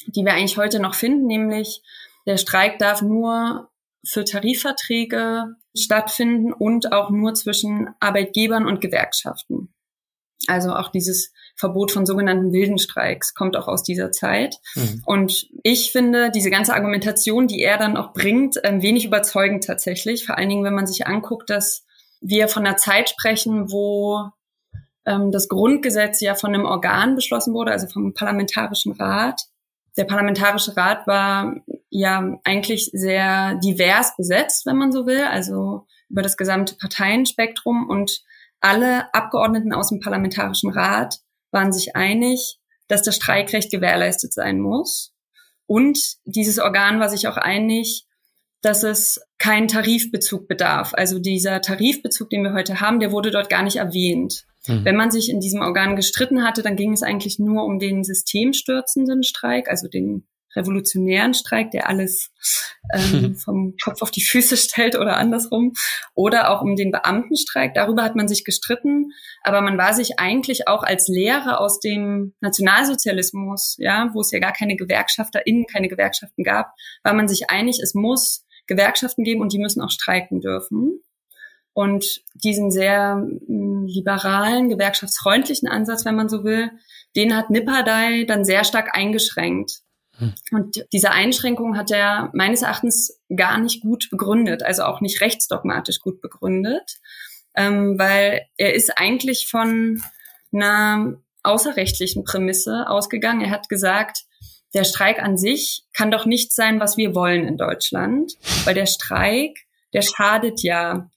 die 0.06 0.24
wir 0.24 0.32
eigentlich 0.32 0.56
heute 0.56 0.80
noch 0.80 0.94
finden, 0.94 1.26
nämlich 1.26 1.82
der 2.26 2.36
Streik 2.36 2.78
darf 2.78 3.02
nur 3.02 3.70
für 4.04 4.24
Tarifverträge 4.24 5.56
stattfinden 5.76 6.52
und 6.52 6.92
auch 6.92 7.10
nur 7.10 7.34
zwischen 7.34 7.90
Arbeitgebern 8.00 8.66
und 8.66 8.80
Gewerkschaften. 8.80 9.72
Also 10.48 10.74
auch 10.74 10.90
dieses 10.90 11.32
Verbot 11.54 11.92
von 11.92 12.04
sogenannten 12.04 12.52
wilden 12.52 12.78
Streiks 12.78 13.34
kommt 13.34 13.56
auch 13.56 13.68
aus 13.68 13.84
dieser 13.84 14.10
Zeit. 14.10 14.56
Mhm. 14.74 15.02
Und 15.06 15.46
ich 15.62 15.92
finde 15.92 16.30
diese 16.30 16.50
ganze 16.50 16.74
Argumentation, 16.74 17.46
die 17.46 17.62
er 17.62 17.78
dann 17.78 17.96
auch 17.96 18.12
bringt, 18.12 18.64
ein 18.64 18.82
wenig 18.82 19.04
überzeugend 19.04 19.64
tatsächlich. 19.64 20.26
Vor 20.26 20.36
allen 20.36 20.48
Dingen, 20.48 20.64
wenn 20.64 20.74
man 20.74 20.86
sich 20.86 21.06
anguckt, 21.06 21.48
dass 21.50 21.84
wir 22.20 22.48
von 22.48 22.66
einer 22.66 22.76
Zeit 22.76 23.10
sprechen, 23.10 23.70
wo 23.70 24.30
ähm, 25.04 25.30
das 25.30 25.48
Grundgesetz 25.48 26.20
ja 26.20 26.34
von 26.34 26.54
einem 26.54 26.64
Organ 26.64 27.14
beschlossen 27.14 27.54
wurde, 27.54 27.72
also 27.72 27.86
vom 27.86 28.14
Parlamentarischen 28.14 28.92
Rat. 28.92 29.42
Der 29.96 30.04
Parlamentarische 30.04 30.76
Rat 30.76 31.06
war 31.06 31.56
ja 31.90 32.38
eigentlich 32.44 32.90
sehr 32.92 33.56
divers 33.56 34.16
besetzt, 34.16 34.64
wenn 34.66 34.76
man 34.76 34.92
so 34.92 35.06
will, 35.06 35.24
also 35.24 35.86
über 36.08 36.22
das 36.22 36.36
gesamte 36.36 36.76
Parteienspektrum 36.76 37.88
und 37.88 38.22
alle 38.60 39.12
Abgeordneten 39.12 39.72
aus 39.72 39.88
dem 39.88 40.00
Parlamentarischen 40.00 40.70
Rat 40.70 41.18
waren 41.50 41.72
sich 41.72 41.96
einig, 41.96 42.58
dass 42.88 43.02
das 43.02 43.16
Streikrecht 43.16 43.70
gewährleistet 43.70 44.32
sein 44.32 44.60
muss. 44.60 45.12
Und 45.66 45.98
dieses 46.24 46.58
Organ 46.58 47.00
war 47.00 47.08
sich 47.08 47.28
auch 47.28 47.36
einig, 47.36 48.06
dass 48.62 48.84
es 48.84 49.20
keinen 49.38 49.68
Tarifbezug 49.68 50.46
bedarf. 50.46 50.92
Also 50.94 51.18
dieser 51.18 51.60
Tarifbezug, 51.60 52.30
den 52.30 52.44
wir 52.44 52.52
heute 52.52 52.80
haben, 52.80 53.00
der 53.00 53.10
wurde 53.10 53.30
dort 53.30 53.50
gar 53.50 53.62
nicht 53.62 53.76
erwähnt. 53.76 54.46
Mhm. 54.66 54.84
Wenn 54.84 54.96
man 54.96 55.10
sich 55.10 55.30
in 55.30 55.40
diesem 55.40 55.60
Organ 55.60 55.96
gestritten 55.96 56.44
hatte, 56.44 56.62
dann 56.62 56.76
ging 56.76 56.92
es 56.92 57.02
eigentlich 57.02 57.38
nur 57.38 57.64
um 57.64 57.78
den 57.78 58.04
systemstürzenden 58.04 59.22
Streik, 59.22 59.68
also 59.68 59.88
den 59.88 60.26
revolutionären 60.54 61.34
Streik, 61.34 61.70
der 61.70 61.88
alles 61.88 62.30
ähm, 62.92 63.36
vom 63.44 63.74
Kopf 63.82 64.02
auf 64.02 64.10
die 64.10 64.24
Füße 64.24 64.56
stellt 64.56 64.96
oder 64.96 65.16
andersrum, 65.16 65.72
oder 66.14 66.50
auch 66.50 66.62
um 66.62 66.76
den 66.76 66.90
Beamtenstreik. 66.90 67.74
Darüber 67.74 68.02
hat 68.02 68.16
man 68.16 68.28
sich 68.28 68.44
gestritten, 68.44 69.12
aber 69.42 69.60
man 69.60 69.78
war 69.78 69.94
sich 69.94 70.18
eigentlich 70.18 70.68
auch 70.68 70.82
als 70.82 71.08
Lehre 71.08 71.58
aus 71.58 71.80
dem 71.80 72.34
Nationalsozialismus, 72.40 73.76
ja, 73.78 74.10
wo 74.12 74.20
es 74.20 74.30
ja 74.30 74.38
gar 74.38 74.52
keine 74.52 74.76
GewerkschafterInnen, 74.76 75.66
keine 75.66 75.88
Gewerkschaften 75.88 76.44
gab, 76.44 76.72
war 77.02 77.14
man 77.14 77.28
sich 77.28 77.50
einig, 77.50 77.80
es 77.82 77.94
muss 77.94 78.44
Gewerkschaften 78.66 79.24
geben 79.24 79.40
und 79.40 79.52
die 79.52 79.58
müssen 79.58 79.82
auch 79.82 79.90
streiken 79.90 80.40
dürfen. 80.40 81.00
Und 81.74 82.22
diesen 82.34 82.70
sehr 82.70 83.16
mm, 83.16 83.86
liberalen, 83.86 84.68
gewerkschaftsfreundlichen 84.68 85.68
Ansatz, 85.68 86.04
wenn 86.04 86.16
man 86.16 86.28
so 86.28 86.44
will, 86.44 86.70
den 87.16 87.36
hat 87.36 87.50
Nipperdai 87.50 88.24
dann 88.24 88.44
sehr 88.44 88.64
stark 88.64 88.96
eingeschränkt. 88.96 89.80
Hm. 90.16 90.34
Und 90.50 90.84
diese 90.92 91.10
Einschränkung 91.10 91.76
hat 91.76 91.90
er 91.90 92.30
meines 92.34 92.62
Erachtens 92.62 93.18
gar 93.34 93.58
nicht 93.58 93.82
gut 93.82 94.08
begründet, 94.10 94.62
also 94.62 94.84
auch 94.84 95.00
nicht 95.00 95.20
rechtsdogmatisch 95.20 96.00
gut 96.00 96.20
begründet, 96.20 97.00
ähm, 97.54 97.98
weil 97.98 98.42
er 98.56 98.74
ist 98.74 98.98
eigentlich 98.98 99.48
von 99.48 100.02
einer 100.52 101.16
außerrechtlichen 101.42 102.24
Prämisse 102.24 102.88
ausgegangen. 102.88 103.40
Er 103.40 103.50
hat 103.50 103.68
gesagt, 103.68 104.24
der 104.74 104.84
Streik 104.84 105.22
an 105.22 105.36
sich 105.36 105.84
kann 105.92 106.10
doch 106.10 106.24
nicht 106.24 106.52
sein, 106.52 106.80
was 106.80 106.96
wir 106.96 107.14
wollen 107.14 107.46
in 107.46 107.56
Deutschland, 107.56 108.32
weil 108.64 108.74
der 108.74 108.86
Streik, 108.86 109.58
der 109.92 110.02
schadet 110.02 110.62
ja 110.62 111.10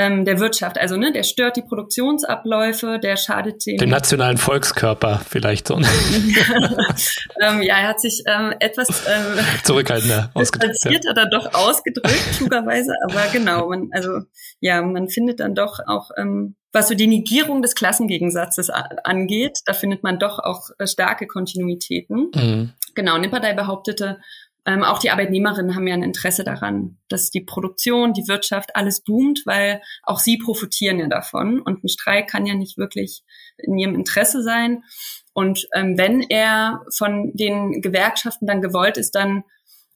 ähm, 0.00 0.24
der 0.24 0.40
Wirtschaft. 0.40 0.78
Also 0.78 0.96
ne, 0.96 1.12
der 1.12 1.24
stört 1.24 1.56
die 1.56 1.62
Produktionsabläufe, 1.62 2.98
der 3.02 3.18
schadet 3.18 3.66
dem. 3.66 3.76
Dem 3.76 3.90
nationalen 3.90 4.38
Volkskörper 4.38 5.20
vielleicht 5.28 5.68
so. 5.68 5.76
ähm, 7.42 7.60
ja, 7.60 7.76
er 7.76 7.88
hat 7.88 8.00
sich 8.00 8.22
ähm, 8.26 8.54
etwas 8.60 8.88
ähm, 9.06 9.44
zurückhaltender 9.62 10.30
ausgedrückt. 10.34 10.78
Ja. 10.84 11.12
dann 11.12 11.28
doch 11.30 11.52
ausgedrückt, 11.52 12.38
klugerweise, 12.38 12.94
aber 13.10 13.26
genau, 13.30 13.68
man, 13.68 13.90
also 13.92 14.20
ja, 14.60 14.80
man 14.80 15.10
findet 15.10 15.40
dann 15.40 15.54
doch 15.54 15.80
auch 15.86 16.10
ähm, 16.16 16.56
was 16.72 16.88
so 16.88 16.94
die 16.94 17.08
Negierung 17.08 17.62
des 17.62 17.74
Klassengegensatzes 17.74 18.70
angeht, 18.70 19.58
da 19.66 19.72
findet 19.74 20.02
man 20.02 20.18
doch 20.18 20.38
auch 20.38 20.70
äh, 20.78 20.86
starke 20.86 21.26
Kontinuitäten. 21.26 22.30
Mhm. 22.34 22.72
Genau, 22.94 23.18
Nipperdey 23.18 23.54
behauptete, 23.54 24.20
ähm, 24.66 24.82
auch 24.82 24.98
die 24.98 25.10
Arbeitnehmerinnen 25.10 25.74
haben 25.74 25.86
ja 25.86 25.94
ein 25.94 26.02
Interesse 26.02 26.44
daran, 26.44 26.98
dass 27.08 27.30
die 27.30 27.40
Produktion, 27.40 28.12
die 28.12 28.28
Wirtschaft, 28.28 28.76
alles 28.76 29.02
boomt, 29.02 29.42
weil 29.46 29.82
auch 30.02 30.18
sie 30.18 30.38
profitieren 30.38 30.98
ja 30.98 31.08
davon. 31.08 31.60
Und 31.60 31.84
ein 31.84 31.88
Streik 31.88 32.28
kann 32.28 32.46
ja 32.46 32.54
nicht 32.54 32.78
wirklich 32.78 33.22
in 33.58 33.78
ihrem 33.78 33.94
Interesse 33.94 34.42
sein. 34.42 34.84
Und 35.32 35.68
ähm, 35.74 35.96
wenn 35.96 36.22
er 36.22 36.84
von 36.94 37.32
den 37.34 37.80
Gewerkschaften 37.80 38.46
dann 38.46 38.60
gewollt 38.60 38.96
ist, 38.96 39.14
dann 39.14 39.44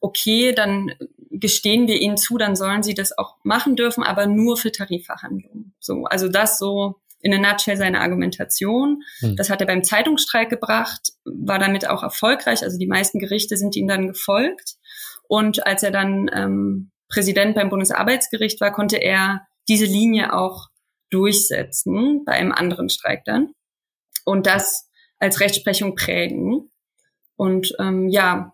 okay, 0.00 0.52
dann 0.52 0.92
gestehen 1.30 1.86
wir 1.88 2.00
ihnen 2.00 2.16
zu, 2.16 2.36
dann 2.36 2.56
sollen 2.56 2.82
sie 2.82 2.94
das 2.94 3.16
auch 3.16 3.36
machen 3.42 3.74
dürfen, 3.74 4.04
aber 4.04 4.26
nur 4.26 4.56
für 4.56 4.70
Tarifverhandlungen. 4.70 5.74
So, 5.80 6.04
also 6.04 6.28
das 6.28 6.58
so 6.58 7.00
in 7.24 7.32
a 7.32 7.38
nutshell 7.38 7.76
seine 7.76 8.00
Argumentation. 8.00 9.02
Hm. 9.20 9.36
Das 9.36 9.48
hat 9.48 9.60
er 9.60 9.66
beim 9.66 9.82
Zeitungsstreik 9.82 10.50
gebracht, 10.50 11.12
war 11.24 11.58
damit 11.58 11.88
auch 11.88 12.02
erfolgreich. 12.02 12.62
Also 12.62 12.78
die 12.78 12.86
meisten 12.86 13.18
Gerichte 13.18 13.56
sind 13.56 13.74
ihm 13.76 13.88
dann 13.88 14.06
gefolgt. 14.06 14.76
Und 15.26 15.66
als 15.66 15.82
er 15.82 15.90
dann 15.90 16.30
ähm, 16.34 16.90
Präsident 17.08 17.54
beim 17.54 17.70
Bundesarbeitsgericht 17.70 18.60
war, 18.60 18.72
konnte 18.72 18.98
er 18.98 19.46
diese 19.68 19.86
Linie 19.86 20.34
auch 20.34 20.68
durchsetzen 21.08 22.24
bei 22.26 22.32
einem 22.32 22.52
anderen 22.52 22.90
Streik 22.90 23.24
dann 23.24 23.54
und 24.24 24.46
das 24.46 24.90
als 25.18 25.40
Rechtsprechung 25.40 25.94
prägen. 25.94 26.70
Und 27.36 27.74
ähm, 27.78 28.08
ja, 28.08 28.52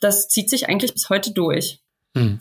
das 0.00 0.28
zieht 0.28 0.50
sich 0.50 0.68
eigentlich 0.68 0.92
bis 0.92 1.08
heute 1.08 1.32
durch. 1.32 1.80
Hm. 2.14 2.40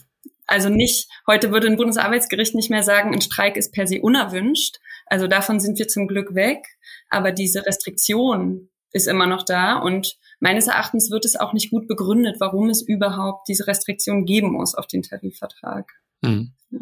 Also 0.51 0.69
nicht, 0.69 1.07
heute 1.27 1.51
würde 1.51 1.67
ein 1.67 1.77
Bundesarbeitsgericht 1.77 2.55
nicht 2.55 2.69
mehr 2.69 2.83
sagen, 2.83 3.13
ein 3.13 3.21
Streik 3.21 3.55
ist 3.57 3.73
per 3.73 3.87
se 3.87 4.01
unerwünscht, 4.01 4.77
also 5.05 5.27
davon 5.27 5.59
sind 5.59 5.79
wir 5.79 5.87
zum 5.87 6.07
Glück 6.07 6.35
weg. 6.35 6.65
Aber 7.09 7.31
diese 7.31 7.65
Restriktion 7.65 8.69
ist 8.93 9.07
immer 9.07 9.27
noch 9.27 9.43
da. 9.43 9.77
Und 9.77 10.17
meines 10.39 10.67
Erachtens 10.67 11.11
wird 11.11 11.25
es 11.25 11.35
auch 11.35 11.53
nicht 11.53 11.69
gut 11.69 11.87
begründet, 11.87 12.37
warum 12.39 12.69
es 12.69 12.81
überhaupt 12.81 13.47
diese 13.47 13.67
Restriktion 13.67 14.25
geben 14.25 14.53
muss 14.53 14.75
auf 14.75 14.87
den 14.87 15.03
Tarifvertrag. 15.03 15.91
Mhm. 16.21 16.53
Ja. 16.69 16.79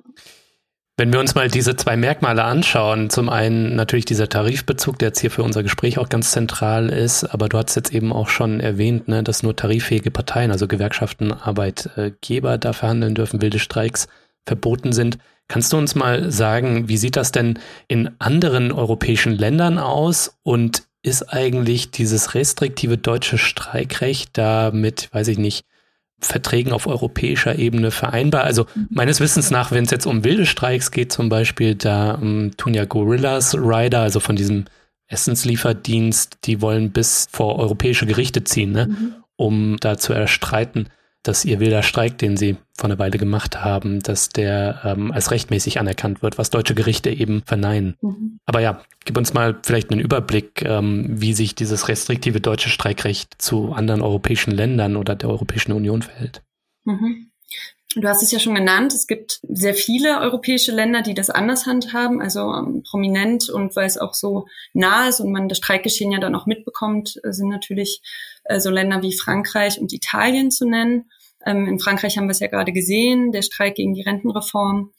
Wenn 0.99 1.13
wir 1.13 1.21
uns 1.21 1.33
mal 1.33 1.47
diese 1.47 1.77
zwei 1.77 1.95
Merkmale 1.95 2.43
anschauen, 2.43 3.09
zum 3.09 3.29
einen 3.29 3.73
natürlich 3.73 4.03
dieser 4.03 4.27
Tarifbezug, 4.27 4.99
der 4.99 5.07
jetzt 5.07 5.21
hier 5.21 5.31
für 5.31 5.43
unser 5.43 5.63
Gespräch 5.63 5.97
auch 5.97 6.09
ganz 6.09 6.31
zentral 6.31 6.89
ist, 6.89 7.23
aber 7.23 7.47
du 7.47 7.57
hast 7.57 7.73
jetzt 7.77 7.93
eben 7.93 8.11
auch 8.11 8.27
schon 8.27 8.59
erwähnt, 8.59 9.07
ne, 9.07 9.23
dass 9.23 9.41
nur 9.41 9.55
tariffähige 9.55 10.11
Parteien, 10.11 10.51
also 10.51 10.67
Gewerkschaften, 10.67 11.31
Arbeitgeber 11.31 12.57
da 12.57 12.73
verhandeln 12.73 13.15
dürfen, 13.15 13.41
wilde 13.41 13.59
Streiks 13.59 14.09
verboten 14.45 14.91
sind. 14.91 15.19
Kannst 15.47 15.71
du 15.71 15.77
uns 15.77 15.95
mal 15.95 16.33
sagen, 16.33 16.89
wie 16.89 16.97
sieht 16.97 17.15
das 17.15 17.31
denn 17.31 17.59
in 17.87 18.09
anderen 18.19 18.73
europäischen 18.73 19.31
Ländern 19.31 19.77
aus 19.79 20.37
und 20.43 20.83
ist 21.01 21.31
eigentlich 21.31 21.91
dieses 21.91 22.35
restriktive 22.35 22.97
deutsche 22.97 23.37
Streikrecht 23.37 24.37
da 24.37 24.71
mit, 24.73 25.07
weiß 25.13 25.29
ich 25.29 25.37
nicht, 25.37 25.63
Verträgen 26.21 26.73
auf 26.73 26.87
europäischer 26.87 27.57
Ebene 27.57 27.91
vereinbar. 27.91 28.43
Also 28.43 28.65
meines 28.89 29.19
Wissens 29.19 29.51
nach, 29.51 29.71
wenn 29.71 29.85
es 29.85 29.91
jetzt 29.91 30.05
um 30.05 30.23
wilde 30.23 30.45
Streiks 30.45 30.91
geht 30.91 31.11
zum 31.11 31.29
Beispiel, 31.29 31.75
da 31.75 32.13
um, 32.13 32.21
ähm, 32.21 32.51
tun 32.57 32.73
ja 32.73 32.85
Gorillas 32.85 33.55
Rider, 33.55 34.01
also 34.01 34.19
von 34.19 34.35
diesem 34.35 34.65
Essenslieferdienst, 35.07 36.39
die 36.45 36.61
wollen 36.61 36.91
bis 36.91 37.27
vor 37.31 37.57
europäische 37.57 38.05
Gerichte 38.05 38.43
ziehen, 38.43 38.71
ne, 38.71 38.87
mhm. 38.87 39.13
um 39.35 39.77
da 39.79 39.97
zu 39.97 40.13
erstreiten, 40.13 40.89
dass 41.23 41.43
ihr 41.43 41.59
wilder 41.59 41.83
Streik, 41.83 42.17
den 42.17 42.37
sie 42.37 42.57
vor 42.77 42.85
einer 42.89 42.99
Weile 42.99 43.17
gemacht 43.17 43.61
haben, 43.61 43.99
dass 43.99 44.29
der 44.29 44.81
ähm, 44.85 45.11
als 45.11 45.31
rechtmäßig 45.31 45.79
anerkannt 45.79 46.21
wird, 46.21 46.37
was 46.37 46.49
deutsche 46.49 46.75
Gerichte 46.75 47.09
eben 47.09 47.43
verneinen. 47.45 47.95
Mhm. 48.01 48.39
Aber 48.45 48.61
ja, 48.61 48.81
gib 49.03 49.17
uns 49.17 49.33
mal 49.33 49.59
vielleicht 49.61 49.91
einen 49.91 49.99
Überblick, 49.99 50.63
ähm, 50.63 51.05
wie 51.21 51.33
sich 51.33 51.55
dieses 51.55 51.89
restriktive 51.89 52.39
deutsche 52.39 52.69
Streikrecht 52.69 53.35
zu 53.37 53.73
anderen 53.73 54.01
europäischen 54.01 54.51
Ländern 54.51 54.95
oder 54.95 55.15
der 55.15 55.29
Europäischen 55.29 55.73
Union 55.73 56.01
verhält. 56.01 56.41
Mhm. 56.85 57.29
Du 57.95 58.07
hast 58.07 58.21
es 58.21 58.31
ja 58.31 58.37
schon 58.37 58.53
genannt, 58.53 58.93
es 58.93 59.07
gibt 59.07 59.39
sehr 59.41 59.73
viele 59.73 60.19
europäische 60.19 60.71
Länder, 60.71 61.01
die 61.01 61.15
das 61.15 61.31
anders 61.31 61.65
handhaben, 61.65 62.21
also 62.21 62.53
ähm, 62.53 62.83
prominent 62.87 63.49
und 63.49 63.75
weil 63.75 63.87
es 63.87 63.97
auch 63.97 64.13
so 64.13 64.45
nah 64.73 65.09
ist 65.09 65.19
und 65.19 65.31
man 65.31 65.49
das 65.49 65.57
Streikgeschehen 65.57 66.11
ja 66.11 66.19
dann 66.19 66.35
auch 66.35 66.45
mitbekommt, 66.45 67.19
äh, 67.23 67.33
sind 67.33 67.49
natürlich 67.49 68.01
äh, 68.49 68.59
so 68.59 68.69
Länder 68.69 69.01
wie 69.01 69.15
Frankreich 69.15 69.79
und 69.79 69.93
Italien 69.93 70.51
zu 70.51 70.67
nennen. 70.67 71.09
Ähm, 71.45 71.67
in 71.67 71.79
Frankreich 71.79 72.17
haben 72.17 72.27
wir 72.27 72.31
es 72.31 72.39
ja 72.39 72.47
gerade 72.47 72.73
gesehen, 72.73 73.31
der 73.31 73.43
Streik 73.43 73.75
gegen 73.75 73.93
die 73.93 74.01
Rentenreform. 74.01 74.91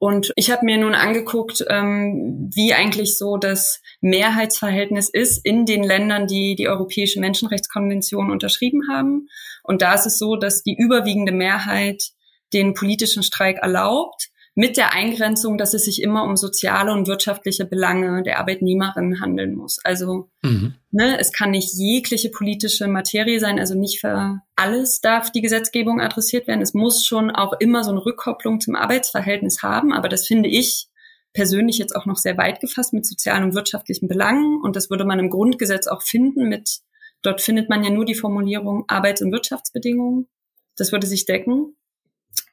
Und 0.00 0.32
ich 0.36 0.50
habe 0.50 0.64
mir 0.64 0.78
nun 0.78 0.94
angeguckt, 0.94 1.64
ähm, 1.68 2.50
wie 2.54 2.72
eigentlich 2.72 3.18
so 3.18 3.36
das 3.36 3.80
Mehrheitsverhältnis 4.00 5.08
ist 5.08 5.44
in 5.44 5.64
den 5.64 5.82
Ländern, 5.82 6.26
die 6.26 6.54
die 6.54 6.68
Europäische 6.68 7.18
Menschenrechtskonvention 7.18 8.30
unterschrieben 8.30 8.82
haben. 8.90 9.28
Und 9.64 9.82
da 9.82 9.94
ist 9.94 10.06
es 10.06 10.18
so, 10.18 10.36
dass 10.36 10.62
die 10.62 10.76
überwiegende 10.76 11.32
Mehrheit 11.32 12.10
den 12.52 12.74
politischen 12.74 13.22
Streik 13.22 13.58
erlaubt, 13.58 14.28
mit 14.58 14.76
der 14.76 14.92
Eingrenzung, 14.92 15.56
dass 15.56 15.72
es 15.72 15.84
sich 15.84 16.02
immer 16.02 16.24
um 16.24 16.36
soziale 16.36 16.92
und 16.92 17.06
wirtschaftliche 17.06 17.64
Belange 17.64 18.24
der 18.24 18.40
Arbeitnehmerinnen 18.40 19.20
handeln 19.20 19.54
muss. 19.54 19.78
Also 19.84 20.30
mhm. 20.42 20.74
ne, 20.90 21.16
es 21.20 21.32
kann 21.32 21.52
nicht 21.52 21.74
jegliche 21.74 22.28
politische 22.28 22.88
Materie 22.88 23.38
sein, 23.38 23.60
also 23.60 23.78
nicht 23.78 24.00
für 24.00 24.40
alles 24.56 25.00
darf 25.00 25.30
die 25.30 25.42
Gesetzgebung 25.42 26.00
adressiert 26.00 26.48
werden. 26.48 26.60
Es 26.60 26.74
muss 26.74 27.06
schon 27.06 27.30
auch 27.30 27.52
immer 27.60 27.84
so 27.84 27.92
eine 27.92 28.04
Rückkopplung 28.04 28.60
zum 28.60 28.74
Arbeitsverhältnis 28.74 29.62
haben, 29.62 29.92
aber 29.92 30.08
das 30.08 30.26
finde 30.26 30.48
ich 30.48 30.88
persönlich 31.32 31.78
jetzt 31.78 31.94
auch 31.94 32.06
noch 32.06 32.16
sehr 32.16 32.36
weit 32.36 32.58
gefasst 32.58 32.92
mit 32.92 33.06
sozialen 33.06 33.44
und 33.44 33.54
wirtschaftlichen 33.54 34.08
Belangen 34.08 34.60
und 34.60 34.74
das 34.74 34.90
würde 34.90 35.04
man 35.04 35.20
im 35.20 35.30
Grundgesetz 35.30 35.86
auch 35.86 36.02
finden 36.02 36.48
mit 36.48 36.80
Dort 37.22 37.40
findet 37.40 37.68
man 37.68 37.82
ja 37.82 37.90
nur 37.90 38.04
die 38.04 38.14
Formulierung 38.14 38.84
Arbeits- 38.86 39.22
und 39.22 39.32
Wirtschaftsbedingungen. 39.32 40.28
Das 40.76 40.92
würde 40.92 41.06
sich 41.06 41.26
decken. 41.26 41.76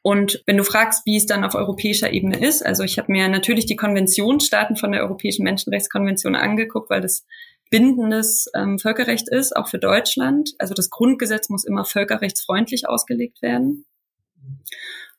Und 0.02 0.42
wenn 0.46 0.56
du 0.56 0.62
fragst, 0.62 1.04
wie 1.04 1.16
es 1.16 1.26
dann 1.26 1.44
auf 1.44 1.56
europäischer 1.56 2.12
Ebene 2.12 2.38
ist, 2.38 2.64
also 2.64 2.84
ich 2.84 2.96
habe 2.98 3.10
mir 3.10 3.28
natürlich 3.28 3.66
die 3.66 3.74
Konventionsstaaten 3.74 4.76
von 4.76 4.92
der 4.92 5.02
Europäischen 5.02 5.42
Menschenrechtskonvention 5.42 6.36
angeguckt, 6.36 6.90
weil 6.90 7.00
das 7.00 7.24
bindendes 7.70 8.46
ähm, 8.54 8.78
Völkerrecht 8.78 9.28
ist, 9.28 9.56
auch 9.56 9.68
für 9.68 9.78
Deutschland. 9.78 10.50
Also 10.58 10.74
das 10.74 10.90
Grundgesetz 10.90 11.48
muss 11.48 11.64
immer 11.64 11.84
völkerrechtsfreundlich 11.84 12.88
ausgelegt 12.88 13.42
werden. 13.42 13.84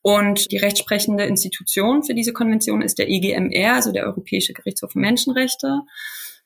Und 0.01 0.51
die 0.51 0.57
rechtsprechende 0.57 1.25
Institution 1.25 2.03
für 2.03 2.13
diese 2.13 2.31
Konvention 2.31 2.81
ist 2.81 2.97
der 2.97 3.09
EGMR, 3.09 3.73
also 3.73 3.91
der 3.91 4.05
Europäische 4.05 4.53
Gerichtshof 4.53 4.93
für 4.93 4.99
Menschenrechte. 4.99 5.81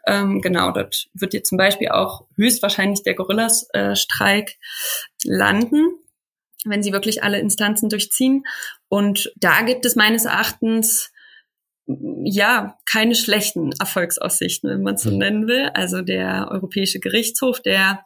Ähm, 0.07 0.41
genau, 0.41 0.71
dort 0.71 1.09
wird 1.13 1.35
jetzt 1.35 1.49
zum 1.49 1.59
Beispiel 1.59 1.89
auch 1.89 2.25
höchstwahrscheinlich 2.35 3.03
der 3.03 3.13
Gorillas-Streik 3.13 4.49
äh, 4.49 4.55
landen 5.25 6.00
wenn 6.65 6.83
sie 6.83 6.93
wirklich 6.93 7.23
alle 7.23 7.39
Instanzen 7.39 7.89
durchziehen. 7.89 8.43
Und 8.87 9.31
da 9.37 9.61
gibt 9.61 9.85
es 9.85 9.95
meines 9.95 10.25
Erachtens 10.25 11.11
ja 12.23 12.77
keine 12.85 13.15
schlechten 13.15 13.71
Erfolgsaussichten, 13.79 14.69
wenn 14.69 14.83
man 14.83 14.95
es 14.95 15.03
so 15.03 15.11
mhm. 15.11 15.17
nennen 15.17 15.47
will. 15.47 15.69
Also 15.73 16.01
der 16.01 16.49
Europäische 16.51 16.99
Gerichtshof, 16.99 17.61
der 17.61 18.05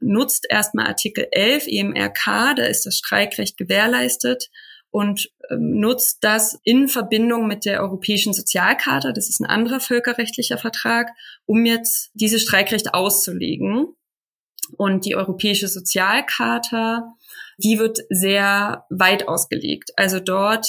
nutzt 0.00 0.46
erstmal 0.48 0.86
Artikel 0.86 1.26
11 1.30 1.66
EMRK, 1.66 2.54
da 2.56 2.64
ist 2.64 2.86
das 2.86 2.98
Streikrecht 2.98 3.56
gewährleistet 3.56 4.50
und 4.90 5.30
ähm, 5.50 5.80
nutzt 5.80 6.18
das 6.22 6.58
in 6.64 6.88
Verbindung 6.88 7.46
mit 7.46 7.64
der 7.64 7.82
Europäischen 7.82 8.32
Sozialkarte, 8.32 9.12
das 9.12 9.28
ist 9.28 9.40
ein 9.40 9.46
anderer 9.46 9.80
völkerrechtlicher 9.80 10.58
Vertrag, 10.58 11.08
um 11.44 11.64
jetzt 11.64 12.10
dieses 12.14 12.42
Streikrecht 12.42 12.94
auszulegen. 12.94 13.88
Und 14.76 15.04
die 15.04 15.14
Europäische 15.14 15.68
Sozialkarte 15.68 17.02
die 17.58 17.78
wird 17.78 17.98
sehr 18.10 18.84
weit 18.90 19.28
ausgelegt. 19.28 19.90
Also 19.96 20.20
dort 20.20 20.66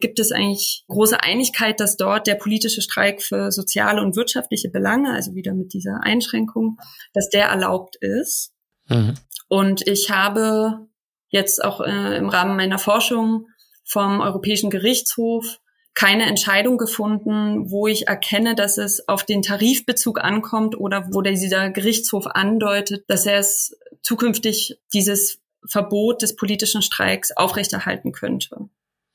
gibt 0.00 0.20
es 0.20 0.30
eigentlich 0.30 0.84
große 0.88 1.20
Einigkeit, 1.20 1.80
dass 1.80 1.96
dort 1.96 2.26
der 2.26 2.36
politische 2.36 2.82
Streik 2.82 3.22
für 3.22 3.50
soziale 3.50 4.00
und 4.02 4.16
wirtschaftliche 4.16 4.68
Belange, 4.68 5.12
also 5.12 5.34
wieder 5.34 5.54
mit 5.54 5.72
dieser 5.72 6.00
Einschränkung, 6.02 6.78
dass 7.14 7.30
der 7.30 7.46
erlaubt 7.46 7.96
ist. 7.96 8.52
Mhm. 8.88 9.14
Und 9.48 9.86
ich 9.86 10.10
habe 10.10 10.86
jetzt 11.30 11.64
auch 11.64 11.80
äh, 11.80 12.16
im 12.16 12.28
Rahmen 12.28 12.56
meiner 12.56 12.78
Forschung 12.78 13.46
vom 13.84 14.20
Europäischen 14.20 14.70
Gerichtshof 14.70 15.58
keine 15.94 16.26
Entscheidung 16.26 16.78
gefunden, 16.78 17.72
wo 17.72 17.88
ich 17.88 18.06
erkenne, 18.06 18.54
dass 18.54 18.78
es 18.78 19.08
auf 19.08 19.24
den 19.24 19.42
Tarifbezug 19.42 20.22
ankommt 20.22 20.78
oder 20.78 21.08
wo 21.10 21.22
dieser 21.22 21.70
Gerichtshof 21.70 22.26
andeutet, 22.28 23.04
dass 23.08 23.26
er 23.26 23.38
es 23.38 23.76
zukünftig 24.02 24.78
dieses 24.92 25.40
Verbot 25.66 26.22
des 26.22 26.36
politischen 26.36 26.82
Streiks 26.82 27.30
aufrechterhalten 27.36 28.12
könnte. 28.12 28.68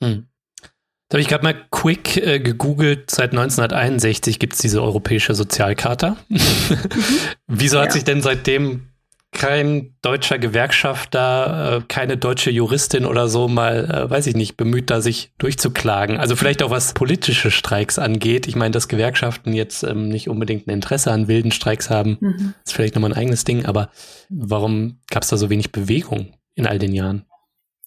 Hm. 0.03 0.27
Da 1.09 1.17
habe 1.17 1.21
ich 1.21 1.27
gerade 1.27 1.43
mal 1.43 1.67
quick 1.69 2.17
äh, 2.17 2.39
gegoogelt. 2.39 3.11
Seit 3.11 3.31
1961 3.33 4.39
gibt 4.39 4.53
es 4.53 4.59
diese 4.59 4.81
europäische 4.81 5.35
Sozialkarte. 5.35 6.17
Mhm. 7.45 7.59
Wieso 7.59 7.79
hat 7.79 7.87
ja. 7.87 7.91
sich 7.91 8.03
denn 8.05 8.21
seitdem 8.21 8.92
kein 9.33 9.95
deutscher 10.01 10.37
Gewerkschafter, 10.39 11.77
äh, 11.77 11.81
keine 11.87 12.17
deutsche 12.17 12.51
Juristin 12.51 13.05
oder 13.05 13.27
so 13.27 13.47
mal, 13.47 13.89
äh, 13.89 14.09
weiß 14.09 14.27
ich 14.27 14.35
nicht, 14.35 14.55
bemüht, 14.55 14.89
da 14.89 15.01
sich 15.01 15.33
durchzuklagen. 15.37 16.17
Also 16.17 16.35
vielleicht 16.35 16.63
auch 16.63 16.69
was 16.69 16.93
politische 16.93 17.51
Streiks 17.51 17.99
angeht. 17.99 18.47
Ich 18.47 18.55
meine, 18.55 18.71
dass 18.71 18.87
Gewerkschaften 18.87 19.53
jetzt 19.53 19.83
ähm, 19.83 20.07
nicht 20.07 20.29
unbedingt 20.29 20.67
ein 20.67 20.71
Interesse 20.71 21.11
an 21.11 21.27
wilden 21.27 21.51
Streiks 21.51 21.89
haben, 21.89 22.17
mhm. 22.21 22.53
ist 22.65 22.73
vielleicht 22.73 22.95
nochmal 22.95 23.11
ein 23.11 23.17
eigenes 23.17 23.43
Ding. 23.43 23.65
Aber 23.65 23.89
warum 24.29 24.99
gab 25.09 25.23
es 25.23 25.29
da 25.29 25.37
so 25.37 25.49
wenig 25.49 25.71
Bewegung 25.71 26.33
in 26.55 26.67
all 26.67 26.79
den 26.79 26.93
Jahren? 26.93 27.25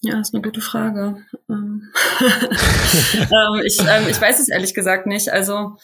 Ja, 0.02 0.20
ist 0.20 0.34
eine 0.34 0.42
gute 0.42 0.60
Frage. 0.60 1.16
Ähm, 1.48 1.92
ähm, 3.14 3.62
ich, 3.64 3.78
ähm, 3.78 4.08
ich 4.10 4.20
weiß 4.20 4.40
es 4.40 4.48
ehrlich 4.48 4.74
gesagt 4.74 5.06
nicht. 5.06 5.32
Also 5.32 5.76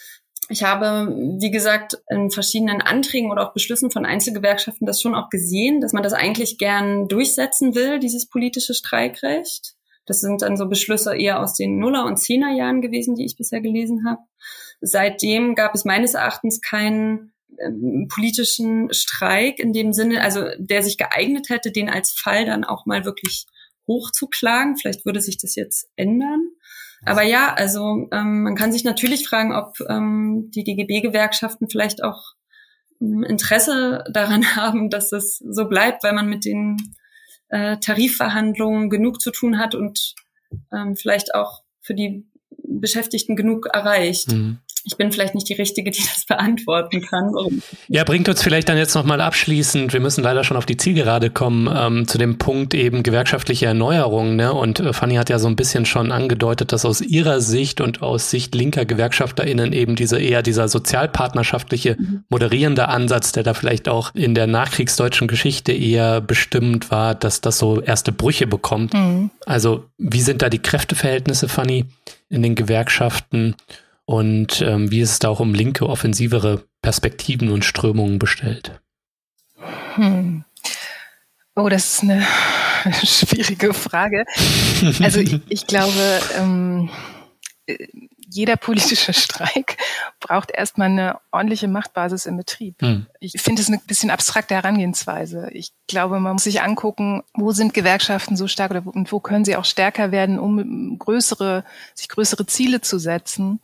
ich 0.53 0.63
habe, 0.63 1.15
wie 1.41 1.51
gesagt, 1.51 2.03
in 2.11 2.31
verschiedenen 2.31 2.83
Anträgen 2.83 3.31
oder 3.31 3.49
auch 3.49 3.55
Beschlüssen 3.55 3.91
von 3.91 4.05
Einzelgewerkschaften 4.05 4.87
das 4.87 5.01
schon 5.01 5.15
auch 5.15 5.31
gesehen, 5.31 5.81
dass 5.81 5.93
man 5.93 6.03
das 6.03 6.13
eigentlich 6.13 6.59
gern 6.59 7.09
durchsetzen 7.09 7.75
will, 7.75 7.99
dieses 7.99 8.29
politische 8.29 8.75
Streikrecht. 8.75 9.75
Das 10.07 10.21
sind 10.21 10.43
dann 10.43 10.57
so 10.57 10.69
Beschlüsse 10.69 11.17
eher 11.17 11.41
aus 11.41 11.55
den 11.55 11.79
Nuller- 11.79 12.05
und 12.05 12.19
Zehnerjahren 12.19 12.83
gewesen, 12.83 13.15
die 13.15 13.25
ich 13.25 13.37
bisher 13.37 13.61
gelesen 13.61 14.05
habe. 14.07 14.21
Seitdem 14.81 15.55
gab 15.55 15.75
es 15.75 15.85
meines 15.85 16.15
Erachtens 16.15 16.61
keinen 16.61 17.33
ähm, 17.59 18.09
politischen 18.13 18.93
Streik 18.93 19.59
in 19.59 19.73
dem 19.73 19.93
Sinne, 19.93 20.23
also 20.23 20.45
der 20.59 20.83
sich 20.83 20.99
geeignet 20.99 21.49
hätte, 21.49 21.71
den 21.71 21.89
als 21.89 22.13
Fall 22.13 22.45
dann 22.45 22.65
auch 22.65 22.85
mal 22.85 23.05
wirklich 23.05 23.47
hochzuklagen. 23.87 24.77
Vielleicht 24.77 25.07
würde 25.07 25.21
sich 25.21 25.39
das 25.39 25.55
jetzt 25.55 25.89
ändern. 25.97 26.52
Aber 27.05 27.23
ja, 27.23 27.53
also 27.55 28.09
ähm, 28.13 28.43
man 28.43 28.55
kann 28.55 28.73
sich 28.73 28.85
natürlich 28.85 29.27
fragen, 29.27 29.53
ob 29.53 29.79
ähm, 29.89 30.51
die 30.55 30.65
DGB-Gewerkschaften 30.65 31.69
vielleicht 31.69 32.03
auch 32.05 32.35
ähm, 33.01 33.23
Interesse 33.25 34.05
daran 34.13 34.57
haben, 34.57 34.91
dass 34.91 35.13
es 35.13 35.39
so 35.39 35.69
bleibt, 35.69 36.05
weil 36.05 36.13
man 36.13 36.29
mit 36.29 36.45
den 36.45 36.77
äh, 37.49 37.77
Tarifverhandlungen 37.79 38.89
genug 38.89 39.21
zu 39.21 39.31
tun 39.31 39.59
hat 39.59 39.75
und 39.75 40.15
ähm, 40.73 40.97
vielleicht 40.97 41.35
auch 41.35 41.63
für 41.81 41.95
die 41.95 42.27
Beschäftigten 42.65 43.37
genug 43.37 43.67
erreicht. 43.67 44.33
Mhm. 44.33 44.59
Ich 44.85 44.97
bin 44.97 45.13
vielleicht 45.13 45.35
nicht 45.35 45.49
die 45.49 45.55
Richtige, 45.55 45.91
die 45.91 46.03
das 46.15 46.25
beantworten 46.27 47.03
kann. 47.03 47.33
Ja, 47.89 48.05
bringt 48.05 48.29
uns 48.29 48.43
vielleicht 48.43 48.69
dann 48.69 48.77
jetzt 48.77 48.95
nochmal 48.95 49.21
abschließend, 49.21 49.93
wir 49.93 50.01
müssen 50.01 50.23
leider 50.23 50.45
schon 50.45 50.57
auf 50.57 50.67
die 50.67 50.77
Zielgerade 50.77 51.31
kommen, 51.31 51.73
ähm, 51.75 52.09
zu 52.09 52.19
dem 52.19 52.39
Punkt 52.39 52.75
eben 52.75 53.03
gewerkschaftliche 53.03 53.67
Erneuerung. 53.67 54.37
Ne? 54.37 54.53
Und 54.53 54.81
äh, 54.81 54.93
Fanny 54.93 55.17
hat 55.17 55.31
ja 55.31 55.39
so 55.39 55.49
ein 55.49 55.57
bisschen 55.57 55.87
schon 55.87 56.13
angedeutet, 56.13 56.73
dass 56.73 56.85
aus 56.85 57.01
ihrer 57.01 57.41
Sicht 57.41 57.81
und 57.81 58.03
aus 58.03 58.31
Sicht 58.31 58.55
linker 58.55 58.85
GewerkschafterInnen 58.85 59.73
eben 59.73 59.97
diese 59.97 60.19
eher 60.19 60.43
dieser 60.43 60.69
sozialpartnerschaftliche, 60.69 61.97
mhm. 61.99 62.25
moderierende 62.29 62.89
Ansatz, 62.89 63.33
der 63.33 63.43
da 63.43 63.55
vielleicht 63.55 63.89
auch 63.89 64.15
in 64.15 64.35
der 64.35 64.47
nachkriegsdeutschen 64.47 65.29
Geschichte 65.29 65.73
eher 65.73 66.21
bestimmt 66.21 66.91
war, 66.91 67.15
dass 67.15 67.41
das 67.41 67.59
so 67.59 67.81
erste 67.81 68.13
Brüche 68.13 68.47
bekommt. 68.47 68.95
Mhm. 68.95 69.31
Also 69.47 69.85
wie 69.99 70.21
sind 70.21 70.43
da 70.43 70.49
die 70.49 70.59
Kräfteverhältnisse, 70.59 71.49
Fanny, 71.49 71.87
in 72.29 72.43
den 72.43 72.55
Gewerkschaften? 72.55 73.55
Und 74.05 74.61
ähm, 74.63 74.91
wie 74.91 75.01
ist 75.01 75.11
es 75.13 75.19
da 75.19 75.29
auch 75.29 75.41
um 75.41 75.55
linke, 75.55 75.89
offensivere 75.89 76.65
Perspektiven 76.83 77.51
und 77.51 77.65
Strömungen 77.65 78.19
bestellt? 78.19 78.81
Hm. 79.95 80.45
Oh, 81.55 81.69
das 81.69 81.95
ist 81.95 82.03
eine 82.03 82.27
schwierige 83.05 83.75
Frage. 83.75 84.25
Also 85.01 85.21
ich, 85.21 85.41
ich 85.49 85.67
glaube, 85.67 86.21
ähm, 86.39 86.91
jeder 88.33 88.57
politische 88.57 89.13
Streik 89.13 89.77
braucht 90.21 90.51
erstmal 90.51 90.89
eine 90.89 91.19
ordentliche 91.31 91.69
Machtbasis 91.69 92.27
im 92.27 92.37
Betrieb. 92.37 92.81
Hm. 92.81 93.07
Ich 93.21 93.41
finde 93.41 93.63
es 93.63 93.69
eine 93.69 93.79
bisschen 93.79 94.11
abstrakte 94.11 94.55
Herangehensweise. 94.55 95.51
Ich 95.53 95.73
glaube, 95.87 96.19
man 96.21 96.35
muss 96.35 96.45
sich 96.45 96.63
angucken, 96.63 97.23
wo 97.35 97.53
sind 97.53 97.75
Gewerkschaften 97.75 98.37
so 98.37 98.49
stark 98.49 98.71
oder 98.71 98.85
wo, 98.85 98.91
und 98.91 99.13
wo 99.13 99.21
können 99.21 99.45
sie 99.45 99.57
auch 99.57 99.65
stärker 99.65 100.11
werden, 100.11 100.39
um 100.39 100.99
größere, 100.99 101.65
sich 101.95 102.09
größere 102.09 102.47
Ziele 102.47 102.81
zu 102.81 102.99
setzen. 102.99 103.61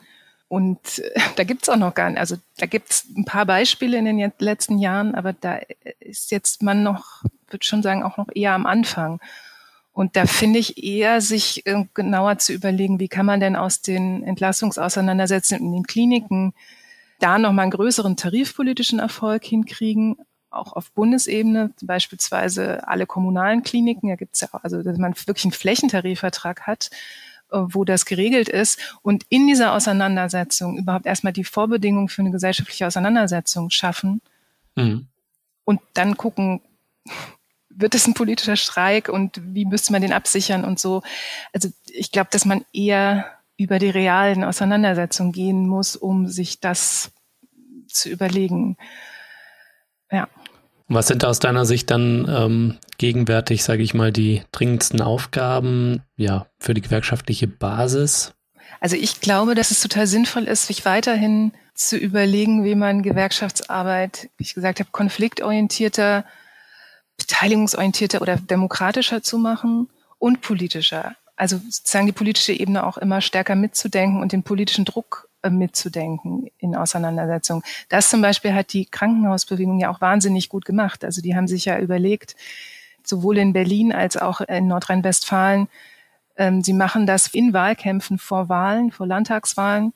Und 0.49 0.99
äh, 0.99 1.20
da 1.36 1.44
gibt's 1.44 1.68
auch 1.68 1.76
noch 1.76 1.94
gar 1.94 2.11
nicht, 2.11 2.18
also 2.18 2.36
da 2.57 2.66
gibt's 2.66 3.07
ein 3.16 3.24
paar 3.24 3.46
Beispiele 3.46 3.99
in 3.99 4.05
den 4.07 4.32
letzten 4.38 4.78
Jahren, 4.78 5.14
aber 5.14 5.34
da 5.34 5.61
ist 6.01 6.30
jetzt 6.30 6.62
man 6.62 6.82
noch, 6.82 7.22
würde 7.49 7.64
schon 7.64 7.82
sagen, 7.82 8.03
auch 8.03 8.16
noch 8.16 8.28
eher 8.34 8.55
am 8.55 8.66
Anfang. 8.66 9.20
Und 9.92 10.16
da 10.16 10.26
finde 10.26 10.59
ich 10.59 10.82
eher, 10.82 11.20
sich 11.20 11.66
äh, 11.66 11.84
genauer 11.92 12.38
zu 12.38 12.53
überlegen, 12.53 13.01
wie 13.01 13.09
kann 13.09 13.26
man 13.26 13.40
denn 13.40 13.57
aus 13.57 13.82
den 13.82 14.22
Entlassungsauseinandersetzungen 14.22 15.66
in 15.66 15.72
den 15.72 15.86
Kliniken 15.86 16.55
da 17.18 17.38
nochmal 17.38 17.64
einen 17.64 17.72
größeren 17.72 18.16
tarifpolitischen 18.16 19.01
Erfolg 19.01 19.44
hinkriegen, 19.44 20.16
auch 20.51 20.72
auf 20.72 20.92
Bundesebene, 20.92 21.72
beispielsweise 21.82 22.86
alle 22.88 23.07
kommunalen 23.07 23.62
Kliniken, 23.62 24.09
da 24.09 24.16
gibt's 24.16 24.40
ja 24.40 24.49
auch, 24.53 24.62
also 24.62 24.82
dass 24.82 24.96
man 24.99 25.14
wirklich 25.26 25.44
einen 25.44 25.53
Flächentarifvertrag 25.53 26.62
hat, 26.62 26.90
äh, 26.90 27.27
wo 27.51 27.84
das 27.84 28.05
geregelt 28.05 28.49
ist 28.49 28.78
und 29.03 29.24
in 29.28 29.46
dieser 29.46 29.72
Auseinandersetzung 29.72 30.78
überhaupt 30.78 31.07
erstmal 31.07 31.32
die 31.32 31.44
Vorbedingungen 31.44 32.09
für 32.09 32.22
eine 32.22 32.30
gesellschaftliche 32.30 32.86
Auseinandersetzung 32.86 33.70
schaffen 33.70 34.20
mhm. 34.76 35.07
und 35.64 35.80
dann 35.94 36.16
gucken, 36.16 36.61
wird 37.70 37.94
es 37.94 38.07
ein 38.07 38.14
politischer 38.14 38.57
Streik 38.57 39.09
und 39.09 39.40
wie 39.55 39.64
müsste 39.64 39.92
man 39.92 40.03
den 40.03 40.12
absichern 40.12 40.64
und 40.64 40.80
so. 40.80 41.03
Also 41.53 41.68
ich 41.86 42.11
glaube, 42.11 42.28
dass 42.32 42.44
man 42.44 42.64
eher 42.72 43.26
über 43.57 43.78
die 43.78 43.90
realen 43.90 44.44
Auseinandersetzungen 44.44 45.32
gehen 45.32 45.66
muss, 45.66 45.96
um 45.96 46.26
sich 46.26 46.61
das 46.61 47.12
zu 47.86 48.09
überlegen. 48.09 48.76
Ja. 50.11 50.28
Was 50.89 51.07
sind 51.07 51.24
aus 51.24 51.39
deiner 51.39 51.66
Sicht 51.66 51.91
dann 51.91 52.26
ähm, 52.28 52.78
gegenwärtig, 52.97 53.62
sage 53.62 53.82
ich 53.82 53.93
mal, 53.93 54.11
die 54.11 54.43
dringendsten 54.53 55.03
Aufgaben 55.03 56.03
ja, 56.16 56.47
für 56.59 56.72
die 56.72 56.80
gewerkschaftliche 56.80 57.47
Basis? 57.47 58.32
Also 58.80 58.97
ich 58.97 59.20
glaube, 59.20 59.55
dass 59.55 59.70
es 59.70 59.82
total 59.82 60.07
sinnvoll 60.07 60.45
ist, 60.45 60.66
sich 60.66 60.86
weiterhin 60.86 61.53
zu 61.74 61.97
überlegen, 61.97 62.64
wie 62.64 62.74
man 62.74 63.03
Gewerkschaftsarbeit, 63.03 64.30
wie 64.39 64.45
ich 64.45 64.55
gesagt 64.55 64.80
habe, 64.80 64.91
konfliktorientierter, 64.91 66.24
beteiligungsorientierter 67.18 68.22
oder 68.22 68.36
demokratischer 68.36 69.22
zu 69.22 69.39
machen 69.39 69.89
und 70.18 70.41
politischer. 70.41 71.16
Also 71.36 71.59
sozusagen 71.68 72.07
die 72.07 72.12
politische 72.12 72.53
Ebene 72.53 72.84
auch 72.84 72.97
immer 72.99 73.20
stärker 73.20 73.55
mitzudenken 73.55 74.20
und 74.20 74.32
den 74.32 74.43
politischen 74.43 74.84
Druck 74.84 75.27
mitzudenken 75.49 76.51
in 76.59 76.74
Auseinandersetzungen. 76.74 77.62
Das 77.89 78.11
zum 78.11 78.22
Beispiel 78.22 78.55
hat 78.55 78.72
die 78.72 78.86
Krankenhausbewegung 78.86 79.78
ja 79.80 79.91
auch 79.91 80.01
wahnsinnig 80.01 80.49
gut 80.49 80.64
gemacht. 80.64 81.05
Also 81.05 81.22
die 81.22 81.36
haben 81.36 81.49
sich 81.49 81.64
ja 81.64 81.78
überlegt, 81.78 82.36
sowohl 83.05 83.39
in 83.39 83.53
Berlin 83.53 83.93
als 83.93 84.16
auch 84.16 84.41
in 84.41 84.68
Nordrhein-Westfalen, 84.68 85.68
ähm, 86.36 86.62
sie 86.62 86.72
machen 86.72 87.07
das 87.07 87.28
in 87.28 87.53
Wahlkämpfen 87.53 88.18
vor 88.18 88.49
Wahlen, 88.49 88.93
vor 88.93 89.07
Landtagswahlen, 89.07 89.93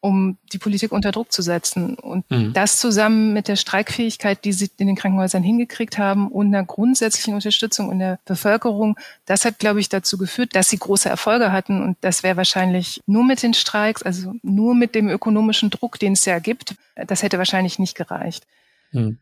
um 0.00 0.38
die 0.52 0.58
Politik 0.58 0.92
unter 0.92 1.10
Druck 1.10 1.32
zu 1.32 1.42
setzen. 1.42 1.94
Und 1.94 2.30
mhm. 2.30 2.52
das 2.52 2.78
zusammen 2.78 3.32
mit 3.32 3.48
der 3.48 3.56
Streikfähigkeit, 3.56 4.44
die 4.44 4.52
sie 4.52 4.70
in 4.76 4.86
den 4.86 4.96
Krankenhäusern 4.96 5.42
hingekriegt 5.42 5.98
haben 5.98 6.28
und 6.28 6.48
einer 6.48 6.64
grundsätzlichen 6.64 7.34
Unterstützung 7.34 7.90
in 7.90 7.98
der 7.98 8.18
Bevölkerung, 8.24 8.96
das 9.26 9.44
hat, 9.44 9.58
glaube 9.58 9.80
ich, 9.80 9.88
dazu 9.88 10.16
geführt, 10.16 10.54
dass 10.54 10.68
sie 10.68 10.78
große 10.78 11.08
Erfolge 11.08 11.52
hatten. 11.52 11.82
Und 11.82 11.96
das 12.00 12.22
wäre 12.22 12.36
wahrscheinlich 12.36 13.02
nur 13.06 13.24
mit 13.24 13.42
den 13.42 13.54
Streiks, 13.54 14.02
also 14.02 14.34
nur 14.42 14.74
mit 14.74 14.94
dem 14.94 15.08
ökonomischen 15.08 15.70
Druck, 15.70 15.98
den 15.98 16.12
es 16.12 16.24
ja 16.24 16.38
gibt, 16.38 16.76
das 16.94 17.22
hätte 17.22 17.38
wahrscheinlich 17.38 17.78
nicht 17.78 17.96
gereicht. 17.96 18.46
Mhm. 18.92 19.18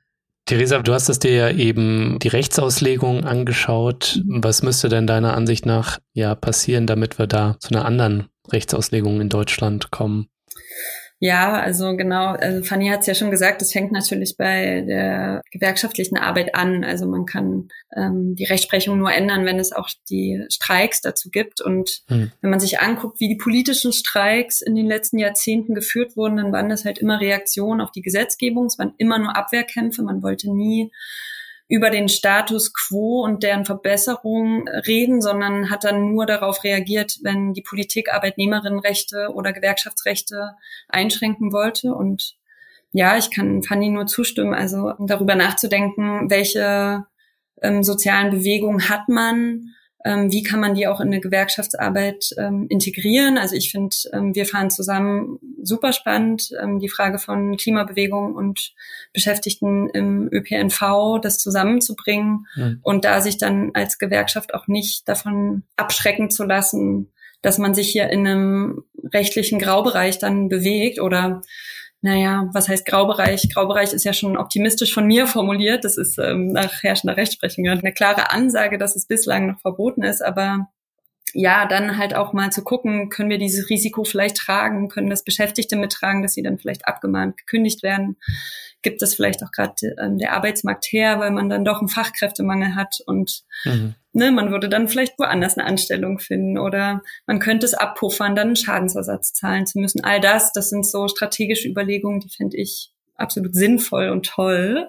Theresa, 0.47 0.79
du 0.79 0.95
hast 0.95 1.09
es 1.09 1.19
dir 1.19 1.33
ja 1.33 1.51
eben 1.51 2.21
die 2.21 2.29
Rechtsauslegung 2.29 3.25
angeschaut. 3.25 4.23
Was 4.27 4.63
müsste 4.63 4.89
denn 4.89 5.09
deiner 5.09 5.35
Ansicht 5.35 5.67
nach 5.67 5.99
ja 6.13 6.37
passieren, 6.37 6.87
damit 6.87 7.19
wir 7.19 7.27
da 7.27 7.57
zu 7.59 7.71
einer 7.71 7.85
anderen 7.85 8.29
Rechtsauslegung 8.53 9.21
in 9.21 9.29
Deutschland 9.29 9.91
kommen? 9.91 10.29
Ja, 11.19 11.55
also 11.55 11.97
genau, 11.97 12.35
also 12.35 12.63
Fanny 12.63 12.89
hat 12.89 13.01
es 13.01 13.07
ja 13.07 13.15
schon 13.15 13.31
gesagt, 13.31 13.63
es 13.63 13.73
fängt 13.73 13.91
natürlich 13.91 14.37
bei 14.37 14.83
der 14.83 15.41
gewerkschaftlichen 15.51 16.19
Arbeit 16.19 16.55
an. 16.55 16.85
Also 16.85 17.07
man 17.07 17.25
kann 17.25 17.69
ähm, 17.97 18.35
die 18.35 18.45
Rechtsprechung 18.45 18.99
nur 18.99 19.11
ändern, 19.11 19.47
wenn 19.47 19.59
es 19.59 19.73
auch 19.73 19.89
die 20.11 20.45
Streiks 20.51 21.01
dazu 21.01 21.31
gibt. 21.31 21.63
Und 21.63 22.03
mhm. 22.11 22.33
wenn 22.43 22.51
man 22.51 22.61
sich 22.61 22.81
anguckt, 22.81 23.19
wie 23.19 23.29
die 23.29 23.37
politischen 23.37 23.95
Streiks 23.95 24.61
in 24.61 24.75
den 24.75 24.87
letzten 24.87 25.19
Jahrzehnten 25.19 25.75
geführt 25.75 26.19
wurden, 26.19 26.37
dann 26.37 26.53
waren 26.53 26.69
das 26.69 26.85
halt 26.85 26.99
immer 26.99 27.19
Reaktionen 27.19 27.81
auf 27.81 27.93
die 27.93 28.03
Gesetzgebung. 28.03 28.67
Es 28.67 28.79
waren 28.79 28.93
immer 28.99 29.19
nur 29.19 29.35
Abwehrkämpfe. 29.37 30.03
Man 30.03 30.23
wollte 30.23 30.55
nie 30.55 30.93
über 31.69 31.91
den 31.91 32.09
Status 32.09 32.73
quo 32.73 33.25
und 33.25 33.43
deren 33.43 33.65
Verbesserung 33.65 34.69
reden, 34.69 35.21
sondern 35.21 35.69
hat 35.71 35.85
dann 35.85 36.13
nur 36.13 36.25
darauf 36.27 36.63
reagiert, 36.63 37.19
wenn 37.23 37.55
die 37.55 37.63
Politik 37.63 38.13
Arbeitnehmerinnenrechte 38.13 39.31
oder 39.35 39.53
Gewerkschaftsrechte 39.53 40.55
einschränken 40.89 41.53
wollte. 41.53 41.93
Und 41.93 42.37
ja, 42.93 43.19
ich 43.19 43.31
kann 43.31 43.63
Fanny 43.63 43.91
nur 43.91 44.07
zustimmen, 44.07 44.55
also 44.55 44.93
darüber 45.01 45.35
nachzudenken, 45.35 46.31
welche 46.31 47.05
ähm, 47.63 47.83
sozialen 47.83 48.31
Bewegungen 48.31 48.89
hat 48.89 49.09
man, 49.09 49.75
ähm, 50.07 50.31
wie 50.31 50.45
kann 50.45 50.61
man 50.61 50.75
die 50.75 50.87
auch 50.87 51.01
in 51.01 51.09
eine 51.09 51.21
Gewerkschaftsarbeit 51.21 52.31
ähm, 52.39 52.67
integrieren. 52.69 53.39
Also 53.39 53.57
ich 53.57 53.73
finde, 53.73 53.97
ähm, 54.13 54.37
wir 54.37 54.47
fahren 54.47 54.71
zusammen 54.71 55.41
super 55.61 55.93
spannend, 55.93 56.51
ähm, 56.63 56.79
die 56.79 56.89
Frage 56.89 57.19
von 57.19 57.57
Klimabewegung 57.57 58.37
und 58.37 58.73
Beschäftigten 59.13 59.91
im 59.91 60.29
ÖPNV, 60.31 61.19
das 61.21 61.39
zusammenzubringen 61.39 62.47
mhm. 62.55 62.79
und 62.83 63.05
da 63.05 63.21
sich 63.21 63.37
dann 63.37 63.73
als 63.75 63.99
Gewerkschaft 63.99 64.55
auch 64.55 64.69
nicht 64.69 65.09
davon 65.09 65.65
abschrecken 65.75 66.31
zu 66.31 66.45
lassen, 66.45 67.11
dass 67.43 67.59
man 67.59 67.75
sich 67.75 67.89
hier 67.89 68.09
in 68.09 68.27
einem 68.27 68.85
rechtlichen 69.13 69.59
Graubereich 69.59 70.21
dann 70.21 70.49
bewegt 70.49 71.01
oder 71.01 71.43
naja, 72.07 72.49
was 72.53 72.69
heißt 72.69 72.87
Graubereich? 72.87 73.49
Graubereich 73.53 73.93
ist 73.93 74.05
ja 74.05 74.13
schon 74.13 74.37
optimistisch 74.37 74.95
von 74.95 75.09
mir 75.09 75.27
formuliert. 75.27 75.85
Das 75.85 75.99
ist 75.99 76.19
ähm, 76.19 76.53
nach 76.53 76.85
herrschender 76.85 77.17
Rechtsprechung 77.17 77.67
eine 77.67 77.93
klare 77.93 78.31
Ansage, 78.31 78.79
dass 78.79 78.95
es 78.95 79.07
bislang 79.07 79.49
noch 79.49 79.61
verboten 79.61 80.05
ist, 80.05 80.23
aber 80.23 80.69
ja, 81.35 81.67
dann 81.67 81.99
halt 81.99 82.15
auch 82.15 82.33
mal 82.33 82.51
zu 82.53 82.63
gucken, 82.63 83.09
können 83.09 83.29
wir 83.29 83.39
dieses 83.39 83.69
Risiko 83.69 84.05
vielleicht 84.05 84.37
tragen, 84.37 84.89
können 84.89 85.11
das 85.11 85.25
Beschäftigte 85.25 85.75
mittragen, 85.75 86.23
dass 86.23 86.35
sie 86.35 86.45
dann 86.45 86.59
vielleicht 86.59 86.87
abgemahnt 86.87 87.37
gekündigt 87.37 87.83
werden 87.83 88.17
gibt 88.87 89.03
es 89.03 89.17
vielleicht 89.17 89.43
auch 89.43 89.51
gerade 89.51 89.97
ähm, 90.01 90.17
der 90.17 90.33
Arbeitsmarkt 90.35 90.87
her, 90.93 91.19
weil 91.19 91.33
man 91.33 91.49
dann 91.49 91.65
doch 91.65 91.81
einen 91.81 91.89
Fachkräftemangel 91.89 92.77
hat 92.77 92.99
und 93.07 93.43
mhm. 93.65 93.97
ne, 94.13 94.31
man 94.31 94.53
würde 94.53 94.69
dann 94.69 94.87
vielleicht 94.87 95.19
woanders 95.19 95.59
eine 95.59 95.67
Anstellung 95.67 96.21
finden 96.21 96.57
oder 96.57 97.03
man 97.27 97.41
könnte 97.41 97.67
es 97.67 97.75
abpuffern, 97.75 98.37
dann 98.37 98.47
einen 98.47 98.57
Schadensersatz 98.57 99.33
zahlen 99.33 99.67
zu 99.67 99.81
müssen. 99.81 100.05
All 100.05 100.21
das, 100.21 100.53
das 100.53 100.71
sind 100.71 100.87
so 100.87 101.09
strategische 101.09 101.69
Überlegungen, 101.69 102.21
die 102.21 102.29
finde 102.29 102.59
ich 102.59 102.93
absolut 103.17 103.57
sinnvoll 103.57 104.11
und 104.11 104.25
toll. 104.27 104.89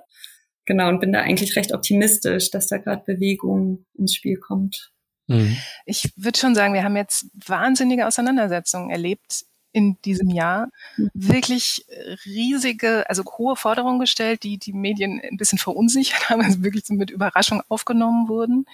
Genau, 0.65 0.89
und 0.89 0.99
bin 0.99 1.11
da 1.11 1.21
eigentlich 1.21 1.55
recht 1.55 1.73
optimistisch, 1.73 2.51
dass 2.51 2.67
da 2.67 2.77
gerade 2.77 3.01
Bewegung 3.03 3.87
ins 3.97 4.13
Spiel 4.13 4.37
kommt. 4.37 4.91
Mhm. 5.25 5.57
Ich 5.87 6.13
würde 6.17 6.37
schon 6.37 6.53
sagen, 6.53 6.75
wir 6.75 6.83
haben 6.83 6.97
jetzt 6.97 7.25
wahnsinnige 7.47 8.05
Auseinandersetzungen 8.05 8.91
erlebt 8.91 9.43
in 9.71 9.97
diesem 10.01 10.29
Jahr 10.29 10.69
mhm. 10.95 11.09
wirklich 11.13 11.85
riesige, 12.25 13.09
also 13.09 13.23
hohe 13.37 13.55
Forderungen 13.55 13.99
gestellt, 13.99 14.43
die 14.43 14.57
die 14.57 14.73
Medien 14.73 15.21
ein 15.21 15.37
bisschen 15.37 15.57
verunsichert 15.59 16.29
haben, 16.29 16.41
also 16.41 16.63
wirklich 16.63 16.85
so 16.85 16.93
mit 16.93 17.11
Überraschung 17.11 17.61
aufgenommen 17.69 18.27
wurden. 18.27 18.65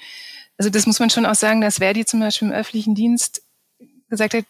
Also 0.58 0.70
das 0.70 0.86
muss 0.86 1.00
man 1.00 1.10
schon 1.10 1.26
auch 1.26 1.36
sagen, 1.36 1.62
dass 1.62 1.80
Verdi 1.80 2.06
zum 2.06 2.20
Beispiel 2.20 2.48
im 2.48 2.54
öffentlichen 2.54 2.96
Dienst 2.96 3.41
gesagt 4.10 4.34
hat, 4.34 4.46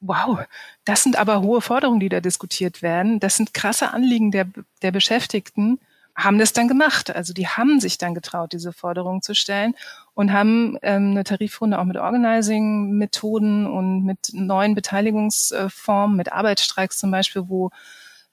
wow, 0.00 0.40
das 0.84 1.02
sind 1.02 1.16
aber 1.16 1.40
hohe 1.40 1.60
Forderungen, 1.60 2.00
die 2.00 2.08
da 2.08 2.20
diskutiert 2.20 2.82
werden. 2.82 3.20
Das 3.20 3.36
sind 3.36 3.54
krasse 3.54 3.92
Anliegen 3.92 4.30
der, 4.30 4.46
der 4.82 4.90
Beschäftigten 4.90 5.80
haben 6.16 6.38
das 6.38 6.52
dann 6.52 6.68
gemacht. 6.68 7.14
Also 7.14 7.32
die 7.32 7.48
haben 7.48 7.80
sich 7.80 7.98
dann 7.98 8.14
getraut, 8.14 8.52
diese 8.52 8.72
Forderungen 8.72 9.22
zu 9.22 9.34
stellen 9.34 9.74
und 10.14 10.32
haben 10.32 10.78
ähm, 10.82 11.10
eine 11.10 11.24
Tarifrunde 11.24 11.78
auch 11.78 11.84
mit 11.84 11.96
Organizing-Methoden 11.96 13.66
und 13.66 14.04
mit 14.04 14.30
neuen 14.32 14.74
Beteiligungsformen, 14.74 16.16
mit 16.16 16.32
Arbeitsstreiks 16.32 16.98
zum 16.98 17.10
Beispiel, 17.10 17.48
wo 17.48 17.70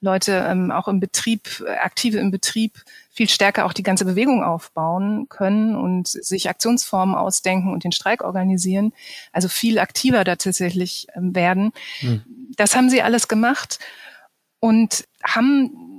Leute 0.00 0.44
ähm, 0.48 0.70
auch 0.72 0.88
im 0.88 0.98
Betrieb, 0.98 1.64
aktive 1.80 2.18
im 2.18 2.32
Betrieb 2.32 2.82
viel 3.10 3.28
stärker 3.28 3.64
auch 3.64 3.72
die 3.72 3.84
ganze 3.84 4.04
Bewegung 4.04 4.42
aufbauen 4.42 5.28
können 5.28 5.76
und 5.76 6.08
sich 6.08 6.48
Aktionsformen 6.48 7.14
ausdenken 7.14 7.72
und 7.72 7.84
den 7.84 7.92
Streik 7.92 8.22
organisieren, 8.22 8.92
also 9.32 9.48
viel 9.48 9.78
aktiver 9.78 10.24
da 10.24 10.36
tatsächlich 10.36 11.06
ähm, 11.14 11.34
werden. 11.34 11.72
Hm. 12.00 12.22
Das 12.56 12.74
haben 12.74 12.90
sie 12.90 13.02
alles 13.02 13.28
gemacht 13.28 13.78
und 14.58 15.04
haben 15.24 15.91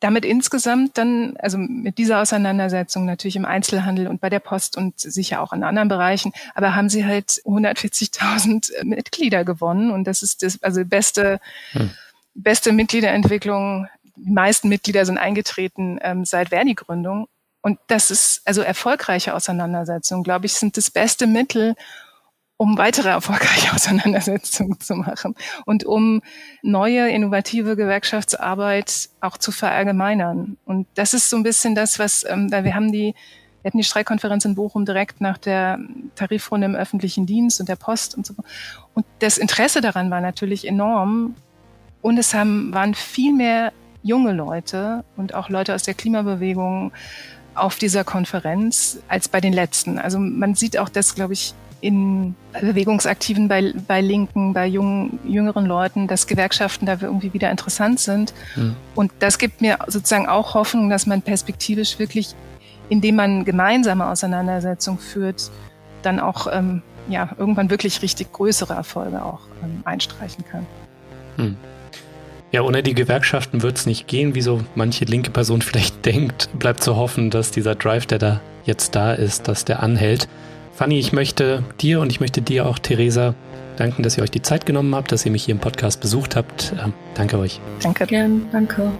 damit 0.00 0.24
insgesamt 0.24 0.98
dann, 0.98 1.36
also 1.38 1.56
mit 1.58 1.98
dieser 1.98 2.20
Auseinandersetzung 2.20 3.06
natürlich 3.06 3.36
im 3.36 3.44
Einzelhandel 3.44 4.08
und 4.08 4.20
bei 4.20 4.28
der 4.28 4.40
Post 4.40 4.76
und 4.76 4.98
sicher 5.00 5.40
auch 5.40 5.52
in 5.52 5.62
anderen 5.62 5.88
Bereichen, 5.88 6.32
aber 6.54 6.74
haben 6.74 6.88
sie 6.88 7.06
halt 7.06 7.40
140.000 7.44 8.84
Mitglieder 8.84 9.44
gewonnen 9.44 9.90
und 9.90 10.04
das 10.04 10.22
ist 10.22 10.42
das, 10.42 10.62
also 10.62 10.84
beste, 10.84 11.40
hm. 11.72 11.90
beste 12.34 12.72
Mitgliederentwicklung. 12.72 13.88
Die 14.16 14.32
meisten 14.32 14.68
Mitglieder 14.68 15.06
sind 15.06 15.18
eingetreten 15.18 15.98
ähm, 16.02 16.24
seit 16.24 16.50
Verdi-Gründung 16.50 17.28
und 17.62 17.78
das 17.88 18.10
ist 18.10 18.42
also 18.44 18.62
erfolgreiche 18.62 19.34
Auseinandersetzungen, 19.34 20.22
glaube 20.22 20.46
ich, 20.46 20.52
sind 20.52 20.76
das 20.76 20.90
beste 20.90 21.26
Mittel, 21.26 21.74
um 22.56 22.78
weitere 22.78 23.08
erfolgreiche 23.10 23.72
Auseinandersetzungen 23.74 24.80
zu 24.80 24.94
machen 24.94 25.34
und 25.64 25.84
um 25.84 26.22
neue 26.62 27.08
innovative 27.10 27.76
Gewerkschaftsarbeit 27.76 29.10
auch 29.20 29.36
zu 29.36 29.52
verallgemeinern. 29.52 30.56
Und 30.64 30.86
das 30.94 31.14
ist 31.14 31.30
so 31.30 31.36
ein 31.36 31.42
bisschen 31.42 31.74
das, 31.74 31.98
was, 31.98 32.24
ähm, 32.28 32.50
wir 32.50 32.74
haben 32.74 32.92
die, 32.92 33.14
wir 33.62 33.70
hatten 33.70 33.78
die 33.78 33.84
Streikkonferenz 33.84 34.44
in 34.44 34.54
Bochum 34.54 34.84
direkt 34.84 35.20
nach 35.20 35.38
der 35.38 35.78
Tarifrunde 36.14 36.66
im 36.66 36.74
öffentlichen 36.74 37.26
Dienst 37.26 37.60
und 37.60 37.68
der 37.68 37.76
Post 37.76 38.16
und 38.16 38.24
so. 38.24 38.34
Und 38.94 39.04
das 39.18 39.38
Interesse 39.38 39.80
daran 39.80 40.10
war 40.10 40.20
natürlich 40.20 40.66
enorm. 40.66 41.34
Und 42.00 42.18
es 42.18 42.32
haben, 42.32 42.72
waren 42.72 42.94
viel 42.94 43.32
mehr 43.32 43.72
junge 44.04 44.32
Leute 44.32 45.04
und 45.16 45.34
auch 45.34 45.48
Leute 45.48 45.74
aus 45.74 45.82
der 45.82 45.94
Klimabewegung 45.94 46.92
auf 47.56 47.76
dieser 47.76 48.04
Konferenz 48.04 49.00
als 49.08 49.28
bei 49.28 49.40
den 49.40 49.52
letzten. 49.52 49.98
Also 49.98 50.20
man 50.20 50.54
sieht 50.54 50.78
auch, 50.78 50.88
dass, 50.88 51.16
glaube 51.16 51.32
ich, 51.32 51.54
in 51.86 52.34
Bewegungsaktiven 52.60 53.46
bei, 53.46 53.72
bei 53.86 54.00
Linken, 54.00 54.52
bei 54.52 54.66
jungen, 54.66 55.20
jüngeren 55.24 55.66
Leuten, 55.66 56.08
dass 56.08 56.26
Gewerkschaften 56.26 56.84
da 56.84 56.98
irgendwie 57.00 57.32
wieder 57.32 57.50
interessant 57.50 58.00
sind. 58.00 58.34
Mhm. 58.56 58.74
Und 58.96 59.12
das 59.20 59.38
gibt 59.38 59.60
mir 59.60 59.78
sozusagen 59.86 60.26
auch 60.26 60.54
Hoffnung, 60.54 60.90
dass 60.90 61.06
man 61.06 61.22
perspektivisch 61.22 61.98
wirklich, 62.00 62.34
indem 62.88 63.16
man 63.16 63.44
gemeinsame 63.44 64.06
Auseinandersetzungen 64.06 64.98
führt, 64.98 65.50
dann 66.02 66.18
auch 66.18 66.48
ähm, 66.52 66.82
ja, 67.08 67.30
irgendwann 67.38 67.70
wirklich 67.70 68.02
richtig 68.02 68.32
größere 68.32 68.74
Erfolge 68.74 69.24
auch 69.24 69.40
ähm, 69.62 69.82
einstreichen 69.84 70.44
kann. 70.44 70.66
Mhm. 71.36 71.56
Ja, 72.52 72.62
ohne 72.62 72.82
die 72.82 72.94
Gewerkschaften 72.94 73.62
wird 73.62 73.76
es 73.76 73.86
nicht 73.86 74.06
gehen, 74.06 74.34
wie 74.34 74.40
so 74.40 74.62
manche 74.74 75.04
linke 75.04 75.30
Person 75.30 75.62
vielleicht 75.62 76.04
denkt. 76.04 76.48
Bleibt 76.58 76.82
zu 76.82 76.96
hoffen, 76.96 77.30
dass 77.30 77.52
dieser 77.52 77.76
Drive, 77.76 78.06
der 78.06 78.18
da 78.18 78.40
jetzt 78.64 78.96
da 78.96 79.12
ist, 79.12 79.46
dass 79.46 79.64
der 79.64 79.82
anhält. 79.82 80.28
Fanny, 80.76 80.98
ich 80.98 81.14
möchte 81.14 81.62
dir 81.80 82.00
und 82.00 82.12
ich 82.12 82.20
möchte 82.20 82.42
dir 82.42 82.66
auch, 82.66 82.78
Theresa, 82.78 83.34
danken, 83.78 84.02
dass 84.02 84.18
ihr 84.18 84.22
euch 84.22 84.30
die 84.30 84.42
Zeit 84.42 84.66
genommen 84.66 84.94
habt, 84.94 85.10
dass 85.10 85.24
ihr 85.24 85.32
mich 85.32 85.44
hier 85.44 85.54
im 85.54 85.60
Podcast 85.60 86.02
besucht 86.02 86.36
habt. 86.36 86.74
Ähm, 86.84 86.92
danke 87.14 87.38
euch. 87.38 87.60
Danke. 87.82 88.06
Gern, 88.06 88.46
danke. 88.52 88.92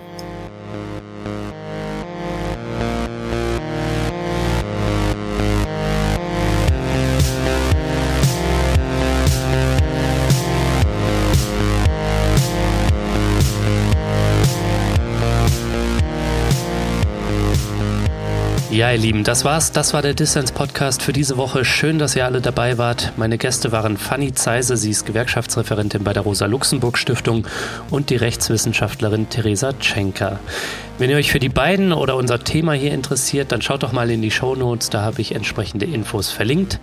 Ja, 18.76 18.92
ihr 18.92 18.98
Lieben, 18.98 19.24
das 19.24 19.46
war's. 19.46 19.72
Das 19.72 19.94
war 19.94 20.02
der 20.02 20.12
Dissens 20.12 20.52
Podcast 20.52 21.00
für 21.00 21.14
diese 21.14 21.38
Woche. 21.38 21.64
Schön, 21.64 21.98
dass 21.98 22.14
ihr 22.14 22.26
alle 22.26 22.42
dabei 22.42 22.76
wart. 22.76 23.14
Meine 23.16 23.38
Gäste 23.38 23.72
waren 23.72 23.96
Fanny 23.96 24.34
Zeise, 24.34 24.76
sie 24.76 24.90
ist 24.90 25.06
Gewerkschaftsreferentin 25.06 26.04
bei 26.04 26.12
der 26.12 26.24
Rosa-Luxemburg-Stiftung 26.24 27.46
und 27.88 28.10
die 28.10 28.16
Rechtswissenschaftlerin 28.16 29.30
Theresa 29.30 29.72
Tschenker. 29.72 30.40
Wenn 30.98 31.10
ihr 31.10 31.16
euch 31.16 31.30
für 31.30 31.38
die 31.38 31.50
beiden 31.50 31.92
oder 31.92 32.16
unser 32.16 32.42
Thema 32.42 32.72
hier 32.72 32.94
interessiert, 32.94 33.52
dann 33.52 33.60
schaut 33.60 33.82
doch 33.82 33.92
mal 33.92 34.10
in 34.10 34.22
die 34.22 34.30
Show 34.30 34.54
Notes, 34.54 34.88
da 34.88 35.02
habe 35.02 35.20
ich 35.20 35.34
entsprechende 35.34 35.84
Infos 35.84 36.30
verlinkt. 36.30 36.80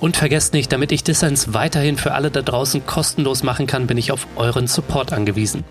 Und 0.00 0.18
vergesst 0.18 0.52
nicht, 0.52 0.70
damit 0.70 0.92
ich 0.92 1.02
Dissens 1.02 1.54
weiterhin 1.54 1.96
für 1.96 2.12
alle 2.12 2.30
da 2.30 2.42
draußen 2.42 2.84
kostenlos 2.84 3.42
machen 3.42 3.66
kann, 3.66 3.86
bin 3.86 3.96
ich 3.96 4.12
auf 4.12 4.26
euren 4.36 4.66
Support 4.66 5.14
angewiesen. 5.14 5.64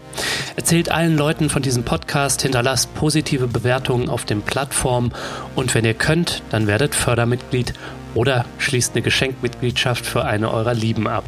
Erzählt 0.55 0.89
allen 0.89 1.15
Leuten 1.17 1.51
von 1.51 1.61
diesem 1.61 1.83
Podcast, 1.83 2.41
hinterlasst 2.41 2.95
positive 2.95 3.45
Bewertungen 3.45 4.09
auf 4.09 4.25
den 4.25 4.41
Plattformen 4.41 5.11
und 5.53 5.75
wenn 5.75 5.85
ihr 5.85 5.93
könnt, 5.93 6.41
dann 6.49 6.65
werdet 6.65 6.95
Fördermitglied 6.95 7.75
oder 8.15 8.45
schließt 8.57 8.95
eine 8.95 9.03
Geschenkmitgliedschaft 9.03 10.03
für 10.03 10.25
eine 10.25 10.51
eurer 10.51 10.73
Lieben 10.73 11.07
ab. 11.07 11.25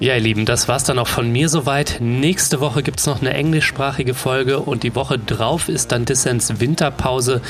Ja, 0.00 0.14
ihr 0.14 0.20
Lieben, 0.20 0.46
das 0.46 0.68
war's 0.68 0.84
dann 0.84 1.00
auch 1.00 1.08
von 1.08 1.32
mir 1.32 1.48
soweit. 1.48 1.96
Nächste 1.98 2.60
Woche 2.60 2.84
gibt's 2.84 3.06
noch 3.06 3.20
eine 3.20 3.34
englischsprachige 3.34 4.14
Folge 4.14 4.60
und 4.60 4.84
die 4.84 4.94
Woche 4.94 5.18
drauf 5.18 5.68
ist 5.68 5.90
dann 5.90 6.04
Dissens 6.04 6.60
Winterpause. 6.60 7.40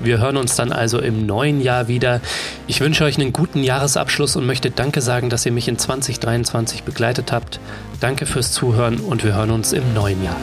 Wir 0.00 0.18
hören 0.18 0.36
uns 0.36 0.54
dann 0.54 0.70
also 0.70 0.98
im 0.98 1.24
neuen 1.24 1.62
Jahr 1.62 1.88
wieder. 1.88 2.20
Ich 2.66 2.82
wünsche 2.82 3.04
euch 3.04 3.18
einen 3.18 3.32
guten 3.32 3.62
Jahresabschluss 3.62 4.36
und 4.36 4.44
möchte 4.44 4.70
Danke 4.70 5.00
sagen, 5.00 5.30
dass 5.30 5.46
ihr 5.46 5.52
mich 5.52 5.66
in 5.66 5.78
2023 5.78 6.82
begleitet 6.82 7.32
habt. 7.32 7.58
Danke 8.00 8.26
fürs 8.26 8.52
Zuhören 8.52 9.00
und 9.00 9.24
wir 9.24 9.34
hören 9.34 9.50
uns 9.50 9.72
im 9.72 9.94
neuen 9.94 10.22
Jahr. 10.22 10.36